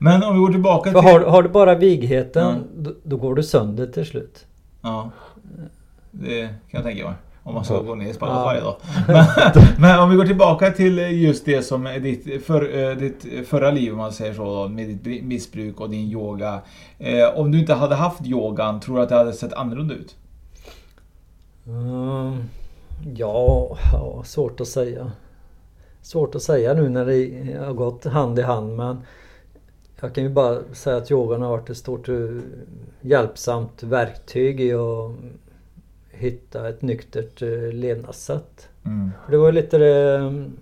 Men 0.02 0.22
om 0.22 0.34
vi 0.34 0.40
går 0.40 0.50
tillbaka 0.50 0.90
till... 0.90 1.00
har, 1.00 1.20
har 1.20 1.42
du 1.42 1.48
bara 1.48 1.74
vigheten 1.74 2.46
Ja. 2.46 2.82
då, 2.82 2.94
då 3.02 3.16
går 3.16 3.34
du 3.34 3.42
sönder 3.42 3.86
till 3.86 4.06
slut. 4.06 4.46
Ja. 4.82 5.10
Det 6.10 6.40
kan 6.46 6.54
jag 6.70 6.82
tänka 6.82 7.04
mig. 7.04 7.14
Om 7.42 7.54
man 7.54 7.64
ska 7.64 7.80
gå 7.80 7.94
ner 7.94 8.10
i 8.10 8.12
spagat 8.12 8.34
Ja. 8.36 8.44
varje 8.44 8.60
dag. 8.60 8.76
Men, 9.08 9.24
men 9.78 10.00
om 10.00 10.10
vi 10.10 10.16
går 10.16 10.24
tillbaka 10.24 10.70
till 10.70 10.98
just 10.98 11.44
det 11.44 11.62
som 11.62 11.86
är 11.86 12.00
ditt, 12.00 12.44
för, 12.46 12.90
eh, 12.90 12.96
ditt 12.96 13.48
förra 13.48 13.70
liv 13.70 13.92
om 13.92 13.98
man 13.98 14.12
säger 14.12 14.34
så 14.34 14.44
då, 14.44 14.68
med 14.68 14.88
ditt 14.88 15.24
missbruk 15.24 15.80
och 15.80 15.90
din 15.90 16.10
yoga. 16.10 16.60
Eh, 16.98 17.38
om 17.38 17.50
du 17.50 17.58
inte 17.58 17.74
hade 17.74 17.94
haft 17.94 18.26
yogan, 18.26 18.80
tror 18.80 18.96
du 18.96 19.02
att 19.02 19.08
det 19.08 19.14
hade 19.14 19.32
sett 19.32 19.52
annorlunda 19.52 19.94
ut? 19.94 20.16
Mm, 21.66 22.42
ja, 23.16 23.76
ja, 23.92 24.22
svårt 24.24 24.60
att 24.60 24.68
säga. 24.68 25.12
Svårt 26.02 26.34
att 26.34 26.42
säga 26.42 26.74
nu 26.74 26.88
när 26.88 27.06
det 27.06 27.58
har 27.66 27.72
gått 27.72 28.04
hand 28.04 28.38
i 28.38 28.42
hand 28.42 28.76
men 28.76 29.02
jag 30.02 30.14
kan 30.14 30.24
ju 30.24 30.30
bara 30.30 30.58
säga 30.72 30.96
att 30.96 31.10
yogan 31.10 31.42
har 31.42 31.48
varit 31.48 31.70
ett 31.70 31.76
stort 31.76 32.08
eh, 32.08 32.14
hjälpsamt 33.00 33.82
verktyg 33.82 34.60
i 34.60 34.72
att 34.72 35.12
hitta 36.10 36.68
ett 36.68 36.82
nyktert 36.82 37.42
eh, 37.42 37.72
levnadssätt. 37.72 38.68
Mm. 38.84 39.10
För 39.24 39.32
det 39.32 39.38
var 39.38 39.52
lite 39.52 39.78
det 39.78 40.16
mm, 40.16 40.52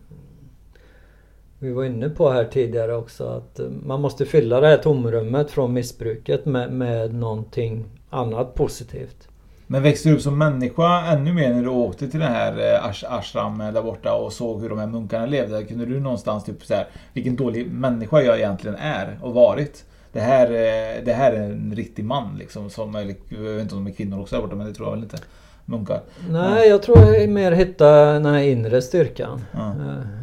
vi 1.59 1.73
var 1.73 1.85
inne 1.85 2.09
på 2.09 2.31
här 2.31 2.45
tidigare 2.45 2.97
också 2.97 3.25
att 3.25 3.59
eh, 3.59 3.69
man 3.69 4.01
måste 4.01 4.25
fylla 4.27 4.61
det 4.61 4.67
här 4.67 4.79
tomrummet 4.79 5.51
från 5.51 5.73
missbruket 5.73 6.45
med, 6.45 6.73
med 6.73 7.15
någonting 7.15 7.85
annat 8.11 8.55
positivt. 8.55 9.29
Men 9.73 9.83
växte 9.83 10.09
du 10.09 10.15
upp 10.15 10.21
som 10.21 10.39
människa 10.39 11.07
ännu 11.07 11.33
mer 11.33 11.55
när 11.55 11.63
du 11.63 11.69
åkte 11.69 12.09
till 12.09 12.21
den 12.21 12.33
här 12.33 12.75
eh, 12.75 12.85
ash 12.85 13.05
ashram 13.09 13.61
eh, 13.61 13.73
där 13.73 13.83
borta 13.83 14.15
och 14.15 14.33
såg 14.33 14.63
hur 14.63 14.69
de 14.69 14.79
här 14.79 14.87
munkarna 14.87 15.27
levde? 15.27 15.65
Kunde 15.65 15.87
du 15.87 16.01
någonstans 16.01 16.45
typ 16.45 16.65
så 16.65 16.75
här, 16.75 16.87
vilken 17.13 17.37
dålig 17.37 17.73
människa 17.73 18.21
jag 18.21 18.39
egentligen 18.39 18.77
är 18.77 19.19
och 19.23 19.35
varit? 19.35 19.85
Det 20.13 20.21
här, 20.21 20.47
eh, 20.47 21.05
det 21.05 21.13
här 21.13 21.33
är 21.33 21.43
en 21.43 21.73
riktig 21.77 22.05
man 22.05 22.37
liksom. 22.39 22.71
Som, 22.71 22.95
eller, 22.95 23.15
jag 23.29 23.39
vet 23.39 23.63
inte 23.63 23.75
om 23.75 23.85
de 23.85 23.91
är 23.91 23.95
kvinnor 23.95 24.21
också 24.21 24.37
där 24.37 24.43
borta 24.43 24.57
men 24.57 24.67
det 24.67 24.75
tror 24.75 24.89
jag 24.89 24.93
väl 24.93 25.03
inte. 25.03 25.19
Munkar. 25.65 26.01
Nej, 26.31 26.69
jag 26.69 26.83
tror 26.83 26.99
jag 26.99 27.29
mer 27.29 27.53
hitta 27.53 28.13
den 28.13 28.27
här 28.27 28.39
inre 28.39 28.83
styrkan. 28.83 29.41
Ja. 29.53 29.75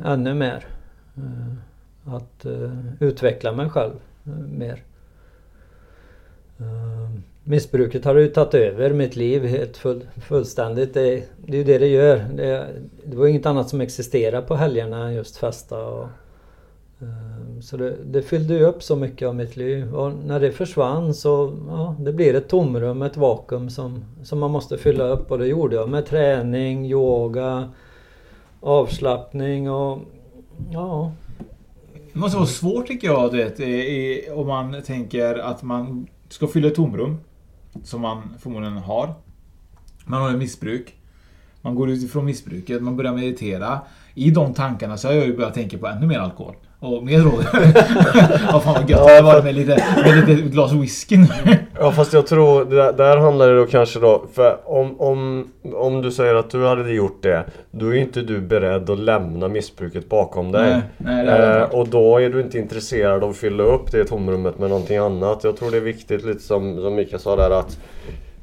Ännu 0.05 0.33
mer. 0.33 0.65
Att 2.05 2.45
utveckla 2.99 3.51
mig 3.51 3.69
själv 3.69 3.93
mer. 4.47 4.83
Missbruket 7.49 8.05
har 8.05 8.15
ju 8.15 8.27
tagit 8.27 8.53
över 8.53 8.93
mitt 8.93 9.15
liv 9.15 9.45
helt 9.45 9.77
full, 9.77 10.05
fullständigt. 10.27 10.93
Det, 10.93 11.23
det 11.45 11.53
är 11.53 11.57
ju 11.57 11.63
det 11.63 11.77
det 11.77 11.87
gör. 11.87 12.17
Det, 12.17 12.67
det 13.03 13.17
var 13.17 13.27
inget 13.27 13.45
annat 13.45 13.69
som 13.69 13.81
existerade 13.81 14.47
på 14.47 14.55
helgerna 14.55 15.05
än 15.05 15.13
just 15.13 15.37
festa. 15.37 15.85
Och, 15.85 16.07
ehm, 17.01 17.61
så 17.61 17.77
det, 17.77 17.95
det 18.05 18.21
fyllde 18.21 18.53
ju 18.53 18.65
upp 18.65 18.83
så 18.83 18.95
mycket 18.95 19.27
av 19.27 19.35
mitt 19.35 19.55
liv. 19.55 19.95
Och 19.95 20.11
när 20.25 20.39
det 20.39 20.51
försvann 20.51 21.13
så 21.13 21.57
ja, 21.67 21.95
det 21.99 22.13
blir 22.13 22.35
ett 22.35 22.49
tomrum, 22.49 23.01
ett 23.01 23.17
vakuum 23.17 23.69
som, 23.69 24.05
som 24.23 24.39
man 24.39 24.51
måste 24.51 24.77
fylla 24.77 25.07
upp. 25.07 25.31
Och 25.31 25.37
det 25.37 25.47
gjorde 25.47 25.75
jag 25.75 25.89
med 25.89 26.05
träning, 26.05 26.85
yoga, 26.85 27.69
avslappning 28.61 29.71
och 29.71 29.99
ja, 30.71 31.11
Det 32.13 32.19
måste 32.19 32.37
vara 32.37 32.47
svårt 32.47 32.87
tycker 32.87 33.07
jag 33.07 33.31
du 33.31 33.37
vet, 33.37 33.59
i, 33.59 34.21
om 34.35 34.47
man 34.47 34.81
tänker 34.81 35.35
att 35.35 35.63
man 35.63 36.07
ska 36.29 36.47
fylla 36.47 36.67
ett 36.67 36.75
tomrum. 36.75 37.17
Som 37.83 38.01
man 38.01 38.21
förmodligen 38.39 38.77
har. 38.77 39.13
Man 40.05 40.21
har 40.21 40.29
ett 40.29 40.37
missbruk. 40.37 40.93
Man 41.61 41.75
går 41.75 41.89
utifrån 41.89 42.25
missbruket, 42.25 42.81
man 42.81 42.97
börjar 42.97 43.13
meditera. 43.13 43.81
I 44.13 44.31
de 44.31 44.53
tankarna 44.53 44.97
så 44.97 45.07
har 45.07 45.15
jag 45.15 45.25
ju 45.25 45.37
börjat 45.37 45.53
tänka 45.53 45.77
på 45.77 45.87
ännu 45.87 46.07
mer 46.07 46.19
alkohol. 46.19 46.55
Och 46.79 47.03
mer 47.03 47.19
droger. 47.19 47.47
Vad 48.51 48.63
fan 48.63 48.73
vad 48.73 48.89
gött 48.89 49.07
det 49.07 49.11
hade 49.11 49.21
varit 49.21 49.43
med 49.43 49.55
lite, 49.55 49.83
med 50.05 50.27
lite 50.27 50.41
glas 50.41 50.71
whisky 50.71 51.17
nu. 51.17 51.27
Ja 51.79 51.91
fast 51.91 52.13
jag 52.13 52.27
tror, 52.27 52.65
där, 52.65 52.93
där 52.93 53.17
handlar 53.17 53.49
det 53.49 53.57
då 53.57 53.65
kanske 53.65 53.99
då, 53.99 54.25
för 54.33 54.57
om, 54.65 55.01
om, 55.01 55.47
om 55.73 56.01
du 56.01 56.11
säger 56.11 56.35
att 56.35 56.49
du 56.49 56.65
hade 56.65 56.93
gjort 56.93 57.23
det, 57.23 57.45
då 57.71 57.95
är 57.95 57.97
inte 57.97 58.21
du 58.21 58.41
beredd 58.41 58.89
att 58.89 58.99
lämna 58.99 59.47
missbruket 59.47 60.09
bakom 60.09 60.51
dig. 60.51 60.69
Nej, 60.69 60.81
nej, 60.97 61.25
det 61.25 61.31
är 61.31 61.59
det 61.59 61.59
eh, 61.59 61.69
och 61.69 61.87
då 61.87 62.17
är 62.17 62.29
du 62.29 62.41
inte 62.41 62.57
intresserad 62.57 63.23
av 63.23 63.29
att 63.29 63.37
fylla 63.37 63.63
upp 63.63 63.91
det 63.91 64.05
tomrummet 64.05 64.59
med 64.59 64.69
någonting 64.69 64.97
annat. 64.97 65.43
Jag 65.43 65.57
tror 65.57 65.71
det 65.71 65.77
är 65.77 65.81
viktigt, 65.81 66.25
lite 66.25 66.43
som, 66.43 66.81
som 66.81 66.95
Mika 66.95 67.19
sa 67.19 67.35
där, 67.35 67.59
att 67.59 67.77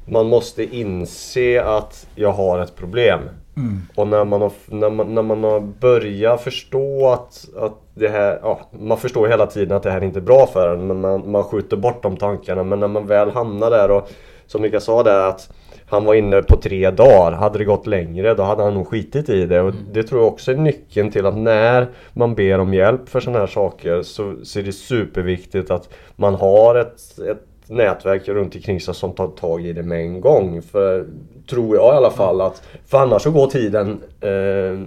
man 0.07 0.27
måste 0.27 0.75
inse 0.75 1.63
att 1.63 2.07
jag 2.15 2.31
har 2.31 2.59
ett 2.59 2.75
problem. 2.75 3.19
Mm. 3.57 3.81
Och 3.95 4.07
när 4.07 4.25
man 4.25 4.41
har, 4.41 4.51
när 4.67 4.89
man, 4.89 5.15
när 5.15 5.21
man 5.21 5.43
har 5.43 5.59
börjat 5.59 6.41
förstå 6.41 7.09
att, 7.09 7.45
att 7.57 7.73
det 7.93 8.07
här, 8.07 8.39
ja, 8.41 8.59
man 8.79 8.97
förstår 8.97 9.27
hela 9.27 9.45
tiden 9.45 9.77
att 9.77 9.83
det 9.83 9.91
här 9.91 10.03
inte 10.03 10.19
är 10.19 10.21
bra 10.21 10.47
för 10.47 10.73
en 10.73 10.87
men 10.87 11.01
man, 11.01 11.31
man 11.31 11.43
skjuter 11.43 11.77
bort 11.77 12.03
de 12.03 12.17
tankarna. 12.17 12.63
Men 12.63 12.79
när 12.79 12.87
man 12.87 13.07
väl 13.07 13.29
hamnar 13.29 13.69
där 13.71 13.91
och 13.91 14.09
som 14.47 14.61
Mika 14.61 14.79
sa 14.79 15.03
där 15.03 15.29
att 15.29 15.49
han 15.87 16.05
var 16.05 16.13
inne 16.13 16.41
på 16.41 16.57
tre 16.57 16.91
dagar. 16.91 17.31
Hade 17.31 17.57
det 17.57 17.65
gått 17.65 17.87
längre 17.87 18.33
då 18.33 18.43
hade 18.43 18.63
han 18.63 18.73
nog 18.73 18.87
skitit 18.87 19.29
i 19.29 19.45
det. 19.45 19.61
Och 19.61 19.73
det 19.91 20.03
tror 20.03 20.21
jag 20.21 20.27
också 20.33 20.51
är 20.51 20.55
nyckeln 20.55 21.11
till 21.11 21.25
att 21.25 21.37
när 21.37 21.87
man 22.13 22.35
ber 22.35 22.59
om 22.59 22.73
hjälp 22.73 23.09
för 23.09 23.19
sådana 23.19 23.39
här 23.39 23.47
saker 23.47 24.01
så, 24.01 24.35
så 24.43 24.59
är 24.59 24.63
det 24.63 24.71
superviktigt 24.71 25.71
att 25.71 25.89
man 26.15 26.35
har 26.35 26.75
ett, 26.75 27.19
ett 27.29 27.54
nätverk 27.69 28.27
runt 28.27 28.55
omkring 28.55 28.81
sig 28.81 28.95
som 28.95 29.11
tar 29.11 29.27
tag 29.27 29.65
i 29.65 29.73
det 29.73 29.83
med 29.83 30.01
en 30.01 30.21
gång. 30.21 30.61
För 30.61 31.07
tror 31.49 31.75
jag 31.75 31.93
i 31.93 31.97
alla 31.97 32.11
fall 32.11 32.41
att 32.41 32.63
för 32.85 32.97
annars 32.97 33.21
så 33.21 33.31
går 33.31 33.47
tiden 33.47 34.01
eh, 34.21 34.79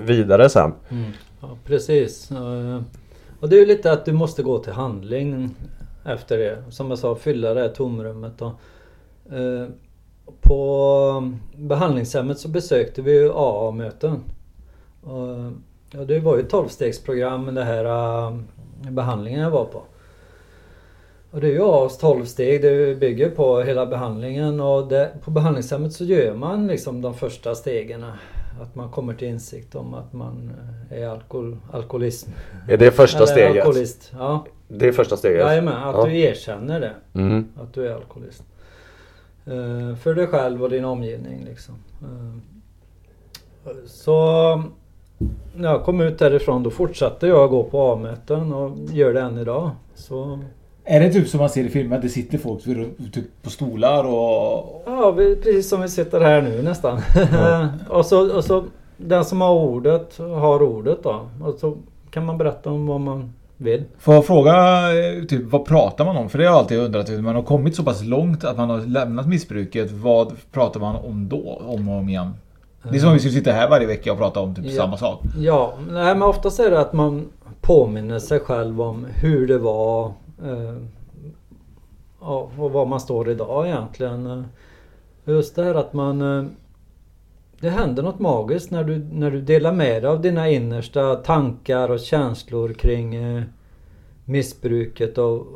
vidare 0.00 0.48
sen. 0.48 0.72
Mm. 0.90 1.10
Ja, 1.40 1.56
precis. 1.64 2.30
Eh, 2.30 2.80
och 3.40 3.48
det 3.48 3.56
är 3.56 3.60
ju 3.60 3.66
lite 3.66 3.92
att 3.92 4.04
du 4.04 4.12
måste 4.12 4.42
gå 4.42 4.58
till 4.58 4.72
handling 4.72 5.54
efter 6.04 6.38
det. 6.38 6.62
Som 6.70 6.90
jag 6.90 6.98
sa, 6.98 7.14
fylla 7.14 7.54
det 7.54 7.60
här 7.60 7.68
tomrummet. 7.68 8.42
Och, 8.42 8.52
eh, 9.32 9.68
på 10.40 11.32
behandlingshemmet 11.56 12.38
så 12.38 12.48
besökte 12.48 13.02
vi 13.02 13.30
AA-möten. 13.34 14.20
Och, 15.02 15.52
ja, 15.90 16.04
det 16.04 16.20
var 16.20 16.36
ju 16.36 16.42
ett 16.42 16.52
12-stegsprogram 16.52 17.54
det 17.54 17.64
här 17.64 17.84
eh, 17.84 18.36
behandlingen 18.90 19.40
jag 19.40 19.50
var 19.50 19.64
på. 19.64 19.82
Och 21.32 21.40
det 21.40 21.46
är 21.46 21.52
ju 21.52 21.62
AAs 21.62 21.98
12 21.98 22.24
steg 22.24 22.62
det 22.62 23.00
bygger 23.00 23.30
på 23.30 23.60
hela 23.60 23.86
behandlingen 23.86 24.60
och 24.60 24.88
det, 24.88 25.10
på 25.24 25.30
behandlingshemmet 25.30 25.92
så 25.92 26.04
gör 26.04 26.34
man 26.34 26.66
liksom 26.66 27.02
de 27.02 27.14
första 27.14 27.54
stegen. 27.54 28.04
Att 28.62 28.74
man 28.74 28.90
kommer 28.90 29.14
till 29.14 29.28
insikt 29.28 29.74
om 29.74 29.94
att 29.94 30.12
man 30.12 30.50
är 30.90 31.06
alkohol, 31.08 31.56
alkoholism. 31.72 32.30
Är 32.68 32.76
det 32.76 32.90
första 32.90 33.18
Eller 33.18 33.26
steget? 33.26 33.66
Alkoholist. 33.66 34.12
Ja. 34.18 34.46
Det 34.68 34.88
är 34.88 34.92
första 34.92 35.16
steget? 35.16 35.40
Jajamän, 35.40 35.74
att 35.74 35.94
Ja. 35.96 36.04
du 36.06 36.18
erkänner 36.20 36.80
det. 36.80 36.92
Mm. 37.20 37.48
Att 37.62 37.74
du 37.74 37.86
är 37.88 37.94
alkoholist. 37.94 38.42
Eh, 39.46 39.96
för 39.96 40.14
dig 40.14 40.26
själv 40.26 40.62
och 40.62 40.70
din 40.70 40.84
omgivning 40.84 41.44
liksom. 41.44 41.74
Eh, 42.02 43.72
så 43.86 44.62
när 45.54 45.68
jag 45.70 45.84
kom 45.84 46.00
ut 46.00 46.18
därifrån 46.18 46.62
då 46.62 46.70
fortsatte 46.70 47.26
jag 47.26 47.50
gå 47.50 47.64
på 47.64 47.92
A-möten 47.92 48.52
och 48.52 48.76
gör 48.92 49.14
det 49.14 49.20
än 49.20 49.38
idag. 49.38 49.70
Så 49.94 50.38
Är 50.84 51.00
det 51.00 51.12
typ 51.12 51.28
som 51.28 51.40
man 51.40 51.50
ser 51.50 51.64
i 51.64 51.68
filmer 51.68 51.96
att 51.96 52.02
det 52.02 52.08
sitter 52.08 52.38
folk 52.38 52.66
vid- 52.66 53.12
typ 53.12 53.42
på 53.42 53.50
stolar 53.50 54.04
och... 54.04 54.82
Ja, 54.86 55.10
vi, 55.10 55.36
precis 55.36 55.68
som 55.68 55.80
vi 55.82 55.88
sitter 55.88 56.20
här 56.20 56.42
nu 56.42 56.62
nästan. 56.62 57.00
och, 57.88 58.06
så, 58.06 58.36
och 58.36 58.44
så 58.44 58.64
den 58.96 59.24
som 59.24 59.40
har 59.40 59.54
ordet 59.54 60.18
har 60.18 60.62
ordet 60.62 61.02
då. 61.02 61.20
Och 61.42 61.54
så 61.60 61.76
kan 62.10 62.26
man 62.26 62.38
berätta 62.38 62.70
om 62.70 62.86
vad 62.86 63.00
man 63.00 63.32
vill. 63.56 63.84
Får 63.98 64.14
jag 64.14 64.26
fråga, 64.26 64.52
eh, 64.88 65.24
typ, 65.24 65.42
vad 65.50 65.64
pratar 65.64 66.04
man 66.04 66.16
om? 66.16 66.28
För 66.28 66.38
det 66.38 66.44
har 66.44 66.52
jag 66.52 66.58
alltid 66.58 66.78
undrat. 66.78 67.08
Man 67.10 67.34
har 67.34 67.42
kommit 67.42 67.76
så 67.76 67.82
pass 67.82 68.04
långt 68.04 68.44
att 68.44 68.56
man 68.56 68.70
har 68.70 68.78
lämnat 68.80 69.26
missbruket. 69.28 69.90
Vad 69.90 70.32
pratar 70.52 70.80
man 70.80 70.96
om 70.96 71.28
då? 71.28 71.62
Om 71.66 71.88
och 71.88 71.98
om 71.98 72.08
igen? 72.08 72.30
Det 72.90 72.96
är 72.96 72.98
som 73.00 73.08
om 73.08 73.14
vi 73.14 73.20
skulle 73.20 73.34
sitta 73.34 73.52
här 73.52 73.70
varje 73.70 73.86
vecka 73.86 74.12
och 74.12 74.18
prata 74.18 74.40
om 74.40 74.54
typ 74.54 74.64
Ja. 74.66 74.82
samma 74.82 74.96
sak. 74.96 75.20
Ja, 75.38 75.72
nej, 75.90 76.14
men 76.14 76.22
oftast 76.22 76.60
är 76.60 76.70
det 76.70 76.80
att 76.80 76.92
man 76.92 77.28
påminner 77.60 78.18
sig 78.18 78.40
själv 78.40 78.80
om 78.82 79.06
hur 79.14 79.46
det 79.48 79.58
var 79.58 80.12
Eh, 80.44 80.76
ja, 82.20 82.50
och 82.58 82.70
var 82.70 82.86
man 82.86 83.00
står 83.00 83.30
idag 83.30 83.66
egentligen. 83.66 84.26
Eh, 84.26 84.44
just 85.24 85.56
det 85.56 85.64
här 85.64 85.74
att 85.74 85.92
man 85.92 86.22
eh, 86.22 86.50
Det 87.60 87.70
händer 87.70 88.02
något 88.02 88.18
magiskt 88.18 88.70
när 88.70 88.84
du, 88.84 88.98
när 88.98 89.30
du 89.30 89.40
delar 89.40 89.72
med 89.72 90.02
dig 90.02 90.10
av 90.10 90.20
dina 90.20 90.50
innersta 90.50 91.14
tankar 91.14 91.88
och 91.88 92.00
känslor 92.00 92.72
kring 92.72 93.16
missbruket 94.24 95.18
och, 95.18 95.46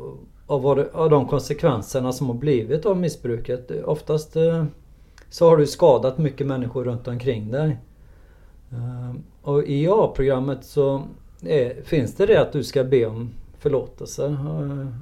och, 0.45 0.61
vad 0.61 0.77
det, 0.77 0.85
och 0.85 1.09
de 1.09 1.27
konsekvenserna 1.27 2.11
som 2.11 2.27
har 2.27 2.33
blivit 2.33 2.85
av 2.85 2.97
missbruket. 2.97 3.71
Oftast 3.85 4.37
så 5.29 5.49
har 5.49 5.57
du 5.57 5.67
skadat 5.67 6.17
mycket 6.17 6.47
människor 6.47 6.83
runt 6.83 7.07
omkring 7.07 7.51
dig. 7.51 7.77
Och 9.41 9.63
i 9.63 9.87
A-programmet 9.87 10.65
så 10.65 11.03
är, 11.41 11.81
finns 11.81 12.15
det 12.15 12.25
det 12.25 12.41
att 12.41 12.51
du 12.51 12.63
ska 12.63 12.83
be 12.83 13.05
om 13.05 13.31
förlåtelse 13.59 14.37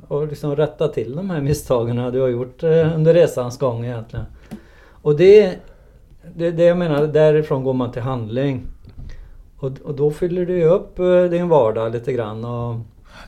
och, 0.08 0.18
och 0.18 0.28
liksom 0.28 0.56
rätta 0.56 0.88
till 0.88 1.16
de 1.16 1.30
här 1.30 1.42
misstagen 1.42 2.12
du 2.14 2.22
har 2.22 2.28
gjort 2.28 2.64
eh, 2.64 2.96
under 2.96 3.14
resans 3.14 3.60
gång 3.60 3.86
egentligen. 3.86 4.26
Och 5.02 5.16
det, 5.16 5.56
det, 6.36 6.52
det 6.52 6.64
jag 6.64 6.78
menar, 6.78 7.08
därifrån 7.08 7.64
går 7.64 7.74
man 7.74 7.92
till 7.92 8.02
handling. 8.02 8.68
Och, 9.58 9.72
och 9.84 9.96
då 9.96 10.12
fyller 10.12 10.46
du 10.46 10.64
upp 10.64 11.00
eh, 11.00 11.24
din 11.24 11.50
vardag 11.50 11.92
lite 11.92 12.14
grann 12.14 12.46
och 12.46 12.76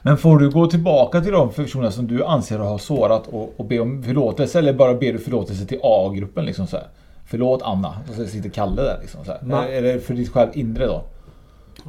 Men 0.01 0.17
får 0.17 0.37
du 0.37 0.49
gå 0.49 0.67
tillbaka 0.67 1.21
till 1.21 1.31
de 1.31 1.49
personer 1.49 1.89
som 1.89 2.07
du 2.07 2.23
anser 2.23 2.59
ha 2.59 2.77
sårat 2.77 3.27
och, 3.27 3.53
och 3.57 3.65
be 3.65 3.79
om 3.79 4.03
förlåtelse? 4.03 4.59
Eller 4.59 4.73
bara 4.73 4.93
ber 4.93 5.13
du 5.13 5.19
förlåtelse 5.19 5.65
till 5.65 5.79
A-gruppen 5.83 6.45
liksom 6.45 6.67
så 6.67 6.77
här? 6.77 6.87
Förlåt 7.25 7.61
Anna. 7.63 7.93
Och 8.09 8.15
så 8.15 8.25
sitter 8.25 8.49
Kalle 8.49 8.81
där 8.81 8.97
liksom 9.01 9.25
så 9.25 9.31
här. 9.31 9.81
Det 9.81 9.99
för 9.99 10.13
ditt 10.13 10.29
själv 10.29 10.49
inre 10.53 10.85
då? 10.85 11.03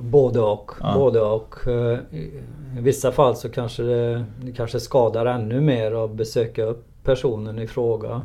Både 0.01 0.41
och. 0.41 0.71
Ja. 0.81 0.95
Både 0.95 1.21
och. 1.21 1.67
Eh, 1.67 1.99
I 2.13 2.81
vissa 2.81 3.13
fall 3.13 3.37
så 3.37 3.49
kanske 3.49 3.83
det, 3.83 4.25
det 4.43 4.53
kanske 4.53 4.81
skadar 4.81 5.27
ännu 5.27 5.61
mer 5.61 6.05
att 6.05 6.11
besöka 6.11 6.65
upp 6.65 6.85
personen 7.05 7.59
i 7.59 7.67
fråga. 7.67 8.23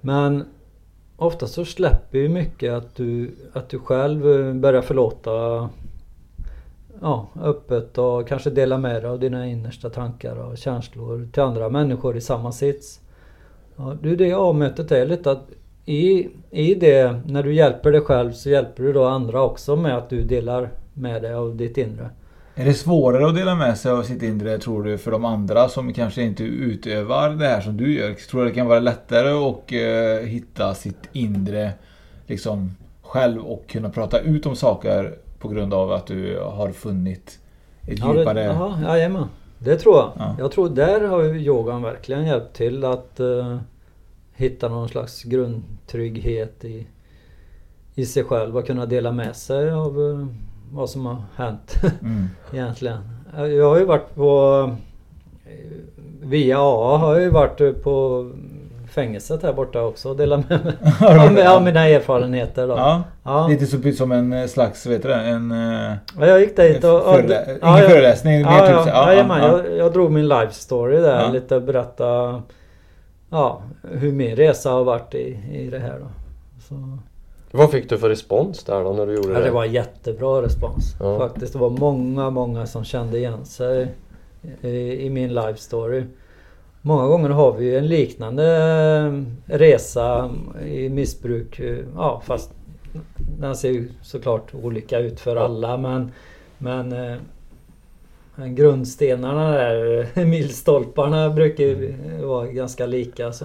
Men 0.00 0.44
ofta 1.16 1.46
så 1.46 1.64
släpper 1.64 2.18
ju 2.18 2.28
mycket 2.28 2.72
att 2.72 2.94
du, 2.94 3.30
att 3.52 3.68
du 3.68 3.78
själv 3.78 4.30
eh, 4.30 4.54
börjar 4.54 4.82
förlåta 4.82 5.68
ja, 7.00 7.26
öppet 7.42 7.98
och 7.98 8.28
kanske 8.28 8.50
dela 8.50 8.78
med 8.78 9.02
dig 9.02 9.10
av 9.10 9.20
dina 9.20 9.46
innersta 9.46 9.90
tankar 9.90 10.36
och 10.36 10.58
känslor 10.58 11.28
till 11.32 11.42
andra 11.42 11.68
människor 11.68 12.16
i 12.16 12.20
samma 12.20 12.52
sits. 12.52 13.00
Ja, 13.76 13.96
det 14.02 14.10
är 14.10 14.16
det 14.16 14.32
A-mötet 14.32 14.92
är 14.92 15.06
lite 15.06 15.30
att 15.30 15.50
i, 15.84 16.28
i 16.50 16.74
det, 16.74 17.20
när 17.26 17.42
du 17.42 17.54
hjälper 17.54 17.92
dig 17.92 18.00
själv 18.00 18.32
så 18.32 18.50
hjälper 18.50 18.82
du 18.82 18.92
då 18.92 19.04
andra 19.04 19.42
också 19.42 19.76
med 19.76 19.96
att 19.96 20.10
du 20.10 20.22
delar 20.22 20.70
med 20.98 21.22
dig 21.22 21.34
av 21.34 21.56
ditt 21.56 21.78
inre. 21.78 22.10
Är 22.54 22.64
det 22.64 22.74
svårare 22.74 23.28
att 23.28 23.34
dela 23.34 23.54
med 23.54 23.78
sig 23.78 23.92
av 23.92 24.02
sitt 24.02 24.22
inre 24.22 24.58
tror 24.58 24.82
du 24.84 24.98
för 24.98 25.10
de 25.10 25.24
andra 25.24 25.68
som 25.68 25.92
kanske 25.92 26.22
inte 26.22 26.44
utövar 26.44 27.30
det 27.30 27.46
här 27.46 27.60
som 27.60 27.76
du 27.76 27.94
gör? 27.94 28.14
Tror 28.14 28.42
du 28.42 28.48
det 28.48 28.54
kan 28.54 28.66
vara 28.66 28.80
lättare 28.80 29.28
att 29.28 29.72
eh, 29.72 30.28
hitta 30.28 30.74
sitt 30.74 31.08
inre 31.12 31.72
liksom 32.26 32.76
själv 33.02 33.42
och 33.42 33.66
kunna 33.68 33.90
prata 33.90 34.20
ut 34.20 34.46
om 34.46 34.56
saker 34.56 35.14
på 35.38 35.48
grund 35.48 35.74
av 35.74 35.92
att 35.92 36.06
du 36.06 36.38
har 36.40 36.70
funnit 36.70 37.38
ett 37.86 37.98
Ja, 37.98 38.12
det, 38.12 38.18
djupare... 38.18 38.44
jaha, 38.44 38.82
jajamän. 38.82 39.26
Det 39.58 39.76
tror 39.76 39.96
jag. 39.96 40.12
Ja. 40.18 40.36
Jag 40.38 40.52
tror 40.52 40.68
där 40.68 41.00
har 41.00 41.24
yogan 41.24 41.82
verkligen 41.82 42.26
hjälpt 42.26 42.56
till 42.56 42.84
att 42.84 43.20
eh, 43.20 43.58
hitta 44.34 44.68
någon 44.68 44.88
slags 44.88 45.22
grundtrygghet 45.22 46.64
i, 46.64 46.86
i 47.94 48.06
sig 48.06 48.24
själv 48.24 48.56
och 48.56 48.66
kunna 48.66 48.86
dela 48.86 49.12
med 49.12 49.36
sig 49.36 49.70
av 49.70 50.10
eh, 50.10 50.26
vad 50.72 50.90
som 50.90 51.06
har 51.06 51.16
hänt 51.36 51.74
Mm. 52.02 52.28
egentligen. 52.52 52.98
Jag 53.36 53.68
har 53.68 53.78
ju 53.78 53.84
varit 53.84 54.14
på 54.14 54.70
Via 56.22 56.58
AA 56.58 56.96
har 56.96 57.12
jag 57.14 57.22
ju 57.22 57.30
varit 57.30 57.82
på 57.82 58.26
fängelset 58.90 59.42
här 59.42 59.52
borta 59.52 59.82
också 59.82 60.08
och 60.10 60.16
delat 60.16 60.48
med 60.48 60.64
mig 60.64 61.46
av, 61.48 61.62
mina 61.62 61.88
erfarenheter 61.88 62.66
då. 62.68 62.74
Ja. 62.76 63.02
Ja. 63.24 63.46
Lite 63.48 63.66
så, 63.66 63.92
som 63.92 64.12
en 64.12 64.32
eh, 64.32 64.46
slags, 64.46 64.86
vet 64.86 65.02
du 65.02 65.08
det? 65.08 65.14
En... 65.14 65.50
eh, 65.50 65.92
Ja, 66.18 66.26
jag 66.26 66.40
gick 66.40 66.56
dit 66.56 66.84
och... 66.84 66.94
och 66.96 67.14
Förelä- 67.14 67.44
ingen 67.44 67.58
jag- 67.78 67.90
föreläsning, 67.90 68.42
mer 68.42 68.50
ja, 68.52 68.66
typ 68.66 68.70
ja, 68.76 68.82
så- 68.82 68.88
ja, 68.88 69.14
ja. 69.14 69.38
Jag, 69.66 69.76
jag 69.76 69.92
drog 69.92 70.10
min 70.12 70.28
life 70.28 70.52
story 70.52 70.96
där 71.00 71.20
Ja. 71.24 71.30
lite 71.32 71.60
berätta 71.60 72.42
Ja, 73.30 73.62
hur 73.92 74.12
min 74.12 74.36
resa 74.36 74.70
har 74.70 74.84
varit 74.84 75.14
i, 75.14 75.38
i 75.52 75.68
det 75.70 75.78
här 75.78 75.98
då. 76.00 76.06
Så, 76.68 76.98
Vad 77.52 77.70
fick 77.70 77.88
du 77.88 77.98
för 77.98 78.08
respons 78.08 78.64
där 78.64 78.84
då 78.84 78.92
när 78.92 79.06
du 79.06 79.14
gjorde 79.14 79.32
ja, 79.32 79.38
det? 79.38 79.44
det 79.44 79.50
var 79.50 79.64
jättebra 79.64 80.42
respons 80.42 80.94
Ja. 81.00 81.18
faktiskt. 81.18 81.52
Det 81.52 81.58
var 81.58 81.70
många, 81.70 82.30
många 82.30 82.66
som 82.66 82.84
kände 82.84 83.18
igen 83.18 83.44
sig 83.44 83.88
i, 84.62 85.06
i 85.06 85.10
min 85.10 85.34
life 85.34 85.58
story. 85.58 86.02
Många 86.82 87.06
gånger 87.06 87.28
har 87.30 87.52
vi 87.52 87.76
en 87.76 87.86
liknande 87.86 88.44
eh, 88.56 89.22
resa 89.58 90.30
i 90.66 90.88
missbruk. 90.88 91.58
eh, 91.60 91.78
Ja, 91.96 92.22
fast 92.26 92.50
den 93.38 93.56
ser 93.56 93.70
ju 93.70 93.88
såklart 94.02 94.54
olika 94.54 94.98
ut 94.98 95.20
för 95.20 95.36
alla 95.36 95.76
men 95.76 96.12
Men 96.58 96.92
eh, 96.92 97.16
men 98.34 98.54
grundstenarna 98.54 99.50
där, 99.50 100.08
milstolparna 100.24 101.30
brukar 101.30 101.64
ju 101.64 101.94
vara 102.22 102.46
ganska 102.46 102.86
lika. 102.86 103.32
Så. 103.32 103.44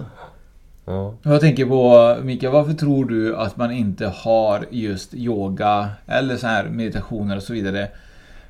Ja. 0.86 1.14
Jag 1.22 1.40
tänker 1.40 1.66
på 1.66 2.16
Mikael, 2.22 2.52
varför 2.52 2.72
tror 2.72 3.04
du 3.04 3.36
att 3.36 3.56
man 3.56 3.72
inte 3.72 4.06
har 4.06 4.66
just 4.70 5.14
yoga 5.14 5.88
eller 6.06 6.36
så 6.36 6.46
här 6.46 6.64
meditationer 6.64 7.36
och 7.36 7.42
så 7.42 7.52
vidare 7.52 7.88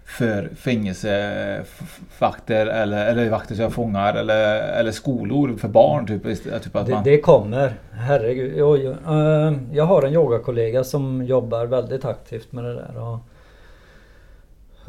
för 0.04 0.50
fängelsevakter 0.56 2.66
eller, 2.66 3.06
eller 3.06 3.30
vakter 3.30 3.54
som 3.54 3.70
fångar 3.70 4.14
eller, 4.14 4.58
eller 4.58 4.92
skolor 4.92 5.56
för 5.56 5.68
barn? 5.68 6.06
Typ, 6.06 6.22
typ 6.62 6.76
att 6.76 6.86
Det, 6.86 6.92
man... 6.92 7.04
det 7.04 7.20
kommer. 7.20 7.72
Herregud. 7.92 8.56
Jag, 8.56 8.84
jag, 8.84 8.92
eh, 8.92 9.52
jag 9.72 9.84
har 9.84 10.02
en 10.02 10.12
yogakollega 10.12 10.84
som 10.84 11.24
jobbar 11.24 11.66
väldigt 11.66 12.04
aktivt 12.04 12.52
med 12.52 12.64
det 12.64 12.74
där. 12.74 12.92
Och, 12.96 13.18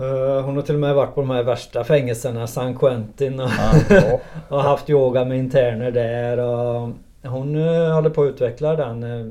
eh, 0.06 0.42
hon 0.46 0.56
har 0.56 0.62
till 0.62 0.76
och 0.76 0.82
med 0.82 0.96
varit 0.96 1.16
på 1.16 1.22
de 1.22 1.30
här 1.30 1.44
värsta 1.44 1.84
fängelserna, 1.84 2.48
San 2.48 2.78
Quentin 2.78 3.40
och, 3.40 3.50
Ja. 3.90 4.20
och 4.50 4.62
haft 4.64 4.90
yoga 4.90 5.26
med 5.26 5.38
interner 5.38 5.92
där. 5.92 6.38
Och 6.40 6.90
hon 7.26 7.56
eh, 7.56 7.94
håller 7.94 8.10
på 8.10 8.24
att 8.24 8.28
utveckla 8.30 8.76
den 8.76 9.04
eh, 9.04 9.26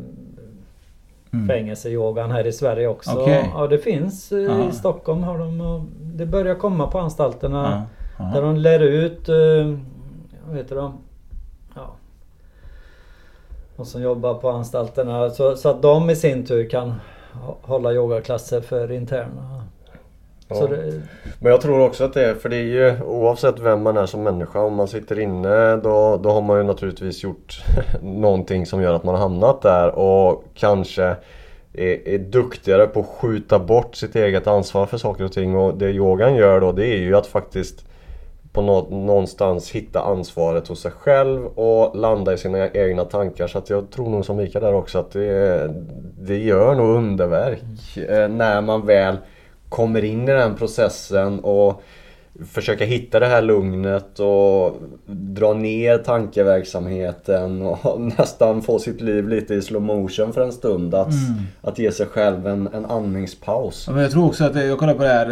Mm. 1.33 1.49
fängelseyogan 1.49 2.31
här 2.31 2.47
i 2.47 2.53
Sverige 2.53 2.89
också. 2.89 3.11
Okej. 3.19 3.51
Ja, 3.55 3.67
det 3.67 3.79
finns 3.79 4.33
eh, 4.33 4.39
Ja. 4.39 4.69
i 4.69 4.73
Stockholm 4.73 5.23
har 5.23 5.39
de 5.39 5.89
Det 6.01 6.27
börjar 6.27 6.55
komma 6.55 6.87
på 6.87 6.99
anstalterna. 6.99 7.83
Ja. 8.19 8.25
Där 8.35 8.43
de 8.43 8.57
lär 8.57 8.81
ut, 8.81 9.29
eh, 9.29 9.79
vad 10.49 10.57
heter 10.57 10.77
de? 10.77 10.93
Ja. 11.75 11.91
De 13.77 13.87
som 13.87 14.03
jobbar 14.03 14.35
på 14.35 14.49
anstalterna. 14.51 15.31
Så, 15.31 15.57
så 15.57 15.69
att 15.69 15.83
de 15.83 16.11
i 16.11 16.17
sin 16.17 16.47
tur 16.47 16.69
kan 16.71 16.95
hå- 17.33 17.57
hålla 17.63 17.93
yogaklasser 17.93 18.61
för 18.61 18.93
interna. 18.93 19.64
Ja. 20.49 20.67
Det, 20.67 21.03
Men 21.39 21.53
jag 21.53 21.61
tror 21.61 21.81
också 21.81 22.05
att 22.05 22.15
det 22.15 22.25
är, 22.25 22.35
för 22.35 22.49
det 22.49 22.57
är 22.57 22.63
ju 22.63 23.03
oavsett 23.03 23.61
vem 23.61 23.83
man 23.83 23.97
är 23.97 24.07
som 24.07 24.23
människa, 24.23 24.61
om 24.61 24.75
man 24.75 24.89
sitter 24.89 25.19
inne 25.19 25.77
då, 25.77 26.17
då 26.17 26.31
har 26.31 26.43
man 26.43 26.57
ju 26.57 26.63
naturligtvis 26.63 27.23
gjort 27.23 27.63
någonting 28.03 28.67
som 28.67 28.83
gör 28.83 28.95
att 28.95 29.05
man 29.05 29.15
har 29.15 29.23
hamnat 29.23 29.63
där 29.63 29.99
och 29.99 30.45
kanske 30.55 31.05
är, 31.73 32.09
är 32.09 32.19
duktigare 32.19 32.87
på 32.87 33.01
att 33.01 33.07
skjuta 33.07 33.59
bort 33.59 33.97
sitt 33.97 34.17
eget 34.17 34.47
ansvar 34.47 34.87
för 34.87 34.99
saker 34.99 35.25
och 35.25 35.33
ting 35.33 35.57
och 35.57 35.79
det 35.79 35.91
yogan 35.91 36.35
gör 36.35 36.61
då 36.61 36.73
det 36.73 36.87
är 36.87 36.99
ju 36.99 37.17
att 37.17 37.27
faktiskt 37.27 37.85
på 38.53 38.63
nå, 38.63 38.89
någonstans 38.91 39.71
hitta 39.71 40.01
ansvaret 40.01 40.69
hos 40.69 40.81
sig 40.81 40.91
själv 40.91 41.47
och 41.47 41.97
landa 41.97 42.33
i 42.33 42.39
sina 42.39 42.69
egna 42.69 43.05
tankar. 43.05 43.47
Så 43.47 43.59
att 43.59 43.71
jag 43.71 43.91
tror 43.91 44.09
nog 44.09 44.25
som 44.25 44.37
Mikael 44.37 44.65
där 44.65 44.75
också 44.75 44.99
att 44.99 45.11
det, 45.11 45.71
det 46.19 46.39
gör 46.39 46.75
nog 46.75 46.97
underverk 46.97 47.97
eh, 47.97 48.29
när 48.29 48.61
man 48.61 48.87
väl 48.87 49.17
kommer 49.75 50.05
in 50.05 50.29
i 50.29 50.33
den 50.33 50.55
processen 50.55 51.41
och 51.41 51.83
försöka 52.53 52.85
hitta 52.85 53.21
det 53.21 53.27
här 53.27 53.43
lugnet 53.43 54.21
och 54.21 54.77
dra 55.07 55.55
ner 55.55 55.99
tankeverksamheten 55.99 57.63
och 57.63 58.01
nästan 58.19 58.63
få 58.63 58.79
sitt 58.79 59.01
liv 59.01 59.29
lite 59.29 59.55
i 59.55 59.63
slow 59.63 59.83
motion 59.83 60.33
för 60.33 60.41
en 60.41 60.53
stund. 60.53 60.95
Att, 60.95 61.07
Mm. 61.07 61.43
att 61.63 61.79
ge 61.79 61.93
sig 61.93 62.07
själv 62.07 62.47
en, 62.47 62.69
en 62.75 62.85
andningspaus. 62.87 63.85
Ja, 63.87 63.93
men 63.93 64.03
jag 64.03 64.11
tror 64.13 64.27
också 64.27 64.45
att, 64.45 64.57
eh, 64.57 64.65
jag 64.65 64.79
kollar 64.79 64.95
på 64.95 65.03
det 65.03 65.09
här 65.09 65.31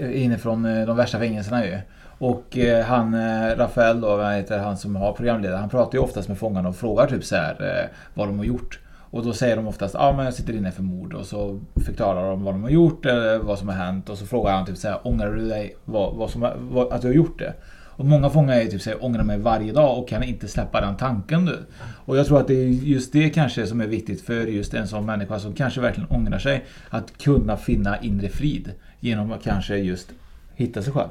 eh, 0.00 0.22
inifrån 0.24 0.64
eh, 0.64 0.86
de 0.86 0.96
värsta 0.96 1.18
fängelserna 1.18 1.66
ju. 1.66 1.78
Och 2.18 2.56
han, 2.84 3.16
Rafael 3.56 4.00
då, 4.00 4.16
vad 4.16 4.34
heter 4.34 4.58
han 4.58 4.76
som 4.76 4.96
har 4.96 5.12
programledare, 5.12 5.56
han 5.56 5.68
pratar 5.68 5.98
ju 5.98 6.04
oftast 6.04 6.28
med 6.28 6.38
fångarna 6.38 6.68
och 6.68 6.76
frågar 6.76 7.06
typ 7.06 7.24
så 7.24 7.36
här 7.36 7.88
vad 8.14 8.28
de 8.28 8.38
har 8.38 8.44
gjort. 8.44 8.78
Och 9.14 9.24
då 9.24 9.32
säger 9.32 9.56
de 9.56 9.66
oftast 9.66 9.94
ja 9.94 10.00
ah, 10.00 10.12
men 10.12 10.24
jag 10.24 10.34
sitter 10.34 10.52
inne 10.52 10.72
för 10.72 10.82
mord 10.82 11.14
och 11.14 11.26
så 11.26 11.60
förklarar 11.84 12.30
de 12.30 12.44
vad 12.44 12.54
de 12.54 12.62
har 12.62 12.70
gjort 12.70 13.06
eller 13.06 13.38
vad 13.38 13.58
som 13.58 13.68
har 13.68 13.74
hänt 13.74 14.10
och 14.10 14.18
så 14.18 14.26
frågar 14.26 14.52
han 14.52 14.66
typ 14.66 14.76
så 14.76 14.88
här 14.88 14.98
ångrar 15.06 15.34
du 15.34 15.48
dig 15.48 15.76
vad, 15.84 16.14
vad 16.14 16.30
som, 16.30 16.48
vad, 16.58 16.92
att 16.92 17.02
du 17.02 17.08
har 17.08 17.14
gjort 17.14 17.38
det? 17.38 17.54
Och 17.96 18.04
många 18.04 18.30
fångar 18.30 18.56
är 18.56 18.66
typ 18.66 18.82
så 18.82 18.90
här, 18.90 19.04
ångrar 19.04 19.22
mig 19.22 19.38
varje 19.38 19.72
dag 19.72 19.98
och 19.98 20.08
kan 20.08 20.22
inte 20.22 20.48
släppa 20.48 20.80
den 20.80 20.96
tanken 20.96 21.44
du. 21.44 21.58
Och 22.04 22.16
jag 22.16 22.26
tror 22.26 22.40
att 22.40 22.48
det 22.48 22.54
är 22.54 22.68
just 22.68 23.12
det 23.12 23.30
kanske 23.30 23.66
som 23.66 23.80
är 23.80 23.86
viktigt 23.86 24.22
för 24.22 24.46
just 24.46 24.74
en 24.74 24.88
sån 24.88 25.06
människa 25.06 25.38
som 25.38 25.52
kanske 25.52 25.80
verkligen 25.80 26.10
ångrar 26.10 26.38
sig. 26.38 26.64
Att 26.88 27.18
kunna 27.18 27.56
finna 27.56 28.00
inre 28.00 28.28
frid 28.28 28.72
genom 29.00 29.32
att 29.32 29.42
kanske 29.42 29.76
just 29.76 30.08
hitta 30.54 30.82
sig 30.82 30.92
själv. 30.92 31.10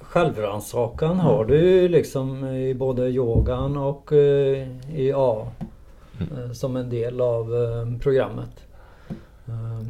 Självrannsakan 0.00 1.20
har 1.20 1.44
du 1.44 1.58
ju 1.58 1.88
liksom 1.88 2.46
i 2.46 2.74
både 2.74 3.02
yogan 3.08 3.76
och 3.76 4.12
eh, 4.12 4.68
i 4.94 5.12
A 5.16 5.46
Mm. 6.20 6.44
Eh, 6.44 6.52
som 6.52 6.76
en 6.76 6.90
del 6.90 7.20
av 7.20 7.54
eh, 7.54 7.98
programmet. 8.00 8.66
Eh, 9.48 9.86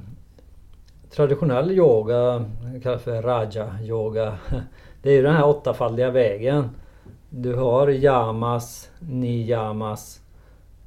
traditionell 1.10 1.70
yoga 1.70 2.44
kallas 2.82 3.02
för 3.02 3.22
raja 3.22 3.78
yoga. 3.82 4.38
Det 5.02 5.10
är 5.10 5.14
ju 5.14 5.22
den 5.22 5.34
här 5.34 5.46
åttafaldiga 5.46 6.10
vägen. 6.10 6.70
Du 7.30 7.54
har 7.54 7.88
yamas, 7.88 8.90
niyamas, 8.98 10.20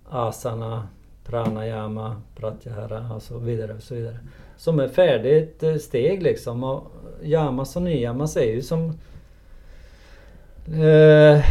asana, 0.10 0.88
pranayama, 1.26 2.22
pratyahara 2.36 3.14
och 3.16 3.22
så 3.22 3.38
vidare. 3.38 3.74
Och 3.74 3.84
så 3.84 3.96
vidare. 3.96 4.18
Som 4.58 4.80
är 4.80 4.88
färdigt 4.88 5.64
steg 5.82 6.24
liksom. 6.24 6.64
Och 6.64 6.92
yamas 7.22 7.76
och 7.76 7.82
niyamas 7.82 8.38
är 8.38 8.52
ju 8.52 8.62
som 8.62 8.94
Eh, 10.68 11.44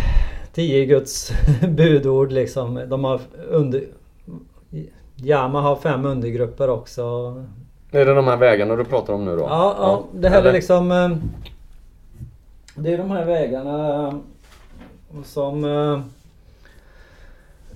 tio 0.52 0.84
Guds 0.86 1.32
budord 1.68 2.32
liksom. 2.32 2.80
De 2.88 3.04
har 3.04 3.20
under... 3.50 3.84
Yama 5.16 5.60
har 5.60 5.76
fem 5.76 6.04
undergrupper 6.04 6.70
också. 6.70 7.02
Är 7.90 8.04
det 8.06 8.14
de 8.14 8.26
här 8.26 8.36
vägarna 8.36 8.76
du 8.76 8.84
pratar 8.84 9.12
om 9.12 9.24
nu 9.24 9.36
då? 9.36 9.42
Ja, 9.42 9.74
ja 9.78 10.04
det 10.20 10.28
här 10.28 10.38
Eller? 10.38 10.48
är 10.48 10.52
liksom... 10.52 10.92
eh, 10.92 11.10
Det 12.74 12.92
är 12.92 12.98
de 12.98 13.10
här 13.10 13.24
vägarna 13.24 14.06
eh, 14.08 14.14
som... 15.24 15.64
eh, 15.64 16.00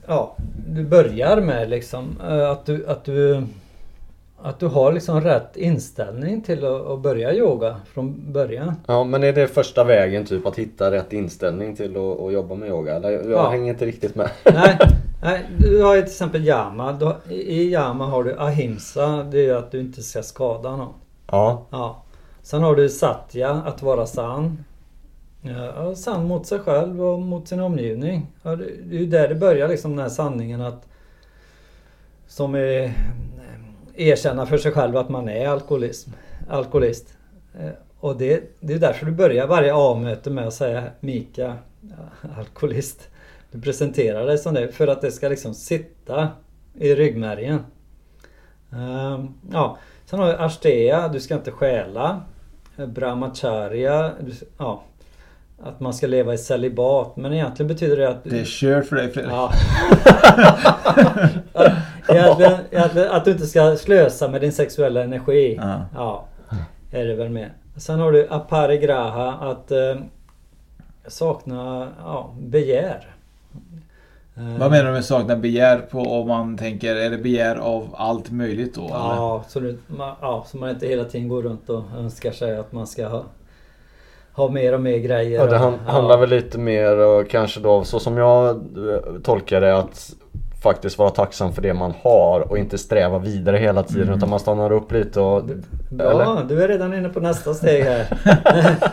Ja, 0.09 0.37
du 0.69 0.85
börjar 0.85 1.41
med 1.41 1.71
liksom 1.71 2.05
att 2.53 2.67
du... 2.67 2.87
Att 2.87 3.05
du 3.05 3.43
att 4.43 4.61
du 4.61 4.67
har 4.67 4.93
liksom 4.93 5.21
rätt 5.21 5.57
inställning 5.57 6.41
till 6.43 6.65
att, 6.65 6.87
att 6.87 7.01
börja 7.01 7.35
yoga 7.35 7.77
från 7.93 8.33
början. 8.33 8.75
Ja 8.87 9.05
men 9.05 9.23
är 9.25 9.33
det 9.33 9.49
första 9.49 9.85
vägen 9.85 10.25
typ 10.27 10.47
att 10.47 10.57
hitta 10.59 10.91
rätt 10.91 11.13
inställning 11.13 11.77
till 11.77 11.97
att, 11.97 12.21
att 12.21 12.33
jobba 12.33 12.55
med 12.55 12.69
yoga? 12.69 12.95
Eller 12.97 13.11
jag 13.11 13.31
Ja. 13.31 13.51
hänger 13.51 13.73
inte 13.73 13.87
riktigt 13.87 14.15
med. 14.15 14.31
Nej, 14.45 14.79
nej, 15.23 15.47
du 15.59 15.83
har 15.83 15.95
ju 15.95 16.01
till 16.03 16.11
exempel 16.11 16.47
yama. 16.47 16.93
Du, 16.93 17.35
I 17.35 17.71
yama 17.73 18.07
har 18.07 18.25
du 18.25 18.39
ahimsa. 18.39 19.23
Det 19.23 19.47
är 19.47 19.55
att 19.55 19.71
du 19.71 19.81
inte 19.81 20.03
ska 20.03 20.23
skada 20.23 20.77
någon. 20.77 20.95
Ja. 21.31 21.67
Ja. 21.71 22.03
Sen 22.43 22.63
har 22.63 22.77
du 22.77 22.89
satya, 22.89 23.51
att 23.51 23.83
vara 23.83 24.07
sann. 24.07 24.65
Ja, 25.43 25.95
sann 25.95 26.27
mot 26.29 26.47
sig 26.47 26.59
själv 26.59 27.03
och 27.05 27.19
mot 27.21 27.49
sin 27.49 27.61
omgivning. 27.61 28.27
Ja, 28.43 28.57
det 28.57 28.65
är 28.65 28.99
ju 29.01 29.07
där 29.07 29.29
det 29.29 29.35
börjar 29.35 29.69
liksom 29.69 29.91
den 29.91 30.01
här 30.01 30.09
sanningen 30.09 30.61
att... 30.61 30.87
Som 32.29 32.55
är... 32.55 32.93
Erkänna 33.97 34.47
för 34.47 34.59
sig 34.59 34.73
själv 34.73 34.97
att 34.97 35.09
man 35.09 35.29
är 35.29 35.49
alkoholism, 35.49 36.11
alkoholist. 36.49 37.15
Eh, 37.61 37.71
Och 38.01 38.17
det, 38.17 38.43
det 38.61 38.73
är 38.75 38.79
därför 38.79 39.07
du 39.07 39.13
börjar 39.13 39.47
varje 39.47 39.73
A-möte 39.75 40.31
med 40.31 40.47
att 40.47 40.55
säga 40.55 40.83
Mika, 41.01 41.55
alkoholist. 42.39 43.09
Du 43.51 43.61
presenterar 43.61 44.27
dig 44.27 44.39
som 44.39 44.55
det 44.55 44.69
för 44.69 44.89
att 44.89 45.01
det 45.01 45.11
ska 45.13 45.29
liksom 45.29 45.55
sitta 45.55 46.29
i 46.75 46.95
ryggmärgen. 46.95 47.61
Ehm, 48.73 49.29
ja. 49.53 49.79
Sen 50.07 50.19
har 50.19 50.27
vi 50.27 50.33
Ashtea, 50.33 51.09
du 51.09 51.21
ska 51.21 51.35
inte 51.35 51.51
stjäla. 51.51 52.21
Eh, 52.77 52.87
Brahmacharya, 52.87 54.13
du, 54.21 54.33
ja. 54.59 54.83
Att 55.63 55.81
man 55.81 55.95
ska 55.95 56.07
leva 56.07 56.35
i 56.35 56.39
celibat. 56.39 57.17
Men 57.17 57.33
egentligen 57.33 57.69
betyder 57.69 57.97
det 57.97 58.09
att... 58.09 58.25
Det 58.25 58.41
är 58.41 58.45
kört 58.45 58.87
för 58.87 58.97
dig 58.97 59.13
Fredrik. 59.13 59.33
Ja. 59.33 59.53
egentligen, 62.09 62.53
egentligen 62.71 63.11
att 63.11 63.25
du 63.25 63.31
inte 63.31 63.47
ska 63.47 63.77
slösa 63.77 64.29
med 64.29 64.41
din 64.41 64.53
sexuella 64.53 65.03
energi. 65.05 65.59
Ja. 65.63 65.81
Ja. 65.95 66.25
Är 66.93 67.05
det 67.05 67.15
väl 67.15 67.29
med. 67.29 67.51
Sen 67.77 68.01
har 68.01 68.13
du 68.13 68.27
aparigraha, 68.31 69.33
att 69.51 69.71
eh, 69.71 69.95
sakna 71.07 71.89
ja, 72.05 72.35
begär. 72.41 73.07
Eh, 74.37 74.59
Vad 74.59 74.71
menar 74.71 74.85
du 74.85 74.93
med 74.93 75.05
sakna 75.05 75.37
begär 75.37 75.79
på 75.79 75.99
om 75.99 76.29
man 76.29 76.59
tänker, 76.59 76.97
är 76.97 77.11
det 77.11 77.19
begär 77.19 77.57
av 77.57 77.95
allt 77.97 78.31
möjligt 78.31 78.75
då? 78.75 78.81
eller? 78.85 78.95
Ja, 78.97 79.45
så, 79.49 79.61
du, 79.61 79.79
ma- 79.89 80.15
ja, 80.21 80.45
så 80.49 80.57
man 80.57 80.71
inte 80.71 80.87
hela 80.87 81.05
tiden 81.05 81.29
går 81.29 81.43
runt 81.43 81.71
och 81.71 81.83
önskar 81.99 82.33
sig 82.33 82.57
att 82.57 82.73
man 82.73 82.87
ska 82.87 83.09
ha, 83.09 83.25
ha 84.33 84.49
mer 84.49 84.73
och 84.75 84.81
mer 84.81 84.99
grejer. 84.99 85.39
Ja, 85.41 85.47
det 85.47 85.59
han, 85.59 85.79
Ja. 85.87 85.93
handlar 85.93 86.19
väl 86.19 86.29
lite 86.31 86.59
mer 86.59 86.97
och 86.99 87.29
kanske 87.31 87.61
då 87.61 87.85
så 87.85 87.99
som 88.01 88.17
jag 88.17 88.49
eh, 88.57 89.21
tolkar 89.23 89.61
det 89.61 89.77
att 89.79 90.13
faktiskt 90.67 90.99
vara 90.99 91.11
tacksam 91.11 91.53
för 91.53 91.63
det 91.63 91.75
man 91.75 91.93
har 92.03 92.41
och 92.41 92.59
inte 92.59 92.79
sträva 92.79 93.19
vidare 93.19 93.57
hela 93.57 93.83
tiden 93.83 94.03
Mm. 94.03 94.17
utan 94.17 94.31
man 94.31 94.41
stannar 94.41 94.73
upp 94.73 94.93
lite 94.93 95.21
och... 95.21 95.43
Ja, 95.99 96.43
du 96.49 96.63
är 96.63 96.69
redan 96.69 96.95
inne 96.95 97.09
på 97.09 97.21
nästa 97.21 97.55
steg 97.55 97.85
här. 97.85 98.07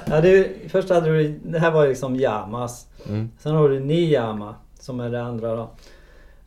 ja, 0.05 0.15
är- 0.15 0.69
först 0.69 0.89
hade 0.89 1.09
du, 1.17 1.39
det 1.43 1.59
här 1.59 1.71
var 1.71 1.87
liksom 1.87 2.15
yamas. 2.15 2.87
Mm. 3.09 3.29
Sen 3.39 3.55
har 3.55 3.69
du 3.69 3.79
niyama 3.79 4.55
som 4.79 4.99
är 4.99 5.09
det 5.09 5.21
andra 5.21 5.55
då. 5.55 5.69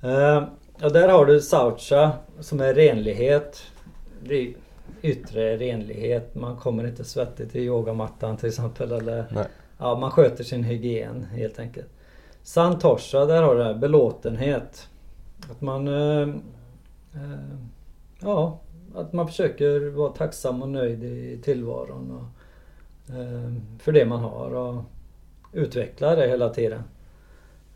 Eh, 0.08 0.42
och 0.82 0.92
där 0.92 1.08
har 1.08 1.26
du 1.26 1.40
saucha 1.40 2.10
som 2.40 2.60
är 2.60 2.74
renlighet. 2.74 3.62
Det 4.22 4.34
är 4.34 4.52
yttre 5.02 5.56
renlighet. 5.56 6.34
Man 6.34 6.56
kommer 6.56 6.86
inte 6.86 7.04
svettig 7.04 7.52
till 7.52 7.60
yogamattan 7.60 8.36
till 8.36 8.48
exempel. 8.48 8.92
Eller, 8.92 9.24
Nej. 9.30 9.44
ja, 9.78 9.98
man 9.98 10.10
sköter 10.10 10.44
sin 10.44 10.64
hygien 10.64 11.26
helt 11.32 11.58
enkelt. 11.58 11.86
Santosha, 12.42 13.24
där 13.24 13.42
har 13.42 13.54
du 13.54 13.58
det 13.60 13.66
här, 13.66 13.74
belåtenhet. 13.74 14.88
Att 15.50 15.60
man... 15.60 15.88
Eh, 15.88 16.28
eh, 17.14 17.58
ja, 18.20 18.60
att 18.94 19.12
man 19.12 19.26
försöker 19.26 19.90
vara 19.90 20.12
tacksam 20.12 20.62
och 20.62 20.68
nöjd 20.68 21.04
i 21.04 21.40
tillvaron. 21.42 22.10
Och, 22.10 23.14
eh, 23.14 23.52
för 23.78 23.92
det 23.92 24.06
man 24.06 24.20
har 24.20 24.54
och 24.54 24.82
utveckla 25.52 26.16
det 26.16 26.28
hela 26.28 26.48
tiden. 26.48 26.82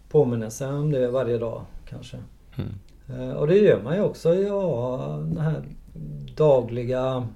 Påminna 0.08 0.50
sig 0.50 0.68
om 0.68 0.92
det 0.92 1.08
varje 1.08 1.38
dag 1.38 1.62
kanske. 1.88 2.16
Eh, 3.08 3.32
och 3.32 3.46
det 3.46 3.58
gör 3.58 3.82
man 3.82 3.96
ju 3.96 4.02
också 4.02 4.34
i 4.34 4.46
ja, 4.46 5.16
den 5.24 5.38
här 5.38 5.64
dagliga 6.36 7.28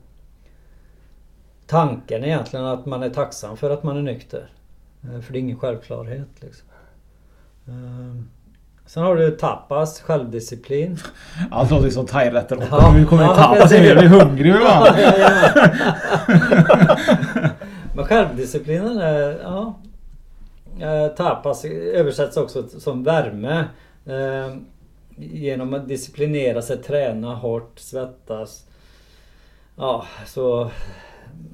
tanken 1.67 2.25
egentligen 2.25 2.67
att 2.67 2.87
man 2.87 3.03
är 3.03 3.11
tacksam 3.11 3.57
för 3.57 3.71
att 3.71 3.83
man 3.83 3.97
är 3.97 4.03
nykter. 4.03 4.53
Eh, 5.03 5.21
För 5.21 5.33
det 5.33 5.39
är 5.39 5.41
ingen 5.41 5.59
självklarhet 5.59 6.29
liksom. 6.41 6.69
Sen 8.87 9.03
har 9.03 9.17
du 9.17 9.31
tapas, 9.31 10.01
självdisciplin. 10.01 10.99
Allt 11.51 11.71
låter 11.71 11.91
som 11.91 12.07
thairätter. 12.07 12.59
Ja. 12.71 12.93
Nu 12.97 13.07
kommer 13.07 13.23
Ja, 13.23 13.35
tapas 13.35 13.73
in, 13.73 13.85
jag 13.85 13.99
blir 13.99 14.09
hungrig 14.09 14.53
va? 14.53 14.59
Ja, 14.61 14.99
jajamän. 15.01 15.51
Men 17.97 18.05
självdisciplinen 18.05 18.99
är, 18.99 19.39
ja. 19.43 19.75
Eh, 20.81 21.09
Tapas 21.09 21.65
översätts 21.95 22.37
också 22.37 22.63
som 22.69 23.05
värme. 23.05 23.65
Eh, 24.07 24.57
Genom 25.17 25.75
att 25.75 25.89
disciplinera 25.89 26.63
sig, 26.63 26.77
träna 26.83 27.35
hårt, 27.35 27.79
svettas. 27.79 28.65
Ja, 29.77 30.05
så 30.27 30.71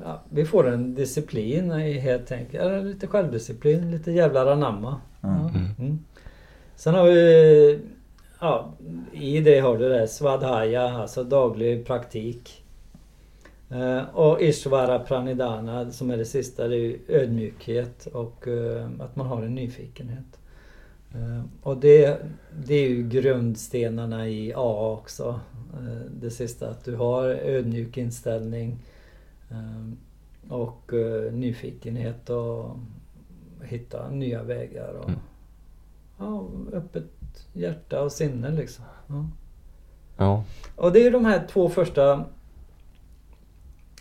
ja, 0.05 0.22
vi 0.31 0.45
får 0.45 0.68
en 0.68 0.95
disciplin 0.95 1.72
i 1.72 1.99
helt 1.99 2.33
enkelt. 2.33 2.85
Lite 2.85 3.07
självdisciplin, 3.07 3.91
lite 3.91 4.12
jävlar 4.12 4.47
anamma. 4.47 4.97
Mm. 5.22 5.37
Ja. 5.43 5.51
Mm. 5.85 5.99
Sen 6.81 6.95
har 6.95 7.07
vi... 7.07 7.78
Ja, 8.41 8.72
i 9.12 9.41
det 9.41 9.61
har 9.61 9.78
du 9.78 9.89
det 9.89 10.09
svadhaya, 10.09 10.83
alltså 10.83 11.24
daglig 11.24 11.87
praktik. 11.87 12.64
Eh, 13.70 14.03
och 14.14 14.43
Ishvara 14.43 14.99
Pranidana 14.99 15.91
som 15.91 16.11
är 16.11 16.16
det 16.16 16.24
sista, 16.24 16.68
det 16.68 16.76
är 16.76 16.97
ödmjukhet 17.09 18.07
och 18.07 18.49
eh, 18.49 18.89
att 18.99 19.16
man 19.16 19.26
har 19.26 19.43
en 19.43 19.55
nyfikenhet. 19.55 20.41
Eh, 21.14 21.45
och 21.62 21.76
det, 21.76 22.18
det 22.66 22.74
är 22.74 22.89
ju 22.89 23.09
grundstenarna 23.09 24.28
i 24.28 24.53
A 24.57 24.99
också. 25.01 25.41
Det 26.20 26.31
sista, 26.31 26.68
att 26.68 26.85
du 26.85 26.97
har 26.97 27.24
ödmjuk 27.28 27.97
inställning 27.97 28.78
och 30.49 30.93
nyfikenhet 31.33 32.31
och 32.31 32.76
hitta 33.62 34.11
nya 34.11 34.43
vägar. 34.43 34.93
Och, 34.93 35.09
mm 35.09 35.20
ja, 36.20 36.48
öppet 36.72 37.04
hjärta 37.52 38.02
och 38.02 38.12
sinne 38.12 38.50
liksom. 38.50 38.84
Ja. 39.06 39.28
Ja. 40.16 40.44
Och 40.76 40.92
det 40.92 41.06
är 41.06 41.10
de 41.10 41.24
här 41.24 41.46
två 41.46 41.68
första 41.68 42.24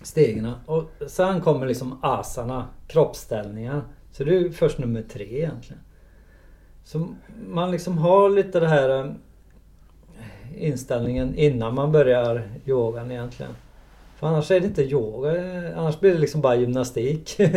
stegen. 0.01 0.51
Och 0.65 0.89
sen 1.07 1.41
kommer 1.41 1.67
liksom 1.67 1.99
asana, 2.01 2.67
kroppsställningar. 2.87 3.81
Så 4.11 4.23
det 4.23 4.35
är 4.35 4.39
ju 4.39 4.51
först 4.51 4.77
nummer 4.77 5.01
tre 5.01 5.37
egentligen. 5.37 5.81
Så 6.83 7.07
man 7.47 7.71
liksom 7.71 7.97
har 7.97 8.29
lite 8.29 8.59
det 8.59 8.67
här 8.67 8.99
eh, 8.99 10.63
inställningen 10.63 11.35
innan 11.35 11.75
man 11.75 11.91
börjar 11.91 12.49
yogan 12.65 13.11
egentligen. 13.11 13.51
För 14.19 14.27
annars 14.27 14.51
är 14.51 14.59
det 14.59 14.65
inte 14.65 14.81
yoga, 14.81 15.29
eh, 15.35 15.77
annars 15.77 15.99
blir 15.99 16.13
det 16.13 16.19
liksom 16.19 16.41
bara 16.41 16.55
gymnastik. 16.55 17.37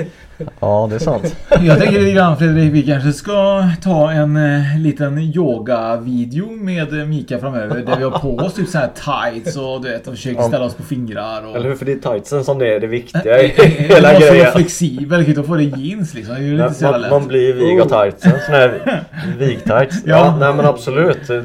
Ja, 0.61 0.87
det 0.91 0.95
är 0.95 0.99
sant. 0.99 1.37
Jag 1.61 1.79
tänker 1.79 2.01
lite 2.01 2.13
grann 2.13 2.37
Fredrik, 2.37 2.73
vi 2.73 2.83
kanske 2.83 3.13
ska 3.13 3.65
ta 3.83 4.11
en 4.11 4.37
eh, 4.37 4.79
liten 4.79 5.19
yoga-video 5.19 6.51
med 6.51 7.01
eh, 7.01 7.07
Mika 7.07 7.39
framöver. 7.39 7.83
Där 7.87 7.97
vi 7.97 8.05
har 8.05 8.11
på 8.19 8.37
oss 8.37 8.55
typ 8.55 8.69
så 8.69 8.79
här 8.79 8.91
tights 9.31 9.57
och 9.57 9.83
du 9.83 9.89
vet, 9.89 10.07
och 10.07 10.15
försöker 10.15 10.43
ställa 10.43 10.65
oss 10.65 10.75
på 10.75 10.83
fingrar. 10.83 11.47
Och... 11.47 11.57
Eller 11.57 11.69
hur? 11.69 11.75
För 11.77 11.85
det 11.85 11.93
är 11.93 12.13
tightsen 12.13 12.45
som 12.45 12.59
det 12.59 12.75
är 12.75 12.81
det 12.81 12.87
viktiga 12.87 13.43
i 13.43 13.55
Man 13.59 13.67
hela 13.67 14.09
måste 14.13 14.25
vara 14.27 14.35
grejen. 14.35 14.53
flexibel, 14.53 15.21
kan 15.25 15.29
inte 15.29 15.43
få 15.43 15.55
det 15.55 15.63
jeans 15.63 16.15
liksom. 16.15 16.35
Det 16.35 16.41
är 16.41 16.45
ju 16.45 16.57
lite 16.57 16.75
så 16.75 16.85
Man, 16.91 17.01
lätt. 17.01 17.11
man 17.11 17.27
blir 17.29 17.53
vig 17.55 17.81
av 17.81 17.87
Oh. 17.93 18.03
tightsen. 18.03 18.33
Sån 18.47 18.55
här 18.55 19.03
vig-tights. 19.39 19.97
Ja. 20.05 20.17
Ja. 20.17 20.37
nej 20.41 20.55
men 20.55 20.67
absolut. 20.67 21.27
Det, 21.29 21.45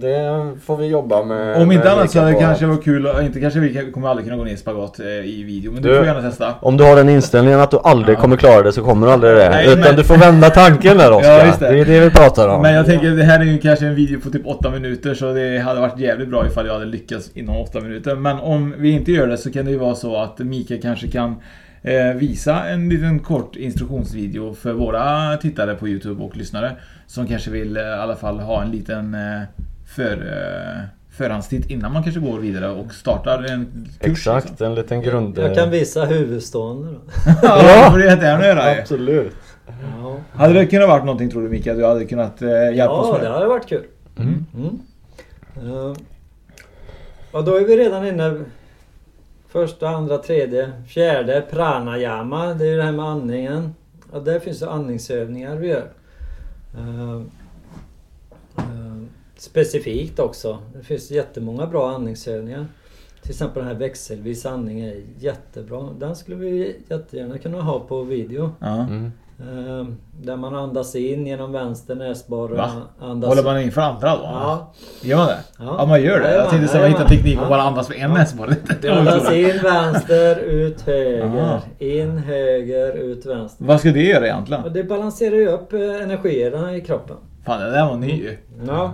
det 0.00 0.50
får 0.64 0.76
vi 0.76 0.86
jobba 0.86 1.24
med. 1.24 1.62
Om 1.62 1.72
inte 1.72 1.92
annat 1.92 2.10
så 2.10 2.18
hade 2.20 2.32
det 2.32 2.38
kanske 2.38 2.66
varit 2.66 2.84
kul, 2.84 3.08
inte 3.22 3.40
kanske 3.40 3.60
vi 3.60 3.90
kommer 3.92 4.09
aldrig 4.10 4.26
kunna 4.26 4.36
gå 4.36 4.44
ner 4.44 4.52
i 4.52 4.56
spagat 4.56 5.00
eh, 5.00 5.06
i 5.06 5.42
video, 5.42 5.72
men 5.72 5.82
du, 5.82 5.88
Du- 5.88 5.96
får 5.96 6.04
gärna 6.06 6.22
testa. 6.22 6.54
Om 6.60 6.76
du 6.76 6.84
har 6.84 6.96
den 6.96 7.08
inställningen 7.08 7.60
att 7.60 7.70
du 7.70 7.78
aldrig 7.84 8.18
kommer 8.18 8.36
klara 8.36 8.62
det 8.62 8.72
så 8.72 8.82
kommer 8.82 9.06
du 9.06 9.12
aldrig 9.12 9.32
det. 9.36 9.50
Nej, 9.50 9.66
Utan 9.66 9.80
men- 9.80 9.96
du 9.96 10.04
får 10.04 10.16
vända 10.16 10.50
tanken 10.50 10.98
där 10.98 11.12
Oskar. 11.16 11.30
Ja, 11.46 11.54
det. 11.60 11.66
det. 11.72 11.80
är 11.80 11.84
det 11.84 12.00
vi 12.00 12.10
pratar 12.10 12.48
om. 12.48 12.62
Men 12.62 12.74
jag 12.74 12.86
tänker 12.86 13.10
det 13.10 13.24
här 13.24 13.40
är 13.40 13.44
ju 13.44 13.58
kanske 13.58 13.86
en 13.86 13.94
video 13.94 14.20
på 14.20 14.30
typ 14.30 14.46
8 14.46 14.70
minuter 14.70 15.14
så 15.14 15.32
det 15.32 15.58
hade 15.58 15.80
varit 15.80 15.98
jävligt 15.98 16.28
bra 16.28 16.46
ifall 16.46 16.66
jag 16.66 16.72
hade 16.72 16.86
lyckats 16.86 17.30
inom 17.34 17.56
8 17.56 17.80
minuter. 17.80 18.14
Men 18.16 18.36
om 18.38 18.74
vi 18.78 18.90
inte 18.90 19.12
gör 19.12 19.26
det 19.26 19.36
så 19.36 19.52
kan 19.52 19.64
det 19.64 19.70
ju 19.70 19.78
vara 19.78 19.94
så 19.94 20.16
att 20.16 20.38
Mikael 20.38 20.82
kanske 20.82 21.08
kan 21.08 21.36
eh, 21.82 22.14
visa 22.16 22.64
en 22.68 22.88
liten 22.88 23.18
kort 23.18 23.56
instruktionsvideo 23.56 24.54
för 24.54 24.72
våra 24.72 25.36
tittare 25.36 25.74
på 25.74 25.88
Youtube 25.88 26.22
och 26.24 26.36
lyssnare. 26.36 26.72
Som 27.06 27.26
kanske 27.26 27.50
vill 27.50 27.76
eh, 27.76 27.82
i 27.82 27.86
alla 27.86 28.16
fall 28.16 28.40
ha 28.40 28.62
en 28.62 28.70
liten 28.70 29.14
eh, 29.14 29.40
för, 29.96 30.12
eh, 30.12 30.84
förhandstitt 31.24 31.70
innan 31.70 31.92
man 31.92 32.02
kanske 32.02 32.20
går 32.20 32.38
vidare 32.38 32.70
och 32.70 32.92
startar 32.92 33.42
en 33.42 33.88
kurs. 34.00 34.10
Exakt, 34.10 34.48
Liksom. 34.50 34.66
en 34.66 34.74
liten 34.74 35.02
grund... 35.02 35.38
Jag 35.38 35.54
kan 35.54 35.70
visa 35.70 36.04
huvudstående 36.04 36.88
då. 36.88 36.98
ja, 37.42 37.62
det 37.62 37.90
får 37.90 37.98
du 37.98 38.04
jättegärna 38.04 38.46
göra. 38.46 38.80
Absolut. 38.80 39.32
Ja, 40.02 40.16
Hade 40.32 40.54
det 40.54 40.66
kunnat 40.66 40.88
varit 40.88 41.04
någonting 41.04 41.30
tror 41.30 41.42
du 41.42 41.48
Mikael? 41.48 41.78
Du 41.78 41.84
hade 41.86 42.04
kunnat 42.04 42.42
eh, 42.42 42.48
hjälpa 42.48 42.92
oss 42.92 43.06
ja 43.06 43.12
med 43.12 43.20
det 43.22 43.28
det? 43.28 43.34
hade 43.34 43.46
varit 43.46 43.68
kul. 43.68 43.84
Mm. 44.18 44.46
Mm. 44.54 45.94
Och 47.32 47.44
då 47.44 47.56
är 47.56 47.64
vi 47.64 47.76
redan 47.76 48.06
inne 48.06 48.44
Första, 49.48 49.88
andra, 49.88 50.18
tredje, 50.18 50.72
fjärde 50.88 51.44
pranayama. 51.50 52.54
Det 52.54 52.64
är 52.64 52.70
ju 52.70 52.76
det 52.76 52.82
här 52.82 52.92
med 52.92 53.04
andningen. 53.04 53.74
Och 54.10 54.22
där 54.22 54.40
finns 54.40 54.60
det 54.60 54.70
andningsövningar 54.70 55.56
vi 55.56 55.68
gör. 55.68 55.86
Eh, 56.74 57.20
specifikt 59.40 60.18
också. 60.18 60.58
Det 60.76 60.82
finns 60.84 61.10
jättemånga 61.10 61.66
bra 61.66 61.90
andningsövningar. 61.90 62.66
Till 63.22 63.30
exempel 63.30 63.62
den 63.62 63.72
här 63.72 63.78
växelvis 63.78 64.46
andning 64.46 64.80
är 64.80 64.96
jättebra. 65.18 65.88
Den 65.98 66.16
skulle 66.16 66.36
vi 66.36 66.76
jättegärna 66.88 67.38
kunna 67.38 67.60
ha 67.62 67.80
på 67.80 68.02
video. 68.02 68.52
Ja. 68.60 68.66
Mm. 68.80 69.12
Eh, 69.40 69.86
där 70.22 70.36
man 70.36 70.54
andas 70.54 70.94
in 70.96 71.26
genom 71.26 71.52
vänster 71.52 71.94
näsborre. 71.94 72.56
Va? 72.56 72.70
Andas 73.00 73.28
Håller 73.28 73.42
man 73.42 73.60
in 73.60 73.72
för 73.72 73.80
andra 73.80 74.16
då? 74.16 74.22
Ja. 74.22 74.72
Gör 75.02 75.16
man 75.16 75.26
det? 75.26 75.38
Ja. 75.58 75.74
Ja, 75.78 75.86
man 75.86 76.02
gör 76.02 76.18
det. 76.20 76.24
Jag 76.24 76.30
Jajamän, 76.32 76.50
tänkte 76.50 76.68
säga 76.68 76.82
jajamän. 76.84 77.06
teknik 77.08 77.38
och 77.38 77.44
Ja. 77.44 77.48
bara 77.48 77.62
andas 77.62 77.88
med 77.88 77.98
en 77.98 78.10
näsborre. 78.10 78.56
Andas 78.92 79.32
in 79.32 79.58
vänster, 79.62 80.36
ut 80.38 80.80
höger. 80.80 81.60
In 81.78 82.18
höger, 82.18 82.92
ut 82.96 83.26
vänster. 83.26 83.64
Vad 83.64 83.80
ska 83.80 83.90
det 83.92 84.02
göra 84.02 84.26
egentligen? 84.26 84.64
Och 84.64 84.72
det 84.72 84.84
balanserar 84.84 85.36
ju 85.36 85.48
upp 85.48 85.72
eh, 85.72 85.80
energierna 85.80 86.76
i 86.76 86.80
kroppen. 86.80 87.16
Fan, 87.46 87.60
det 87.60 87.70
där 87.70 87.86
var 87.88 87.96
ny 87.96 88.12
ju. 88.12 88.36
Ja, 88.66 88.92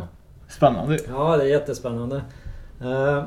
Spännande. 0.48 0.98
ja 1.08 1.36
det 1.36 1.42
är 1.42 1.48
jättespännande. 1.48 2.22
Eh, 2.80 3.24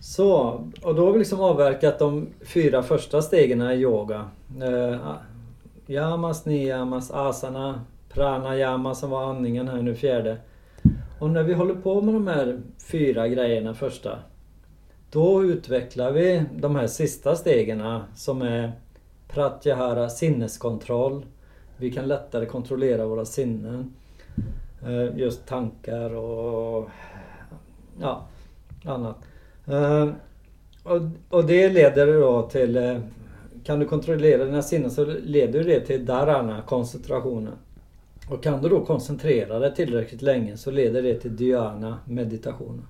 så, 0.00 0.60
och 0.82 0.94
då 0.94 1.06
har 1.06 1.12
vi 1.12 1.18
liksom 1.18 1.40
avverkat 1.40 1.98
de 1.98 2.28
fyra 2.40 2.82
första 2.82 3.22
stegen 3.22 3.62
i 3.62 3.74
yoga. 3.74 4.28
Eh, 4.62 4.98
yamas, 5.86 6.44
niyamas, 6.44 7.10
asana, 7.10 7.80
pranayama 8.08 8.94
som 8.94 9.10
var 9.10 9.24
andningen 9.24 9.68
här 9.68 9.82
nu 9.82 9.94
fjärde. 9.94 10.36
Och 11.18 11.30
när 11.30 11.42
vi 11.42 11.54
håller 11.54 11.74
på 11.74 12.00
med 12.00 12.14
de 12.14 12.26
här 12.26 12.60
fyra 12.78 13.28
grejerna 13.28 13.74
första. 13.74 14.18
Då 15.10 15.44
utvecklar 15.44 16.12
vi 16.12 16.44
de 16.56 16.76
här 16.76 16.86
sista 16.86 17.36
stegen 17.36 18.00
som 18.14 18.42
är 18.42 18.72
pratyahara, 19.28 20.08
sinneskontroll. 20.08 21.26
Vi 21.76 21.90
kan 21.90 22.08
lättare 22.08 22.46
kontrollera 22.46 23.06
våra 23.06 23.24
sinnen. 23.24 23.94
Eh, 24.86 25.18
just 25.18 25.46
tankar 25.46 26.14
och 26.14 26.90
ja, 28.00 28.26
annat. 28.84 29.16
Eh, 29.66 30.08
och, 30.82 31.00
och 31.28 31.44
det 31.46 31.68
leder 31.68 32.06
då 32.20 32.42
till... 32.42 32.76
Eh, 32.76 32.98
kan 33.64 33.78
du 33.78 33.86
kontrollera 33.86 34.44
dina 34.44 34.62
sinnen 34.62 34.90
så 34.90 35.04
leder 35.04 35.64
det 35.64 35.80
till 35.80 36.06
dharana, 36.06 36.62
koncentrationen. 36.62 37.52
Och 38.30 38.42
kan 38.42 38.62
du 38.62 38.68
då 38.68 38.84
koncentrera 38.84 39.58
dig 39.58 39.74
tillräckligt 39.74 40.22
länge 40.22 40.56
så 40.56 40.70
leder 40.70 41.02
det 41.02 41.14
till 41.14 41.36
dhyana, 41.36 41.98
meditationen. 42.04 42.86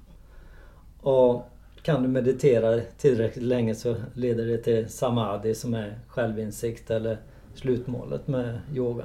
Och 1.00 1.42
kan 1.82 2.02
du 2.02 2.08
meditera 2.08 2.80
tillräckligt 2.98 3.44
länge 3.44 3.74
så 3.74 3.94
leder 4.14 4.46
det 4.46 4.58
till 4.58 4.88
samadhi 4.88 5.54
som 5.54 5.74
är 5.74 5.98
självinsikt 6.08 6.90
eller 6.90 7.18
slutmålet 7.54 8.28
med 8.28 8.60
yoga. 8.74 9.04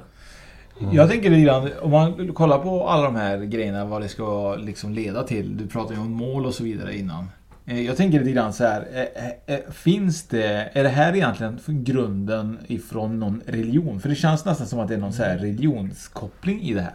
Jag 0.92 1.08
tänker 1.08 1.30
lite 1.30 1.42
grann, 1.42 1.68
om 1.82 1.90
man 1.90 2.32
kollar 2.34 2.58
på 2.58 2.88
alla 2.88 3.02
de 3.04 3.16
här 3.16 3.38
grejerna, 3.38 3.84
vad 3.84 4.02
det 4.02 4.08
ska 4.08 4.54
liksom 4.56 4.92
leda 4.92 5.22
till. 5.22 5.56
Du 5.56 5.66
pratade 5.66 5.94
ju 5.94 6.00
om 6.00 6.12
mål 6.12 6.46
och 6.46 6.54
så 6.54 6.64
vidare 6.64 6.96
innan. 6.96 7.26
Eh, 7.66 7.80
Jag 7.86 7.96
tänker 7.96 8.18
lite 8.18 8.30
grann 8.32 8.52
så 8.52 8.64
här. 8.64 8.86
eh, 9.46 9.54
eh, 9.54 9.60
Finns 9.72 10.22
det, 10.28 10.70
är 10.72 10.82
det 10.82 10.88
här 10.88 11.14
egentligen 11.16 11.58
grunden 11.66 12.58
ifrån 12.66 13.20
någon 13.20 13.42
religion? 13.46 14.00
För 14.00 14.08
det 14.08 14.14
känns 14.14 14.44
nästan 14.44 14.66
som 14.66 14.78
att 14.80 14.88
det 14.88 14.94
är 14.94 14.98
någon 14.98 15.12
så 15.12 15.22
här 15.22 15.38
religionskoppling 15.38 16.62
i 16.62 16.74
det 16.74 16.80
här. 16.80 16.94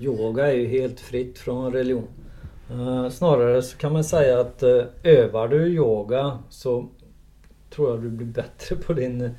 Yoga 0.00 0.46
är 0.52 0.56
ju 0.56 0.66
helt 0.66 1.00
fritt 1.00 1.38
från 1.38 1.72
religion. 1.72 2.06
Snarare 3.10 3.62
så 3.62 3.76
kan 3.76 3.92
man 3.92 4.04
säga 4.04 4.40
att 4.40 4.62
övar 5.02 5.48
du 5.48 5.66
yoga 5.66 6.38
så 6.48 6.88
tror 7.74 7.90
jag 7.90 8.02
du 8.02 8.08
blir 8.10 8.26
bättre 8.26 8.76
på 8.76 8.92
din, 8.92 9.30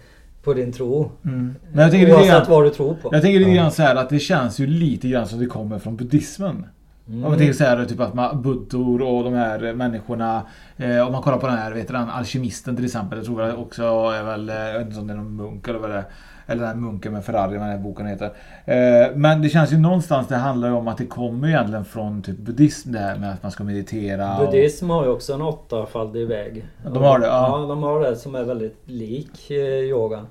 på 0.43 0.53
din 0.53 0.71
tro. 0.71 1.11
Men 1.21 1.55
jag 1.73 1.91
tänker 1.91 2.07
lite 2.07 2.17
Oavsett 2.17 2.31
grann, 2.33 2.45
vad 2.49 2.63
du 2.63 2.69
tror 2.69 2.93
på. 2.93 3.09
jag 3.11 3.21
tänker 3.21 3.39
lite 3.39 3.51
grann 3.51 3.71
så 3.71 3.81
här 3.81 3.95
att 3.95 4.09
det 4.09 4.19
känns 4.19 4.59
ju 4.59 4.67
lite 4.67 5.07
grann 5.07 5.27
som 5.27 5.39
det 5.39 5.45
kommer 5.45 5.79
från 5.79 5.95
buddhismen. 5.95 6.65
Mm. 7.07 7.23
Om 7.23 7.29
man 7.29 7.39
tänker 7.39 7.53
så 7.53 7.63
här, 7.63 7.85
typ 7.85 7.99
att 7.99 8.13
man, 8.13 8.41
buddor 8.41 9.01
och 9.01 9.23
de 9.23 9.33
här 9.33 9.73
människorna 9.73 10.41
eh, 10.77 11.07
Om 11.07 11.11
man 11.11 11.21
kollar 11.21 11.37
på 11.37 11.47
den 11.47 11.57
här, 11.57 11.71
vet 11.71 11.87
du 11.87 11.93
den 11.93 12.09
alkemisten 12.09 12.75
till 12.75 12.85
exempel 12.85 13.17
Jag 13.17 13.25
tror 13.25 13.41
jag 13.41 13.59
också 13.59 13.83
är 13.83 14.23
väl, 14.23 14.49
eh, 14.49 14.55
jag 14.55 14.79
vet 14.79 14.87
inte 14.87 14.99
om 14.99 15.07
det 15.07 15.13
är 15.13 15.17
någon 15.17 15.35
munk 15.35 15.67
eller 15.67 15.79
vad 15.79 15.89
det 15.89 15.95
är 15.95 16.05
Eller 16.47 16.61
den 16.61 16.67
här 16.67 16.75
munken 16.75 17.13
med 17.13 17.25
Ferrari, 17.25 17.57
vad 17.57 17.67
den 17.67 17.77
här 17.77 17.77
boken 17.77 18.05
heter 18.05 18.25
eh, 18.65 19.15
Men 19.15 19.41
det 19.41 19.49
känns 19.49 19.73
ju 19.73 19.77
någonstans, 19.77 20.27
det 20.27 20.35
handlar 20.35 20.67
ju 20.67 20.73
om 20.73 20.87
att 20.87 20.97
det 20.97 21.05
kommer 21.05 21.47
egentligen 21.47 21.85
från 21.85 22.21
typ 22.21 22.37
buddhism 22.37 22.91
det 22.91 22.99
här 22.99 23.15
med 23.15 23.33
att 23.33 23.43
man 23.43 23.51
ska 23.51 23.63
meditera 23.63 24.37
och, 24.37 24.45
Buddhism 24.45 24.89
har 24.89 25.03
ju 25.03 25.09
också 25.09 25.33
en 25.33 25.41
åttafaldig 25.41 26.27
väg. 26.27 26.65
De 26.83 27.03
har 27.03 27.19
det, 27.19 27.25
ja. 27.25 27.59
Ja, 27.61 27.67
de 27.67 27.83
har 27.83 27.99
det 27.99 28.15
som 28.15 28.35
är 28.35 28.43
väldigt 28.43 28.77
lik 28.85 29.51
eh, 29.51 29.57
yogan. 29.57 30.27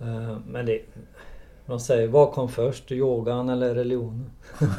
Eh, 0.00 0.36
Men 0.46 0.66
det... 0.66 0.80
De 1.66 1.80
säger, 1.80 2.08
vad 2.08 2.32
kom 2.32 2.48
först? 2.48 2.92
Yogan 2.92 3.48
eller 3.48 3.74
religionen? 3.74 4.30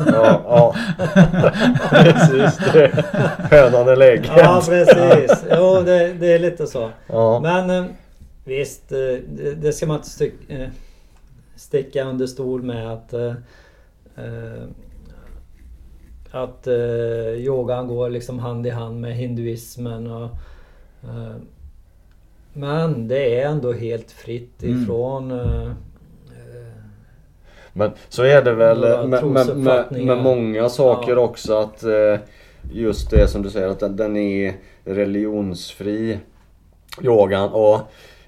Ja, 0.05 0.41
ja. 0.45 0.75
precis. 1.89 2.57
Det. 2.73 3.05
Hönan 3.51 3.88
eller 3.89 4.11
ägget. 4.11 4.31
Ja 4.38 4.61
precis. 4.67 5.45
Jo 5.51 5.81
det, 5.86 6.13
det 6.13 6.34
är 6.34 6.39
lite 6.39 6.67
så. 6.67 6.89
Ja. 7.07 7.39
Men 7.39 7.69
eh, 7.69 7.86
visst, 8.43 8.91
eh, 8.91 8.97
det, 8.97 9.55
det 9.61 9.73
ska 9.73 9.88
man 9.88 9.95
inte 9.97 10.09
styck, 10.09 10.34
eh, 10.49 10.67
sticka 11.55 12.03
under 12.03 12.27
stol 12.27 12.63
med 12.63 12.93
att 12.93 13.13
att 16.31 16.67
yogan 17.38 17.88
går 17.88 18.09
liksom 18.09 18.39
hand 18.39 18.67
i 18.67 18.69
hand 18.69 19.01
med 19.01 19.15
hinduismen 19.15 20.07
och 20.11 20.29
Men 22.53 23.07
det 23.07 23.39
är 23.41 23.47
ändå 23.49 23.73
helt 23.73 24.11
fritt 24.11 24.63
Mm. 24.63 24.84
ifrån 24.84 25.31
eh, 25.31 25.71
Men 27.74 27.91
så 28.09 28.24
är 28.24 28.41
det 28.41 28.53
väl 28.53 28.80
Några 28.80 29.05
med, 29.07 29.47
med, 29.47 29.57
med, 29.57 30.05
med 30.05 30.17
många 30.17 30.69
saker 30.69 31.11
Ja. 31.11 31.19
också 31.19 31.53
att 31.53 31.84
eh, 31.84 32.17
Just 32.71 33.09
det 33.09 33.28
som 33.28 33.41
du 33.41 33.49
säger 33.49 33.67
att 33.67 33.80
den, 33.80 33.95
den 33.95 34.17
är 34.17 34.53
religionsfri 34.84 36.19
Yogan 37.01 37.49
och 37.49 37.80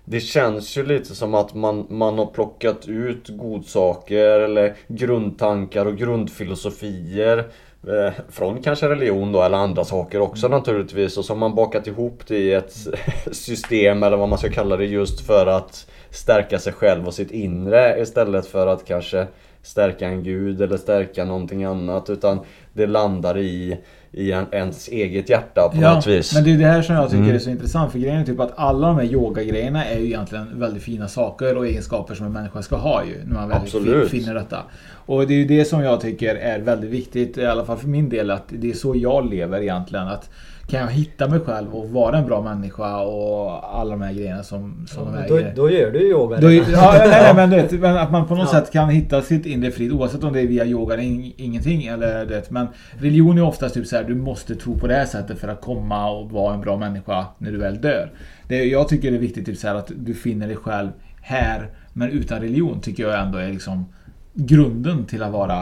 Det 0.05 0.19
känns 0.19 0.77
ju 0.77 0.85
lite 0.85 1.15
som 1.15 1.33
att 1.33 1.53
man, 1.53 1.87
man 1.89 2.17
har 2.17 2.25
plockat 2.25 2.87
ut 2.87 3.27
godsaker 3.29 4.39
eller 4.39 4.75
grundtankar 4.87 5.85
och 5.85 5.97
grundfilosofier 5.97 7.45
Eh, 7.87 8.13
från 8.29 8.61
kanske 8.61 8.89
religion 8.89 9.31
då 9.31 9.41
eller 9.41 9.57
andra 9.57 9.85
saker 9.85 10.19
också 10.19 10.47
naturligtvis. 10.47 11.17
Och 11.17 11.25
så 11.25 11.33
har 11.33 11.39
man 11.39 11.55
bakat 11.55 11.87
ihop 11.87 12.21
det 12.27 12.37
i 12.37 12.53
ett 12.53 12.75
system 13.31 14.03
eller 14.03 14.17
vad 14.17 14.29
man 14.29 14.37
ska 14.37 14.49
kalla 14.49 14.77
det 14.77 14.85
just 14.85 15.27
för 15.27 15.47
att 15.47 15.87
stärka 16.09 16.59
sig 16.59 16.73
själv 16.73 17.07
och 17.07 17.13
sitt 17.13 17.31
inre 17.31 18.01
istället 18.01 18.47
för 18.47 18.67
att 18.67 18.85
kanske 18.85 19.27
stärka 19.61 20.07
en 20.07 20.23
gud 20.23 20.61
eller 20.61 20.77
stärka 20.77 21.25
någonting 21.25 21.63
annat. 21.63 22.09
Utan 22.09 22.39
det 22.73 22.87
landar 22.87 23.37
i, 23.37 23.77
i 24.17 24.31
en, 24.31 24.45
ens 24.51 24.87
eget 24.87 25.29
hjärta 25.29 25.69
på 25.73 25.81
något 25.81 26.07
vis. 26.07 26.33
men 26.35 26.43
det 26.43 26.53
är 26.53 26.57
det 26.57 26.65
här 26.65 26.81
som 26.81 26.95
jag 26.95 27.09
tycker 27.09 27.23
Mm. 27.23 27.35
är 27.35 27.39
så 27.39 27.49
intressant 27.49 27.91
för 27.91 27.99
grejen 27.99 28.21
är 28.21 28.25
typ 28.25 28.39
att 28.39 28.53
alla 28.55 28.87
de 28.87 28.95
här 28.95 29.03
yogagrejerna 29.03 29.85
är 29.85 29.99
ju 29.99 30.05
egentligen 30.05 30.59
väldigt 30.59 30.83
fina 30.83 31.07
saker 31.07 31.57
och 31.57 31.67
egenskaper 31.67 32.15
som 32.15 32.25
en 32.25 32.31
människa 32.33 32.61
ska 32.61 32.75
ha 32.75 33.03
ju. 33.05 33.25
När 33.25 33.33
man 33.33 33.49
väl 33.49 33.57
Absolut. 33.61 34.09
finner 34.09 34.33
detta. 34.33 34.57
Och 35.05 35.27
det 35.27 35.33
är 35.33 35.37
ju 35.37 35.45
det 35.45 35.65
som 35.65 35.81
jag 35.83 36.01
tycker 36.01 36.35
är 36.35 36.59
väldigt 36.59 36.89
viktigt, 36.89 37.37
i 37.37 37.45
alla 37.45 37.65
fall 37.65 37.77
för 37.77 37.87
min 37.87 38.09
del, 38.09 38.31
att 38.31 38.43
det 38.49 38.69
är 38.69 38.73
så 38.73 38.95
jag 38.95 39.29
lever 39.29 39.61
egentligen. 39.61 40.07
Att 40.07 40.29
kan 40.67 40.79
jag 40.79 40.87
hitta 40.87 41.27
mig 41.27 41.39
själv 41.39 41.75
och 41.75 41.89
vara 41.89 42.17
en 42.17 42.25
bra 42.25 42.41
människa 42.41 42.97
och 43.01 43.79
alla 43.79 43.91
de 43.91 44.01
här 44.01 44.13
grejerna 44.13 44.43
som, 44.43 44.85
som 44.87 45.05
de 45.05 45.13
här 45.17 45.27
då, 45.29 45.39
då 45.55 45.69
gör 45.69 45.91
du 45.91 45.99
yoga 46.09 46.39
Då, 46.39 46.51
ja, 46.51 46.63
nej, 46.97 47.07
nej, 47.09 47.33
men, 47.35 47.49
vet, 47.49 47.71
men 47.71 47.97
att 47.97 48.11
man 48.11 48.27
på 48.27 48.35
något 48.35 48.49
Ja. 48.53 48.59
sätt 48.59 48.71
kan 48.71 48.89
hitta 48.89 49.21
sitt 49.21 49.45
inre 49.45 49.71
frid 49.71 49.91
oavsett 49.91 50.23
om 50.23 50.33
det 50.33 50.41
är 50.41 50.47
via 50.47 50.65
yoga 50.65 50.93
eller 50.93 51.03
ing- 51.03 51.33
ingenting. 51.37 51.85
Eller, 51.85 52.25
det, 52.25 52.51
men 52.51 52.67
religion 52.99 53.37
är 53.37 53.41
oftast 53.43 53.73
typ 53.73 53.87
så 53.87 53.95
här, 53.95 54.03
du 54.03 54.15
måste 54.15 54.55
tro 54.55 54.77
på 54.79 54.87
det 54.87 54.93
här 54.95 55.05
sättet 55.05 55.39
för 55.39 55.47
att 55.47 55.61
komma 55.61 56.09
och 56.11 56.31
vara 56.31 56.53
en 56.53 56.61
bra 56.61 56.77
människa 56.77 57.25
när 57.37 57.51
du 57.51 57.57
väl 57.57 57.81
dör. 57.81 58.11
Det, 58.47 58.63
jag 58.63 58.87
tycker 58.87 59.11
det 59.11 59.17
är 59.17 59.21
viktigt 59.21 59.45
typ 59.45 59.57
så 59.57 59.67
här, 59.67 59.75
att 59.75 59.91
du 59.95 60.13
finner 60.13 60.47
dig 60.47 60.55
själv 60.57 60.89
här. 61.21 61.69
Men 61.93 62.09
utan 62.09 62.41
religion 62.41 62.81
tycker 62.81 63.03
jag 63.03 63.19
ändå 63.25 63.37
är 63.37 63.47
liksom 63.53 63.85
grunden 64.33 65.05
till 65.05 65.23
att 65.23 65.31
vara 65.31 65.59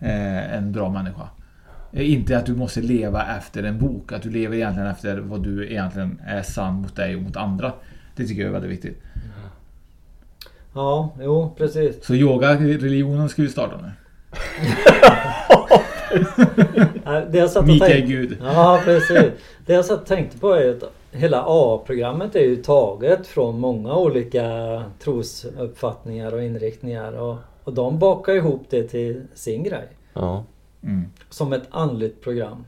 eh, 0.00 0.54
en 0.56 0.72
bra 0.72 0.88
människa. 0.88 1.22
Eh, 1.92 2.12
Inte 2.12 2.38
att 2.38 2.46
du 2.46 2.54
måste 2.56 2.80
leva 2.80 3.36
efter 3.36 3.62
en 3.62 3.78
bok. 3.78 4.12
Att 4.12 4.22
du 4.22 4.30
lever 4.30 4.56
egentligen 4.56 4.88
efter 4.88 5.18
vad 5.18 5.42
du 5.42 5.70
egentligen 5.70 6.20
är 6.26 6.42
sann 6.42 6.74
mot 6.74 6.96
dig 6.96 7.16
och 7.16 7.22
mot 7.22 7.36
andra. 7.36 7.72
Det 8.16 8.26
tycker 8.26 8.42
jag 8.42 8.48
är 8.48 8.52
väldigt 8.52 8.70
viktigt. 8.70 9.02
Ja, 10.74 11.14
jo 11.20 11.54
precis. 11.58 12.04
Så 12.06 12.14
yoga, 12.14 12.54
religionen 12.56 13.28
ska 13.28 13.42
vi 13.42 13.48
starta 13.48 13.76
nu. 13.82 13.88
Nej, 17.04 17.26
Det 17.30 17.38
jag 17.38 17.50
satt 17.50 17.62
och 17.62 17.68
Mikael 17.68 17.90
tänkte- 17.92 18.12
Gud. 18.12 18.38
Ja 18.42 18.80
precis. 18.84 19.30
Det 19.66 19.72
jag 19.72 19.84
satt 19.84 20.00
och 20.00 20.06
tänkte 20.06 20.38
på 20.38 20.52
är 20.52 20.70
att 20.70 20.82
hela 21.12 21.44
A-programmet 21.46 22.36
är 22.36 22.44
ju 22.44 22.56
taget 22.56 23.26
från 23.26 23.60
många 23.60 23.94
olika 23.94 24.82
trosuppfattningar 24.98 26.34
och 26.34 26.42
inriktningar. 26.42 27.12
Och, 27.12 27.36
och 27.64 27.72
de 27.74 27.98
bakar 27.98 28.34
ihop 28.34 28.66
det 28.70 28.82
till 28.82 29.22
sin 29.34 29.62
grej. 29.62 29.88
Ja. 30.14 30.44
Mm. 30.84 31.04
Som 31.30 31.52
ett 31.52 31.62
andligt 31.70 32.22
program. 32.22 32.64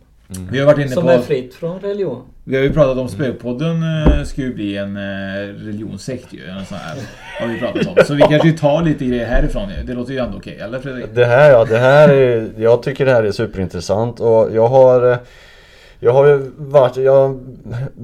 Vi 0.50 0.58
har 0.58 0.66
varit 0.66 0.78
inne 0.78 0.88
som 0.88 1.02
på- 1.02 1.10
är 1.10 1.18
fritt 1.18 1.54
från 1.54 1.80
religion. 1.80 2.22
Vi 2.44 2.56
har 2.56 2.62
ju 2.62 2.72
pratat 2.72 2.98
om 2.98 3.08
Spökpodden 3.08 3.82
eh, 3.82 4.22
ska 4.24 4.40
ju 4.42 4.54
bli 4.54 4.76
en 4.76 4.96
eh, 4.96 5.00
religionssekt 5.64 6.26
ju. 6.32 6.46
En 6.46 6.64
sån 6.66 6.78
här, 6.78 6.96
har 7.40 7.48
vi 7.48 7.58
pratat 7.58 7.86
om. 7.86 8.04
Så 8.04 8.14
vi 8.14 8.20
kanske 8.22 8.48
ju 8.48 8.56
tar 8.58 8.82
lite 8.82 9.04
grejer 9.04 9.26
härifrån. 9.26 9.68
Det 9.86 9.94
låter 9.94 10.12
ju 10.12 10.18
ändå 10.18 10.38
okej, 10.38 10.58
eller 10.60 10.78
Fredrik? 10.80 11.06
Det 11.14 11.24
här 11.24 11.50
ja, 11.50 11.64
det 11.64 11.78
här 11.78 12.08
är, 12.08 12.50
jag 12.56 12.82
tycker 12.82 13.06
det 13.06 13.12
här 13.12 13.22
är 13.24 13.32
superintressant 13.32 14.20
och 14.20 14.48
jag 14.54 14.66
har 14.68 15.10
eh, 15.12 15.18
Jag 16.00 16.12
har 16.12 16.26
ju 16.28 16.50
varit, 16.56 16.96
jag 16.96 17.40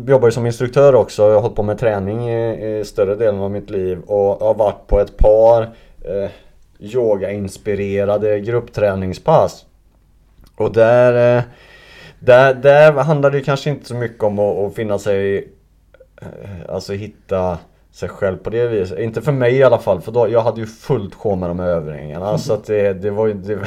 jobbar 0.07 0.29
ju 0.29 0.33
som 0.33 0.47
instruktör 0.47 0.95
också, 0.95 1.23
jag 1.23 1.35
har 1.35 1.41
hållit 1.41 1.57
på 1.57 1.63
med 1.63 1.79
träning 1.79 2.31
i, 2.31 2.79
i 2.81 2.85
större 2.85 3.15
delen 3.15 3.41
av 3.41 3.51
mitt 3.51 3.71
liv 3.71 3.99
och 4.07 4.37
jag 4.41 4.47
har 4.47 4.55
varit 4.55 4.87
på 4.87 5.01
ett 5.01 5.17
par 5.17 5.63
eh, 6.05 6.31
Yoga-inspirerade 6.79 8.41
gruppträningspass 8.41 9.65
Och 10.57 10.73
där 10.73 11.39
eh, 11.39 11.45
där, 12.19 12.55
där 12.55 12.93
handlar 12.93 13.31
det 13.31 13.39
ju 13.39 13.45
kanske 13.45 13.71
inte 13.71 13.87
så 13.87 13.95
mycket 13.95 14.25
om 14.25 14.39
att, 14.39 14.57
att 14.57 14.75
finna 14.75 14.99
sig 14.99 15.37
eh, 16.23 16.75
Alltså 16.75 16.93
hitta 16.93 17.59
sig 17.93 18.09
själv 18.09 18.37
på 18.37 18.51
det 18.51 18.67
viset. 18.67 18.99
Inte 18.99 19.23
för 19.23 19.33
mig 19.33 19.57
i 19.57 19.63
alla 19.63 19.79
fall 19.79 20.01
för 20.01 20.13
då, 20.13 20.29
jag 20.29 20.41
hade 20.41 20.61
ju 20.61 20.67
fullt 20.67 21.15
sjå 21.15 21.37
med 21.37 21.51
de 21.51 21.59
här 21.59 21.69
övningarna. 21.69 22.39
Så 22.39 22.53
att 22.53 22.65
det, 22.65 22.93
det 22.93 23.11
var 23.11 23.27
ju 23.27 23.35
det, 23.35 23.59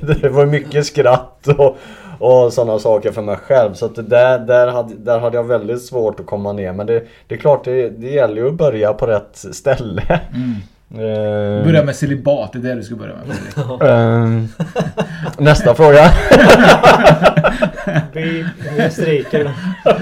det 0.22 0.28
var 0.28 0.46
mycket 0.46 0.86
skratt 0.86 1.48
och, 1.58 1.76
och 2.18 2.52
sådana 2.52 2.78
saker 2.78 3.12
för 3.12 3.22
mig 3.22 3.36
själv. 3.36 3.74
Så 3.74 3.86
att 3.86 3.94
det 3.94 4.02
där, 4.02 4.38
där, 4.38 4.68
hade, 4.68 4.94
där 4.94 5.18
hade 5.18 5.36
jag 5.36 5.44
väldigt 5.44 5.82
svårt 5.82 6.20
att 6.20 6.26
komma 6.26 6.52
ner. 6.52 6.72
Men 6.72 6.86
det, 6.86 7.04
det 7.26 7.34
är 7.34 7.38
klart, 7.38 7.64
det, 7.64 7.90
det 7.90 8.10
gäller 8.10 8.36
ju 8.36 8.48
att 8.48 8.54
börja 8.54 8.92
på 8.92 9.06
rätt 9.06 9.36
ställe. 9.52 10.20
Eh, 10.90 11.64
Börja 11.64 11.84
med 11.84 11.96
celibat, 11.96 12.52
det 12.52 12.58
är 12.58 12.62
det 12.62 12.74
du 12.74 12.82
ska 12.82 12.94
börja 12.96 13.14
med. 13.14 13.36
Ehm, 13.90 14.48
nästa 15.38 15.74
fråga. 15.74 16.10
Vi, 18.12 18.46
stryker. 18.90 19.52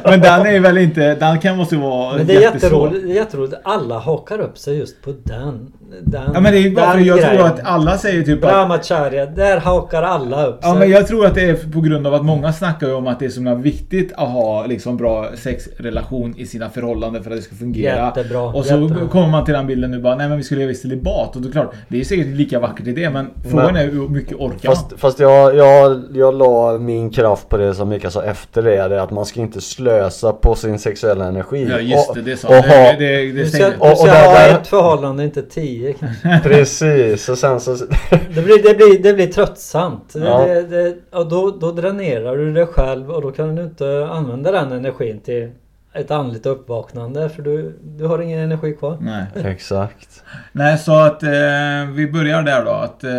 Men 0.04 0.20
den 0.20 0.46
är 0.46 0.60
väl 0.60 0.78
inte, 0.78 1.14
den 1.14 1.38
kan 1.38 1.56
måste 1.56 1.76
vara 1.76 2.16
Men 2.16 2.26
det 2.26 2.36
är 2.36 2.40
jätteroligt, 2.40 3.06
jätteroligt. 3.06 3.54
Alla 3.64 3.98
hakar 3.98 4.38
upp 4.40 4.58
sig 4.58 4.78
just 4.78 5.02
på 5.02 5.14
den. 5.24 5.72
den 6.02 6.30
Ja 6.34 6.40
men 6.40 6.52
det 6.52 6.58
är 6.58 6.70
bara 6.70 6.92
för 6.92 6.98
jag 6.98 7.18
tror 7.20 7.28
grejen. 7.30 7.46
att 7.46 7.60
alla 7.64 7.98
säger 7.98 8.22
typ 8.22 8.44
att 8.44 8.50
Brahmacharya, 8.50 9.26
där 9.26 9.60
hakar 9.60 10.02
alla 10.02 10.46
upp 10.46 10.62
sig. 10.62 10.70
Ja 10.72 10.78
men 10.78 10.90
jag 10.90 11.06
tror 11.06 11.26
att 11.26 11.34
det 11.34 11.42
är 11.42 11.72
på 11.72 11.80
grund 11.80 12.06
av 12.06 12.14
att 12.14 12.24
många 12.24 12.52
snackar 12.52 12.86
ju 12.86 12.92
om 12.94 13.06
att 13.06 13.18
det 13.18 13.24
är 13.24 13.30
så 13.30 13.54
viktigt 13.54 14.12
att 14.12 14.28
ha 14.28 14.66
liksom 14.66 14.96
bra 14.96 15.28
sexrelation 15.34 16.34
i 16.36 16.46
sina 16.46 16.70
förhållanden 16.70 17.22
för 17.24 17.30
att 17.30 17.36
det 17.36 17.42
ska 17.42 17.54
fungera. 17.54 18.12
Jättebra, 18.16 18.42
Och 18.42 18.64
så 18.64 18.74
jättebra. 18.74 19.08
kommer 19.08 19.28
man 19.28 19.44
till 19.44 19.54
den 19.54 19.66
bilden 19.66 19.90
nu 19.90 20.00
bara, 20.00 20.16
nej 20.16 20.28
men 20.28 20.36
vi 20.38 20.44
ska 20.44 20.54
leva 20.54 20.70
i 20.70 20.74
celibat. 20.74 21.36
Och 21.36 21.42
då 21.42 21.50
klart, 21.50 21.74
det 21.88 22.00
är 22.00 22.04
säkert 22.04 22.26
lika 22.26 22.60
vackert 22.60 22.86
i 22.86 22.92
det 22.92 23.10
men 23.10 23.30
frågan 23.50 23.76
är 23.76 23.84
hur 23.84 24.08
mycket 24.08 24.36
orkar 24.36 24.68
man? 24.68 24.76
Fast, 24.76 24.92
fast 24.96 25.18
jag, 25.20 25.56
jag, 25.56 26.02
jag 26.14 26.34
la 26.34 26.78
min 26.78 27.10
kraft 27.10 27.48
på 27.48 27.56
det 27.56 27.74
som 27.74 27.88
Mikael 27.88 28.12
sa 28.12 28.22
efter 28.22 28.62
det, 28.62 28.88
det 28.88 28.94
är 28.94 28.98
att 28.98 29.10
man 29.10 29.26
ska 29.26 29.40
inte 29.40 29.60
slösa 29.74 30.32
på 30.32 30.54
sin 30.54 30.78
sexuella 30.78 31.24
energi. 31.24 31.66
Ja, 31.70 31.78
just 31.78 32.10
Och- 32.10 32.16
det, 32.16 32.22
det 32.22 32.36
sa 32.36 32.48
och 32.48 32.54
ha- 32.54 32.62
Det- 32.92 32.96
det- 32.98 33.32
det 33.32 33.32
du 33.32 33.46
ska, 33.46 33.66
Och- 33.66 33.74
ska 33.74 33.90
och 33.90 34.06
där- 34.06 34.52
ha 34.52 34.60
ett 34.60 34.66
förhållande, 34.66 35.24
inte 35.24 35.42
tio 35.42 35.92
kanske. 35.92 36.40
Precis, 36.48 37.28
och 37.28 37.38
sen 37.38 37.60
så... 37.60 37.76
Det 38.34 38.42
blir, 38.42 38.62
det 38.62 38.74
blir, 38.74 39.02
det 39.02 39.14
blir 39.14 39.26
tröttsamt. 39.26 40.12
Ja. 40.14 40.44
det, 40.46 40.62
det, 40.62 40.96
och 41.10 41.28
då, 41.28 41.50
då 41.50 41.72
dränerar 41.72 42.36
du 42.36 42.52
dig 42.52 42.66
själv 42.66 43.10
och 43.10 43.22
då 43.22 43.30
kan 43.30 43.56
du 43.56 43.62
inte 43.62 44.08
använda 44.10 44.52
den 44.52 44.72
energin 44.72 45.20
till 45.20 45.50
ett 45.94 46.10
andligt 46.10 46.46
uppvaknande 46.46 47.28
för 47.28 47.42
du, 47.42 47.78
du 47.84 48.04
har 48.06 48.18
ingen 48.18 48.38
energi 48.40 48.72
kvar. 48.72 48.98
Nej. 49.00 49.24
Exakt. 49.52 50.22
Nej 50.52 50.78
så 50.78 50.92
att 50.98 51.22
eh, 51.22 51.30
vi 51.94 52.10
börjar 52.12 52.42
där 52.42 52.64
då. 52.64 52.70
Att 52.70 53.04
eh, 53.04 53.10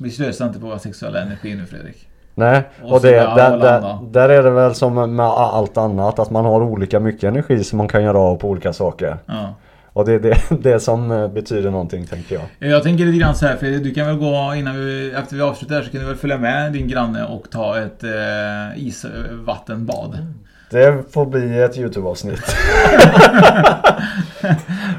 vi 0.00 0.10
slösar 0.10 0.46
inte 0.46 0.60
på 0.60 0.66
vår 0.66 0.78
sexuella 0.78 1.20
energi 1.20 1.54
nu 1.54 1.66
Fredrik. 1.66 2.07
Nej, 2.38 2.62
Och 2.82 2.92
och, 2.92 3.00
det, 3.00 3.10
där, 3.10 3.58
där, 3.58 3.98
där 4.10 4.28
är 4.28 4.42
det 4.42 4.50
väl 4.50 4.74
som 4.74 5.16
med 5.16 5.26
allt 5.26 5.76
annat 5.76 6.18
att 6.18 6.30
man 6.30 6.44
har 6.44 6.62
olika 6.62 7.00
mycket 7.00 7.24
energi 7.24 7.64
som 7.64 7.78
man 7.78 7.88
kan 7.88 8.02
göra 8.02 8.18
av 8.18 8.36
på 8.36 8.48
olika 8.48 8.72
saker. 8.72 9.16
Ja. 9.26 9.54
Och 9.92 10.04
det 10.04 10.12
är 10.12 10.18
det, 10.18 10.36
det 10.62 10.80
som 10.80 11.10
eh, 11.10 11.28
betyder 11.28 11.70
någonting 11.70 12.06
tänker 12.06 12.34
jag. 12.34 12.70
Jag 12.70 12.82
tänker 12.82 13.04
lite 13.04 13.18
grann 13.18 13.34
så 13.34 13.46
här, 13.46 13.56
för 13.56 13.66
du 13.66 13.94
kan 13.94 14.06
väl 14.06 14.16
gå 14.16 14.54
innan 14.56 14.76
vi, 14.76 15.12
efter 15.12 15.36
vi 15.36 15.42
avslutar 15.42 15.74
här 15.74 15.82
så 15.82 15.90
kan 15.90 16.00
du 16.00 16.06
väl 16.06 16.16
följa 16.16 16.38
med 16.38 16.72
din 16.72 16.88
granne 16.88 17.24
och 17.24 17.50
ta 17.50 17.78
ett 17.78 18.04
eh, 18.04 18.86
isvattenbad. 18.86 20.26
Det 20.70 21.12
får 21.12 21.26
bli 21.26 21.60
ett 21.62 21.78
Youtube-avsnitt. 21.78 22.42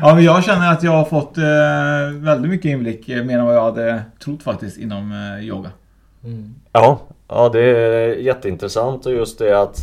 Ja 0.01 0.15
men 0.15 0.23
jag 0.23 0.43
känner 0.43 0.71
att 0.71 0.83
jag 0.83 0.91
har 0.91 1.05
fått 1.05 1.37
eh, 1.37 2.23
väldigt 2.23 2.51
mycket 2.51 2.69
inblick, 2.69 3.09
eh, 3.09 3.23
mer 3.23 3.39
än 3.39 3.45
vad 3.45 3.55
jag 3.55 3.63
hade 3.63 4.01
trott 4.23 4.43
faktiskt 4.43 4.77
inom 4.77 5.11
eh, 5.11 5.45
yoga. 5.45 5.69
Ja, 6.71 6.99
ja 7.29 7.49
det 7.49 7.61
är 7.61 8.15
jätteintressant 8.15 9.05
och 9.05 9.11
just 9.11 9.39
det 9.39 9.61
att 9.61 9.77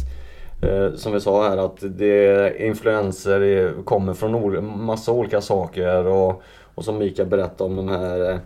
eh, 0.63 0.95
som 0.95 1.13
vi 1.13 1.21
sa 1.21 1.49
här 1.49 1.57
att 1.57 1.79
det 1.81 2.55
influenser 2.67 3.73
kommer 3.85 4.15
från 4.15 4.85
massa 4.85 5.13
olika 5.13 5.41
saker 5.41 6.07
och, 6.07 6.43
Och 6.77 6.85
som 6.85 6.99
Mikael 6.99 7.29
berättade 7.29 7.71
om 7.71 7.77
de 7.77 7.89
här 7.89 8.41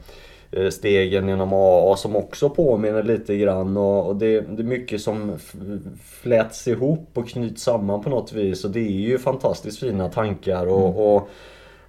eh, 0.53 0.71
stegen 0.71 1.29
genom 1.29 1.53
AA 1.53 1.97
som 1.97 2.17
också 2.17 2.51
påminner 2.51 3.03
lite 3.03 3.37
grann 3.37 3.77
och, 3.77 4.07
och 4.07 4.17
det, 4.17 4.41
det, 4.41 4.63
är 4.63 4.67
mycket 4.67 5.01
som 5.01 5.39
fläts 6.05 6.69
ihop 6.69 7.09
och 7.15 7.29
knyts 7.29 7.63
samman 7.63 8.03
på 8.03 8.11
något 8.11 8.33
vis 8.33 8.65
och 8.65 8.71
det 8.71 8.81
är 8.81 9.09
ju 9.09 9.19
fantastiskt 9.19 9.81
fina 9.81 10.09
tankar 10.09 10.67
och, 10.67 10.89
mm. 10.89 10.97
och 10.97 11.29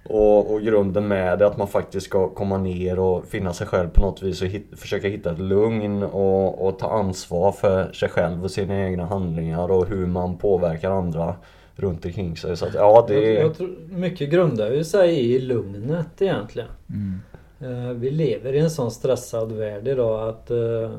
och, 0.04 0.52
och 0.52 0.62
grunden 0.62 1.08
med 1.08 1.38
det 1.38 1.46
att 1.46 1.56
man 1.56 1.68
faktiskt 1.68 2.06
ska 2.06 2.28
komma 2.28 2.58
ner 2.58 2.98
och 2.98 3.24
finna 3.26 3.52
sig 3.52 3.66
själv 3.66 3.88
på 3.88 4.00
något 4.00 4.22
vis 4.22 4.42
och 4.42 4.48
hit, 4.48 4.66
försöka 4.76 5.08
hitta 5.08 5.30
ett 5.32 5.38
lugn 5.38 6.02
och, 6.02 6.66
och 6.66 6.78
ta 6.78 6.90
ansvar 6.90 7.52
för 7.52 7.92
sig 7.92 8.08
själv 8.08 8.44
och 8.44 8.50
sina 8.50 8.84
egna 8.84 9.06
handlingar 9.06 9.70
och 9.70 9.86
hur 9.86 10.06
man 10.06 10.36
påverkar 10.36 10.90
andra 10.90 11.34
runt 11.76 12.04
omkring 12.04 12.36
sig. 12.36 12.56
Så 12.56 12.66
att, 12.66 12.74
ja, 12.74 13.04
det 13.08 13.32
jag, 13.32 13.44
jag 13.44 13.56
tror 13.56 13.76
mycket 13.88 14.30
grundar 14.30 14.70
ju 14.70 14.84
sig 14.84 15.34
i 15.34 15.38
lugnet 15.38 16.22
egentligen. 16.22 16.68
Mm. 16.90 17.20
Uh, 17.62 17.92
vi 17.92 18.10
lever 18.10 18.52
i 18.52 18.58
en 18.58 18.70
sån 18.70 18.90
stressad 18.90 19.52
värld 19.52 19.88
idag 19.88 20.28
att 20.28 20.50
uh, 20.50 20.90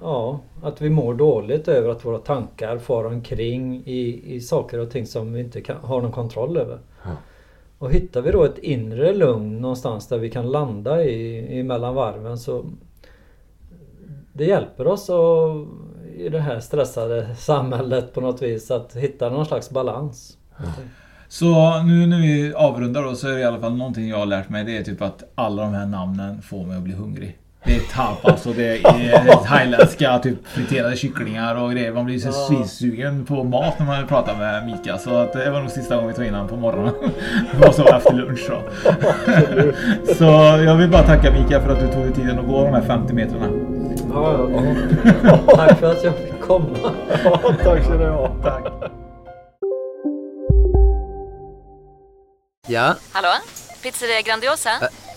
Ja, 0.00 0.40
att 0.62 0.80
vi 0.80 0.90
mår 0.90 1.14
dåligt 1.14 1.68
över 1.68 1.88
att 1.88 2.04
våra 2.04 2.18
tankar 2.18 2.78
far 2.78 3.04
omkring 3.04 3.82
i, 3.86 4.34
i 4.34 4.40
saker 4.40 4.78
och 4.78 4.90
ting 4.90 5.06
som 5.06 5.32
vi 5.32 5.40
inte 5.40 5.60
kan, 5.60 5.76
har 5.76 6.02
någon 6.02 6.12
kontroll 6.12 6.56
över. 6.56 6.78
Ja. 7.04 7.10
Och 7.78 7.92
hittar 7.92 8.22
vi 8.22 8.30
då 8.30 8.44
ett 8.44 8.58
inre 8.58 9.14
lugn 9.14 9.58
någonstans 9.60 10.08
där 10.08 10.18
vi 10.18 10.30
kan 10.30 10.50
landa 10.50 11.04
i, 11.04 11.58
i 11.58 11.62
mellan 11.62 11.94
varven 11.94 12.38
så 12.38 12.64
det 14.32 14.44
hjälper 14.44 14.86
oss 14.86 15.10
att, 15.10 15.66
i 16.16 16.28
det 16.28 16.40
här 16.40 16.60
stressade 16.60 17.34
samhället 17.34 18.14
på 18.14 18.20
något 18.20 18.42
vis 18.42 18.70
att 18.70 18.96
hitta 18.96 19.30
någon 19.30 19.46
slags 19.46 19.70
balans. 19.70 20.38
Mm. 20.58 20.70
Så 21.28 21.82
nu 21.82 22.06
när 22.06 22.20
vi 22.20 22.54
avrundar 22.54 23.02
då 23.02 23.14
så 23.14 23.28
är 23.28 23.32
det 23.32 23.40
i 23.40 23.44
alla 23.44 23.60
fall 23.60 23.76
någonting 23.76 24.08
jag 24.08 24.16
har 24.16 24.26
lärt 24.26 24.48
mig. 24.48 24.64
Det 24.64 24.76
är 24.76 24.82
typ 24.82 25.02
att 25.02 25.22
alla 25.34 25.62
de 25.62 25.74
här 25.74 25.86
namnen 25.86 26.42
får 26.42 26.66
mig 26.66 26.76
att 26.76 26.82
bli 26.82 26.94
hungrig. 26.94 27.38
Det 27.64 27.76
är 27.76 27.80
tapas 27.80 28.46
och 28.46 28.54
det 28.54 28.84
är 28.84 29.44
thailändska 29.44 30.18
typ 30.18 30.46
friterade 30.46 30.96
kycklingar 30.96 31.54
och 31.54 31.72
grejer. 31.72 31.92
Man 31.92 32.04
blir 32.04 32.18
så 32.18 32.32
svinsugen 32.32 33.24
på 33.24 33.44
mat 33.44 33.78
när 33.78 33.86
man 33.86 34.06
pratar 34.06 34.36
med 34.36 34.66
Mika. 34.66 34.98
Så 34.98 35.16
att 35.16 35.32
det 35.32 35.50
var 35.50 35.60
nog 35.60 35.70
sista 35.70 35.94
gången 35.94 36.08
vi 36.08 36.14
tog 36.14 36.24
in 36.24 36.34
honom 36.34 36.48
på 36.48 36.56
morgonen. 36.56 36.94
Det 37.52 37.58
var 37.66 37.72
så 37.72 37.96
efter 37.96 38.12
lunch 38.12 38.46
då. 38.48 38.62
Så 40.14 40.24
jag 40.64 40.76
vill 40.76 40.90
bara 40.90 41.02
tacka 41.02 41.32
Mika 41.32 41.60
för 41.60 41.72
att 41.72 41.80
du 41.80 41.92
tog 41.92 42.02
dig 42.02 42.12
tiden 42.12 42.38
att 42.38 42.46
gå 42.46 42.64
de 42.64 42.74
här 42.74 42.82
50 42.82 43.12
metrarna. 43.12 43.48
Ja, 44.12 44.48
ja. 44.50 45.38
Tack 45.56 45.78
för 45.78 45.92
att 45.92 46.04
jag 46.04 46.14
fick 46.14 46.40
komma. 46.40 46.92
Ja, 47.24 47.54
tack 47.64 47.84
ska 47.84 47.94
du 47.94 48.08
ha. 48.08 48.28
Tack. 48.42 48.64
Ja? 52.68 52.94
Hallå? 53.12 53.28
Pizzeria 53.82 54.22
Grandiosa? 54.22 54.70
Ä 54.70 55.07